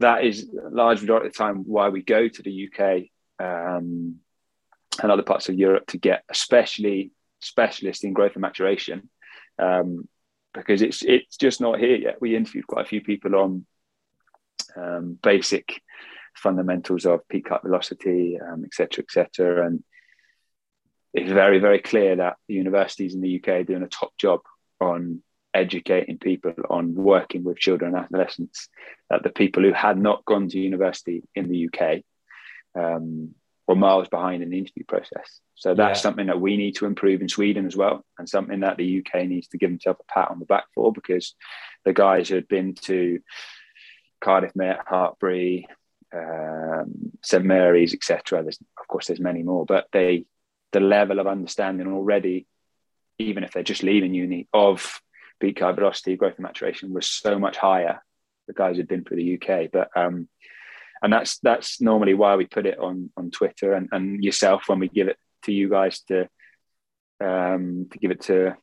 that 0.00 0.24
is 0.24 0.48
large 0.52 1.00
majority 1.00 1.26
of 1.26 1.32
the 1.32 1.38
time 1.38 1.64
why 1.66 1.88
we 1.88 2.02
go 2.02 2.28
to 2.28 2.42
the 2.42 2.68
UK 2.68 3.08
um, 3.44 4.16
and 5.02 5.12
other 5.12 5.22
parts 5.22 5.48
of 5.48 5.56
Europe 5.56 5.86
to 5.88 5.98
get, 5.98 6.24
especially 6.28 7.12
specialists 7.40 8.04
in 8.04 8.12
growth 8.12 8.32
and 8.34 8.42
maturation, 8.42 9.08
um, 9.58 10.08
because 10.54 10.82
it's 10.82 11.02
it's 11.02 11.36
just 11.36 11.60
not 11.60 11.78
here 11.78 11.96
yet. 11.96 12.20
We 12.20 12.36
interviewed 12.36 12.66
quite 12.66 12.84
a 12.84 12.88
few 12.88 13.00
people 13.00 13.36
on 13.36 13.66
um, 14.76 15.18
basic 15.22 15.80
fundamentals 16.38 17.06
of 17.06 17.26
peak 17.28 17.48
height 17.48 17.62
velocity, 17.62 18.36
etc., 18.36 18.52
um, 18.52 18.64
etc., 18.64 19.04
et 19.16 19.66
and 19.66 19.84
it's 21.14 21.32
very 21.32 21.58
very 21.58 21.78
clear 21.78 22.16
that 22.16 22.36
the 22.48 22.54
universities 22.54 23.14
in 23.14 23.20
the 23.20 23.40
UK 23.40 23.48
are 23.48 23.64
doing 23.64 23.82
a 23.82 23.88
top 23.88 24.16
job 24.18 24.40
on 24.80 25.22
educating 25.54 26.18
people 26.18 26.52
on 26.68 26.94
working 26.94 27.42
with 27.42 27.58
children 27.58 27.94
and 27.94 28.04
adolescents 28.04 28.68
that 29.10 29.22
the 29.22 29.30
people 29.30 29.62
who 29.62 29.72
had 29.72 29.98
not 29.98 30.24
gone 30.24 30.48
to 30.48 30.58
university 30.58 31.22
in 31.34 31.48
the 31.48 31.68
UK 31.68 32.02
um, 32.78 33.34
or 33.66 33.74
miles 33.76 34.08
behind 34.08 34.42
in 34.42 34.50
the 34.50 34.58
interview 34.58 34.84
process. 34.86 35.40
So 35.54 35.74
that's 35.74 35.98
yeah. 35.98 36.02
something 36.02 36.26
that 36.26 36.40
we 36.40 36.56
need 36.56 36.76
to 36.76 36.86
improve 36.86 37.20
in 37.20 37.28
Sweden 37.28 37.66
as 37.66 37.76
well, 37.76 38.04
and 38.18 38.28
something 38.28 38.60
that 38.60 38.76
the 38.76 39.04
UK 39.04 39.26
needs 39.26 39.48
to 39.48 39.58
give 39.58 39.70
themselves 39.70 40.00
a 40.00 40.12
pat 40.12 40.30
on 40.30 40.38
the 40.38 40.46
back 40.46 40.64
for 40.74 40.92
because 40.92 41.34
the 41.84 41.92
guys 41.92 42.28
who 42.28 42.36
had 42.36 42.48
been 42.48 42.74
to 42.74 43.20
Cardiff 44.20 44.54
Met, 44.56 44.86
Hartpury, 44.86 45.64
um, 46.14 47.12
St 47.22 47.44
Mary's, 47.44 47.94
etc. 47.94 48.42
There's 48.42 48.58
of 48.78 48.88
course 48.88 49.06
there's 49.06 49.20
many 49.20 49.42
more, 49.42 49.64
but 49.66 49.86
they 49.92 50.26
the 50.72 50.80
level 50.80 51.18
of 51.18 51.26
understanding 51.26 51.86
already, 51.86 52.46
even 53.18 53.44
if 53.44 53.52
they're 53.52 53.62
just 53.62 53.82
leaving 53.82 54.14
uni, 54.14 54.48
of 54.52 55.00
peak 55.40 55.58
carb 55.58 55.76
velocity, 55.76 56.16
growth 56.16 56.36
and 56.36 56.44
maturation 56.44 56.92
was 56.92 57.06
so 57.06 57.38
much 57.38 57.56
higher. 57.56 58.02
The 58.46 58.54
guys 58.54 58.76
who'd 58.76 58.88
been 58.88 59.04
through 59.04 59.18
the 59.18 59.34
UK, 59.34 59.70
but 59.70 59.90
um, 59.96 60.28
and 61.02 61.12
that's 61.12 61.38
that's 61.40 61.80
normally 61.80 62.14
why 62.14 62.36
we 62.36 62.46
put 62.46 62.66
it 62.66 62.78
on 62.78 63.10
on 63.16 63.30
Twitter 63.30 63.74
and, 63.74 63.88
and 63.92 64.22
yourself 64.24 64.64
when 64.66 64.78
we 64.78 64.88
give 64.88 65.08
it 65.08 65.18
to 65.44 65.52
you 65.52 65.68
guys 65.68 66.00
to 66.08 66.28
um, 67.20 67.88
to 67.90 67.98
give 67.98 68.10
it 68.10 68.22
to 68.22 68.56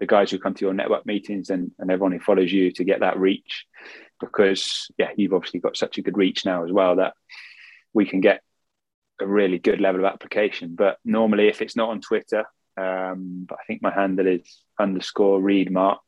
the 0.00 0.06
guys 0.06 0.30
who 0.30 0.38
come 0.38 0.54
to 0.54 0.64
your 0.64 0.74
network 0.74 1.06
meetings 1.06 1.50
and, 1.50 1.70
and 1.78 1.90
everyone 1.90 2.12
who 2.12 2.20
follows 2.20 2.52
you 2.52 2.72
to 2.72 2.84
get 2.84 3.00
that 3.00 3.18
reach 3.18 3.64
because 4.20 4.88
yeah 4.98 5.10
you've 5.16 5.32
obviously 5.32 5.60
got 5.60 5.76
such 5.76 5.98
a 5.98 6.02
good 6.02 6.16
reach 6.16 6.44
now 6.44 6.64
as 6.64 6.72
well 6.72 6.96
that 6.96 7.14
we 7.92 8.06
can 8.06 8.20
get 8.20 8.42
a 9.20 9.26
really 9.26 9.58
good 9.58 9.80
level 9.80 10.04
of 10.04 10.12
application. 10.12 10.74
But 10.74 10.98
normally 11.04 11.48
if 11.48 11.62
it's 11.62 11.76
not 11.76 11.90
on 11.90 12.00
twitter 12.00 12.44
um, 12.76 13.46
but 13.48 13.58
i 13.60 13.64
think 13.66 13.82
my 13.82 13.92
handle 13.92 14.26
is 14.26 14.62
underscore 14.80 15.40
read 15.40 15.70
mark. 15.70 16.00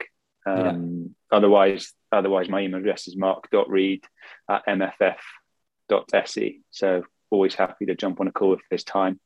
Um, 0.46 1.14
yeah. 1.30 1.36
otherwise 1.36 1.92
otherwise 2.12 2.48
my 2.48 2.60
email 2.60 2.80
address 2.80 3.08
is 3.08 3.16
mark.read 3.16 4.04
at 4.48 4.66
mff.se 4.66 6.60
so 6.70 7.02
always 7.30 7.54
happy 7.54 7.86
to 7.86 7.96
jump 7.96 8.20
on 8.20 8.28
a 8.28 8.32
call 8.32 8.54
if 8.54 8.60
there's 8.70 8.84
time. 8.84 9.18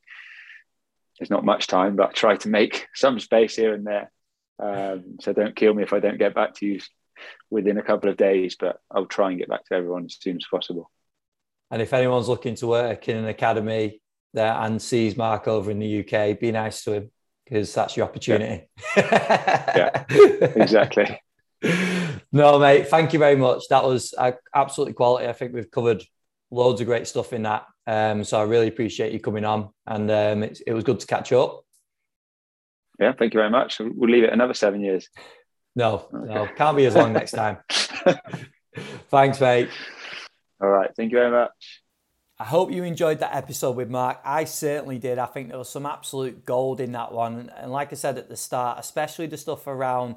There's 1.18 1.30
not 1.30 1.44
much 1.44 1.66
time 1.66 1.96
but 1.96 2.10
i 2.10 2.12
try 2.12 2.36
to 2.36 2.48
make 2.48 2.88
some 2.94 3.20
space 3.20 3.56
here 3.56 3.74
and 3.74 3.86
there. 3.86 4.10
Um, 4.58 5.16
so 5.20 5.32
don't 5.32 5.56
kill 5.56 5.72
me 5.72 5.82
if 5.82 5.92
I 5.92 6.00
don't 6.00 6.18
get 6.18 6.34
back 6.34 6.54
to 6.56 6.66
you 6.66 6.80
within 7.50 7.78
a 7.78 7.82
couple 7.82 8.10
of 8.10 8.16
days, 8.16 8.56
but 8.58 8.80
I'll 8.90 9.06
try 9.06 9.30
and 9.30 9.38
get 9.38 9.48
back 9.48 9.64
to 9.66 9.74
everyone 9.74 10.04
as 10.04 10.16
soon 10.20 10.36
as 10.36 10.46
possible. 10.50 10.90
And 11.70 11.80
if 11.80 11.92
anyone's 11.92 12.28
looking 12.28 12.56
to 12.56 12.66
work 12.66 13.08
in 13.08 13.16
an 13.16 13.26
academy 13.26 14.00
there 14.32 14.52
and 14.52 14.80
sees 14.80 15.16
Mark 15.16 15.48
over 15.48 15.70
in 15.70 15.78
the 15.78 16.00
UK, 16.00 16.38
be 16.38 16.52
nice 16.52 16.84
to 16.84 16.92
him 16.92 17.10
because 17.44 17.72
that's 17.74 17.96
your 17.96 18.06
opportunity. 18.06 18.68
Yeah, 18.96 20.04
yeah 20.08 20.52
exactly. 20.56 21.20
no, 22.32 22.58
mate, 22.58 22.88
thank 22.88 23.12
you 23.12 23.18
very 23.18 23.36
much. 23.36 23.64
That 23.68 23.84
was 23.84 24.14
uh, 24.16 24.32
absolutely 24.54 24.94
quality. 24.94 25.28
I 25.28 25.32
think 25.32 25.52
we've 25.52 25.70
covered 25.70 26.02
loads 26.50 26.80
of 26.80 26.86
great 26.86 27.06
stuff 27.06 27.32
in 27.32 27.42
that. 27.42 27.66
Um, 27.86 28.24
so 28.24 28.40
I 28.40 28.44
really 28.44 28.68
appreciate 28.68 29.12
you 29.12 29.20
coming 29.20 29.44
on, 29.44 29.70
and 29.86 30.10
um, 30.10 30.42
it, 30.42 30.60
it 30.66 30.72
was 30.72 30.84
good 30.84 31.00
to 31.00 31.06
catch 31.06 31.32
up. 31.32 31.64
Yeah, 32.98 33.12
thank 33.18 33.34
you 33.34 33.40
very 33.40 33.50
much. 33.50 33.78
We'll 33.80 34.10
leave 34.10 34.24
it 34.24 34.32
another 34.32 34.54
seven 34.54 34.80
years. 34.82 35.08
No, 35.76 36.08
okay. 36.12 36.34
no, 36.34 36.48
can't 36.56 36.76
be 36.76 36.86
as 36.86 36.94
long 36.94 37.12
next 37.12 37.32
time. 37.32 37.58
Thanks, 39.08 39.40
mate. 39.40 39.70
All 40.60 40.68
right, 40.68 40.90
thank 40.94 41.10
you 41.10 41.18
very 41.18 41.30
much. 41.30 41.82
I 42.38 42.44
hope 42.44 42.70
you 42.70 42.84
enjoyed 42.84 43.18
that 43.18 43.34
episode 43.34 43.76
with 43.76 43.90
Mark. 43.90 44.18
I 44.24 44.44
certainly 44.44 44.98
did. 44.98 45.18
I 45.18 45.26
think 45.26 45.48
there 45.48 45.58
was 45.58 45.68
some 45.68 45.84
absolute 45.84 46.46
gold 46.46 46.80
in 46.80 46.92
that 46.92 47.12
one. 47.12 47.50
And 47.54 47.70
like 47.70 47.92
I 47.92 47.96
said 47.96 48.16
at 48.16 48.30
the 48.30 48.36
start, 48.36 48.78
especially 48.78 49.26
the 49.26 49.36
stuff 49.36 49.66
around 49.66 50.16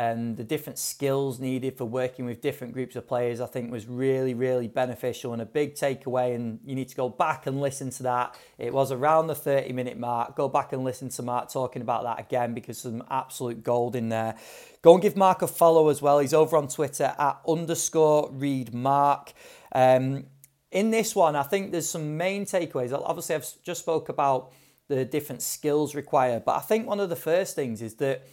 and 0.00 0.38
the 0.38 0.44
different 0.44 0.78
skills 0.78 1.38
needed 1.38 1.76
for 1.76 1.84
working 1.84 2.24
with 2.24 2.40
different 2.40 2.72
groups 2.72 2.96
of 2.96 3.06
players, 3.06 3.38
I 3.38 3.44
think 3.44 3.70
was 3.70 3.86
really, 3.86 4.32
really 4.32 4.66
beneficial 4.66 5.34
and 5.34 5.42
a 5.42 5.44
big 5.44 5.74
takeaway. 5.74 6.34
And 6.34 6.58
you 6.64 6.74
need 6.74 6.88
to 6.88 6.96
go 6.96 7.10
back 7.10 7.46
and 7.46 7.60
listen 7.60 7.90
to 7.90 8.04
that. 8.04 8.34
It 8.56 8.72
was 8.72 8.92
around 8.92 9.26
the 9.26 9.34
30 9.34 9.74
minute 9.74 9.98
mark. 9.98 10.36
Go 10.36 10.48
back 10.48 10.72
and 10.72 10.84
listen 10.84 11.10
to 11.10 11.22
Mark 11.22 11.52
talking 11.52 11.82
about 11.82 12.04
that 12.04 12.18
again 12.18 12.54
because 12.54 12.78
some 12.78 13.04
absolute 13.10 13.62
gold 13.62 13.94
in 13.94 14.08
there. 14.08 14.36
Go 14.80 14.94
and 14.94 15.02
give 15.02 15.18
Mark 15.18 15.42
a 15.42 15.46
follow 15.46 15.90
as 15.90 16.00
well. 16.00 16.18
He's 16.18 16.32
over 16.32 16.56
on 16.56 16.68
Twitter 16.68 17.14
at 17.18 17.38
underscore 17.46 18.30
read 18.32 18.72
mark. 18.72 19.34
Um, 19.70 20.24
in 20.70 20.90
this 20.92 21.14
one, 21.14 21.36
I 21.36 21.42
think 21.42 21.72
there's 21.72 21.90
some 21.90 22.16
main 22.16 22.46
takeaways. 22.46 22.90
Obviously, 22.90 23.34
I've 23.34 23.62
just 23.62 23.82
spoke 23.82 24.08
about 24.08 24.50
the 24.88 25.04
different 25.04 25.42
skills 25.42 25.94
required, 25.94 26.46
but 26.46 26.56
I 26.56 26.60
think 26.60 26.86
one 26.86 27.00
of 27.00 27.10
the 27.10 27.16
first 27.16 27.54
things 27.54 27.82
is 27.82 27.96
that 27.96 28.26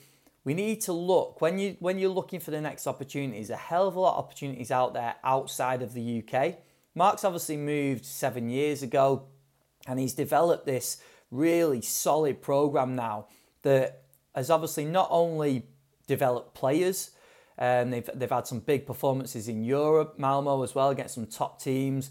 we 0.48 0.54
need 0.54 0.80
to 0.80 0.94
look 0.94 1.42
when 1.42 1.60
you 1.60 1.76
when 1.80 2.00
you're 2.00 2.10
looking 2.10 2.40
for 2.40 2.52
the 2.52 2.62
next 2.62 2.88
opportunities. 2.88 3.50
A 3.50 3.58
hell 3.58 3.86
of 3.86 3.98
a 3.98 4.00
lot 4.00 4.14
of 4.18 4.24
opportunities 4.24 4.72
out 4.72 4.94
there 4.94 5.16
outside 5.22 5.82
of 5.82 5.94
the 5.94 6.24
UK. 6.24 6.60
Mark's 6.96 7.26
obviously 7.26 7.58
moved 7.58 8.06
seven 8.06 8.50
years 8.50 8.82
ago, 8.82 9.26
and 9.88 10.00
he's 10.00 10.14
developed 10.14 10.66
this 10.66 11.02
really 11.32 11.82
solid 11.82 12.42
program 12.42 12.96
now 12.96 13.28
that 13.64 14.04
has 14.34 14.50
obviously 14.50 14.86
not 14.86 15.10
only 15.12 15.66
developed 16.08 16.56
players. 16.56 17.12
and 17.58 17.92
they've, 17.92 18.10
they've 18.16 18.30
had 18.30 18.48
some 18.48 18.60
big 18.60 18.86
performances 18.86 19.50
in 19.50 19.66
Europe, 19.66 20.18
Malmo 20.18 20.64
as 20.64 20.74
well, 20.74 20.92
against 20.92 21.16
some 21.16 21.28
top 21.28 21.62
teams. 21.62 22.10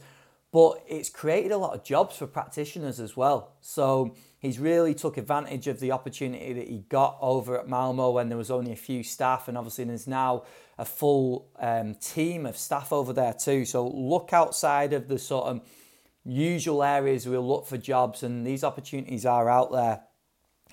But 0.56 0.82
it's 0.88 1.10
created 1.10 1.52
a 1.52 1.58
lot 1.58 1.74
of 1.74 1.84
jobs 1.84 2.16
for 2.16 2.26
practitioners 2.26 2.98
as 2.98 3.14
well. 3.14 3.56
So 3.60 4.14
He's 4.46 4.60
really 4.60 4.94
took 4.94 5.16
advantage 5.16 5.66
of 5.66 5.80
the 5.80 5.90
opportunity 5.90 6.52
that 6.52 6.68
he 6.68 6.84
got 6.88 7.16
over 7.20 7.58
at 7.58 7.68
Malmo 7.68 8.10
when 8.10 8.28
there 8.28 8.38
was 8.38 8.50
only 8.50 8.70
a 8.70 8.76
few 8.76 9.02
staff, 9.02 9.48
and 9.48 9.58
obviously 9.58 9.84
there's 9.84 10.06
now 10.06 10.44
a 10.78 10.84
full 10.84 11.48
um, 11.58 11.94
team 11.96 12.46
of 12.46 12.56
staff 12.56 12.92
over 12.92 13.12
there 13.12 13.32
too. 13.32 13.64
So 13.64 13.88
look 13.88 14.32
outside 14.32 14.92
of 14.92 15.08
the 15.08 15.18
sort 15.18 15.46
of 15.46 15.62
usual 16.24 16.84
areas 16.84 17.26
we'll 17.26 17.44
look 17.44 17.66
for 17.66 17.76
jobs, 17.76 18.22
and 18.22 18.46
these 18.46 18.62
opportunities 18.62 19.26
are 19.26 19.48
out 19.48 19.72
there. 19.72 20.02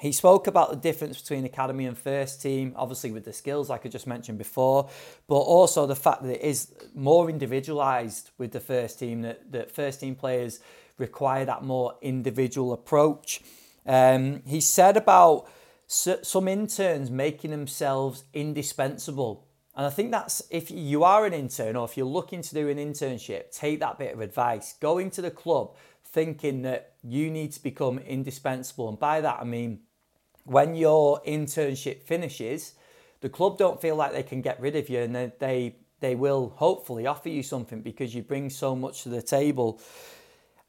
He 0.03 0.11
spoke 0.11 0.47
about 0.47 0.69
the 0.69 0.75
difference 0.75 1.21
between 1.21 1.45
academy 1.45 1.85
and 1.85 1.97
first 1.97 2.41
team, 2.41 2.73
obviously 2.75 3.11
with 3.11 3.23
the 3.23 3.31
skills 3.31 3.69
like 3.69 3.85
I 3.85 3.89
just 3.89 4.05
mentioned 4.05 4.37
before, 4.37 4.89
but 5.29 5.35
also 5.35 5.85
the 5.85 5.95
fact 5.95 6.23
that 6.23 6.29
it 6.29 6.41
is 6.41 6.73
more 6.93 7.29
individualised 7.29 8.31
with 8.37 8.51
the 8.51 8.59
first 8.59 8.99
team, 8.99 9.21
that, 9.21 9.49
that 9.53 9.71
first 9.71 10.01
team 10.01 10.15
players 10.15 10.59
require 10.97 11.45
that 11.45 11.63
more 11.63 11.95
individual 12.01 12.73
approach. 12.73 13.39
Um, 13.85 14.41
he 14.45 14.59
said 14.59 14.97
about 14.97 15.47
some 15.87 16.49
interns 16.49 17.09
making 17.09 17.51
themselves 17.51 18.25
indispensable. 18.33 19.47
And 19.73 19.85
I 19.85 19.89
think 19.89 20.11
that's 20.11 20.43
if 20.49 20.69
you 20.69 21.05
are 21.05 21.25
an 21.25 21.31
intern 21.31 21.77
or 21.77 21.85
if 21.85 21.95
you're 21.95 22.05
looking 22.05 22.41
to 22.41 22.53
do 22.53 22.67
an 22.67 22.77
internship, 22.77 23.57
take 23.57 23.79
that 23.79 23.99
bit 23.99 24.13
of 24.13 24.19
advice. 24.19 24.75
Go 24.81 24.97
into 24.97 25.21
the 25.21 25.31
club 25.31 25.77
thinking 26.03 26.63
that 26.63 26.95
you 27.01 27.31
need 27.31 27.53
to 27.53 27.63
become 27.63 27.99
indispensable. 27.99 28.89
And 28.89 28.99
by 28.99 29.21
that, 29.21 29.37
I 29.39 29.45
mean 29.45 29.79
when 30.45 30.75
your 30.75 31.21
internship 31.23 32.03
finishes, 32.03 32.73
the 33.21 33.29
club 33.29 33.57
don't 33.57 33.81
feel 33.81 33.95
like 33.95 34.11
they 34.11 34.23
can 34.23 34.41
get 34.41 34.59
rid 34.59 34.75
of 34.75 34.89
you 34.89 34.99
and 34.99 35.15
they, 35.15 35.31
they, 35.39 35.75
they 36.01 36.15
will 36.15 36.53
hopefully 36.57 37.07
offer 37.07 37.29
you 37.29 37.43
something 37.43 37.81
because 37.81 38.13
you 38.13 38.21
bring 38.21 38.49
so 38.49 38.75
much 38.75 39.03
to 39.03 39.09
the 39.09 39.21
table. 39.21 39.81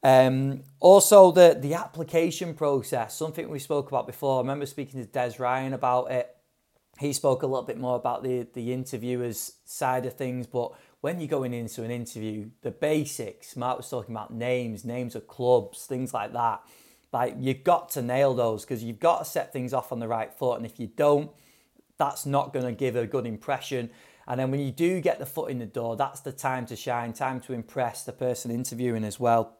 Um, 0.03 0.61
also, 0.79 1.31
the, 1.31 1.57
the 1.59 1.73
application 1.73 2.53
process, 2.53 3.17
something 3.17 3.49
we 3.49 3.59
spoke 3.59 3.89
about 3.89 4.07
before. 4.07 4.37
I 4.37 4.41
remember 4.41 4.65
speaking 4.65 5.03
to 5.03 5.07
Des 5.11 5.33
Ryan 5.39 5.73
about 5.73 6.11
it. 6.11 6.29
He 6.99 7.11
spoke 7.11 7.43
a 7.43 7.47
little 7.47 7.65
bit 7.65 7.77
more 7.77 7.97
about 7.97 8.23
the, 8.23 8.47
the 8.53 8.71
interviewer's 8.71 9.53
side 9.65 10.05
of 10.05 10.13
things, 10.13 10.47
but 10.47 10.71
when 11.01 11.19
you're 11.19 11.27
going 11.27 11.53
into 11.53 11.83
an 11.83 11.91
interview, 11.91 12.49
the 12.61 12.71
basics, 12.71 13.57
Mark 13.57 13.77
was 13.77 13.89
talking 13.89 14.15
about 14.15 14.33
names, 14.33 14.85
names 14.85 15.13
of 15.15 15.27
clubs, 15.27 15.85
things 15.85 16.13
like 16.13 16.31
that. 16.33 16.61
Like 17.15 17.37
you've 17.39 17.63
got 17.63 17.91
to 17.91 18.01
nail 18.01 18.33
those 18.33 18.65
because 18.65 18.83
you've 18.83 18.99
got 18.99 19.19
to 19.19 19.25
set 19.25 19.53
things 19.53 19.73
off 19.73 19.93
on 19.93 19.99
the 19.99 20.07
right 20.09 20.33
foot. 20.33 20.57
And 20.57 20.65
if 20.65 20.81
you 20.81 20.87
don't, 20.87 21.31
that's 21.97 22.25
not 22.25 22.51
going 22.51 22.65
to 22.65 22.73
give 22.73 22.97
a 22.97 23.07
good 23.07 23.25
impression. 23.25 23.89
And 24.27 24.37
then 24.37 24.51
when 24.51 24.59
you 24.59 24.69
do 24.69 24.99
get 24.99 25.17
the 25.17 25.25
foot 25.25 25.49
in 25.49 25.59
the 25.59 25.65
door, 25.65 25.95
that's 25.95 26.19
the 26.19 26.33
time 26.33 26.65
to 26.65 26.75
shine, 26.75 27.13
time 27.13 27.39
to 27.41 27.53
impress 27.53 28.03
the 28.03 28.11
person 28.11 28.51
interviewing 28.51 29.05
as 29.05 29.17
well. 29.17 29.55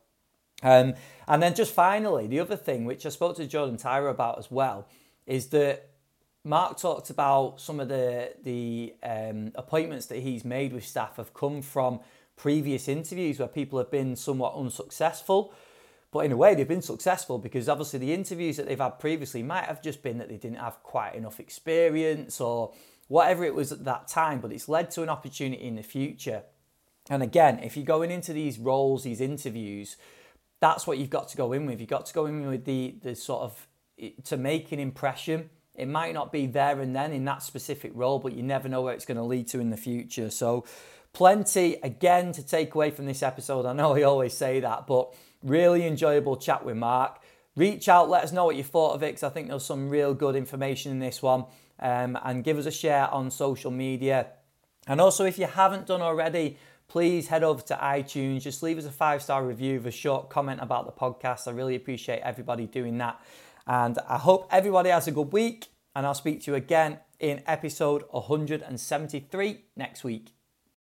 Um, 0.64 0.96
and 1.30 1.42
then 1.42 1.56
just 1.56 1.74
finally, 1.74 2.28
the 2.28 2.42
other 2.42 2.58
thing, 2.58 2.84
which 2.84 3.06
I 3.06 3.10
spoke 3.10 3.38
to 3.38 3.48
Jordan 3.48 3.78
Tyra 3.78 4.12
about 4.12 4.38
as 4.38 4.52
well, 4.52 4.90
is 5.26 5.48
that 5.48 5.92
Mark 6.44 6.78
talked 6.78 7.10
about 7.10 7.62
some 7.62 7.80
of 7.80 7.88
the 7.88 8.34
the 8.44 8.96
um, 9.02 9.54
appointments 9.56 10.08
that 10.08 10.18
he's 10.18 10.44
made 10.44 10.74
with 10.74 10.86
staff 10.86 11.16
have 11.16 11.34
come 11.34 11.62
from 11.62 12.02
previous 12.36 12.90
interviews 12.90 13.40
where 13.40 13.48
people 13.48 13.80
have 13.80 13.92
been 13.92 14.18
somewhat 14.18 14.56
unsuccessful. 14.58 15.54
But 16.16 16.24
in 16.24 16.32
a 16.32 16.38
way, 16.38 16.56
they've 16.56 16.66
been 16.66 16.82
successful 16.82 17.38
because 17.40 17.68
obviously 17.68 18.00
the 18.00 18.14
interviews 18.14 18.56
that 18.56 18.68
they've 18.68 18.80
had 18.80 19.00
previously 19.00 19.44
might 19.44 19.66
have 19.66 19.82
just 19.82 20.02
been 20.02 20.18
that 20.20 20.30
they 20.30 20.38
didn't 20.38 20.60
have 20.60 20.82
quite 20.82 21.14
enough 21.14 21.42
experience 21.42 22.40
or 22.40 22.72
whatever 23.10 23.44
it 23.44 23.54
was 23.54 23.74
at 23.74 23.84
that 23.84 24.08
time, 24.08 24.40
but 24.40 24.54
it's 24.54 24.70
led 24.70 24.90
to 24.92 25.04
an 25.04 25.10
opportunity 25.10 25.62
in 25.62 25.76
the 25.76 25.84
future. 25.84 26.44
And 27.10 27.22
again, 27.22 27.60
if 27.60 27.76
you're 27.76 27.86
going 27.86 28.12
into 28.12 28.32
these 28.32 28.58
roles, 28.58 29.04
these 29.04 29.20
interviews, 29.20 29.98
that's 30.62 30.88
what 30.88 31.00
you've 31.00 31.10
got 31.10 31.28
to 31.28 31.36
go 31.36 31.52
in 31.52 31.66
with. 31.66 31.82
You've 31.82 31.90
got 31.90 32.06
to 32.06 32.14
go 32.14 32.28
in 32.28 32.48
with 32.48 32.64
the, 32.64 32.96
the 33.02 33.14
sort 33.14 33.42
of 33.42 33.68
to 34.24 34.38
make 34.38 34.72
an 34.72 34.80
impression. 34.80 35.50
It 35.76 35.90
might 35.90 36.14
not 36.14 36.32
be 36.32 36.46
there 36.48 36.80
and 36.80 36.96
then 36.96 37.12
in 37.12 37.26
that 37.26 37.44
specific 37.44 37.92
role, 37.94 38.20
but 38.20 38.32
you 38.32 38.42
never 38.42 38.70
know 38.70 38.84
where 38.84 38.94
it's 38.94 39.06
going 39.06 39.18
to 39.18 39.24
lead 39.24 39.50
to 39.50 39.60
in 39.60 39.70
the 39.70 39.76
future. 39.76 40.30
So, 40.30 40.64
plenty 41.12 41.76
again 41.84 42.32
to 42.34 42.46
take 42.46 42.74
away 42.74 42.92
from 42.92 43.06
this 43.06 43.22
episode. 43.22 43.66
I 43.66 43.74
know 43.74 43.96
I 43.96 44.04
always 44.04 44.34
say 44.34 44.62
that, 44.62 44.88
but 44.88 45.14
Really 45.46 45.86
enjoyable 45.86 46.38
chat 46.38 46.66
with 46.66 46.76
Mark. 46.76 47.22
Reach 47.56 47.88
out, 47.88 48.10
let 48.10 48.24
us 48.24 48.32
know 48.32 48.46
what 48.46 48.56
you 48.56 48.64
thought 48.64 48.96
of 48.96 49.04
it 49.04 49.08
because 49.08 49.24
I 49.24 49.30
think 49.30 49.48
there's 49.48 49.64
some 49.64 49.90
real 49.90 50.16
good 50.16 50.36
information 50.36 50.92
in 50.92 51.00
this 51.00 51.22
one. 51.22 51.46
Um, 51.80 52.18
and 52.24 52.44
give 52.44 52.58
us 52.58 52.66
a 52.66 52.72
share 52.72 53.08
on 53.10 53.30
social 53.30 53.70
media. 53.70 54.28
And 54.88 55.00
also, 55.00 55.24
if 55.26 55.38
you 55.38 55.46
haven't 55.46 55.86
done 55.86 56.02
already, 56.02 56.58
please 56.88 57.28
head 57.28 57.44
over 57.44 57.62
to 57.64 57.76
iTunes. 57.76 58.42
Just 58.42 58.64
leave 58.64 58.78
us 58.78 58.86
a 58.86 58.92
five 58.92 59.22
star 59.22 59.46
review 59.46 59.76
with 59.76 59.88
a 59.88 59.92
short 59.92 60.30
comment 60.30 60.62
about 60.62 60.86
the 60.86 60.92
podcast. 60.92 61.48
I 61.48 61.52
really 61.52 61.76
appreciate 61.76 62.22
everybody 62.22 62.66
doing 62.66 62.98
that. 62.98 63.22
And 63.68 64.00
I 64.08 64.18
hope 64.18 64.48
everybody 64.52 64.90
has 64.90 65.08
a 65.08 65.12
good 65.12 65.32
week. 65.32 65.68
And 65.96 66.06
I'll 66.06 66.14
speak 66.14 66.44
to 66.44 66.52
you 66.52 66.56
again 66.56 67.00
in 67.20 67.44
episode 67.46 68.04
173 68.12 69.62
next 69.76 70.04
week. 70.04 70.35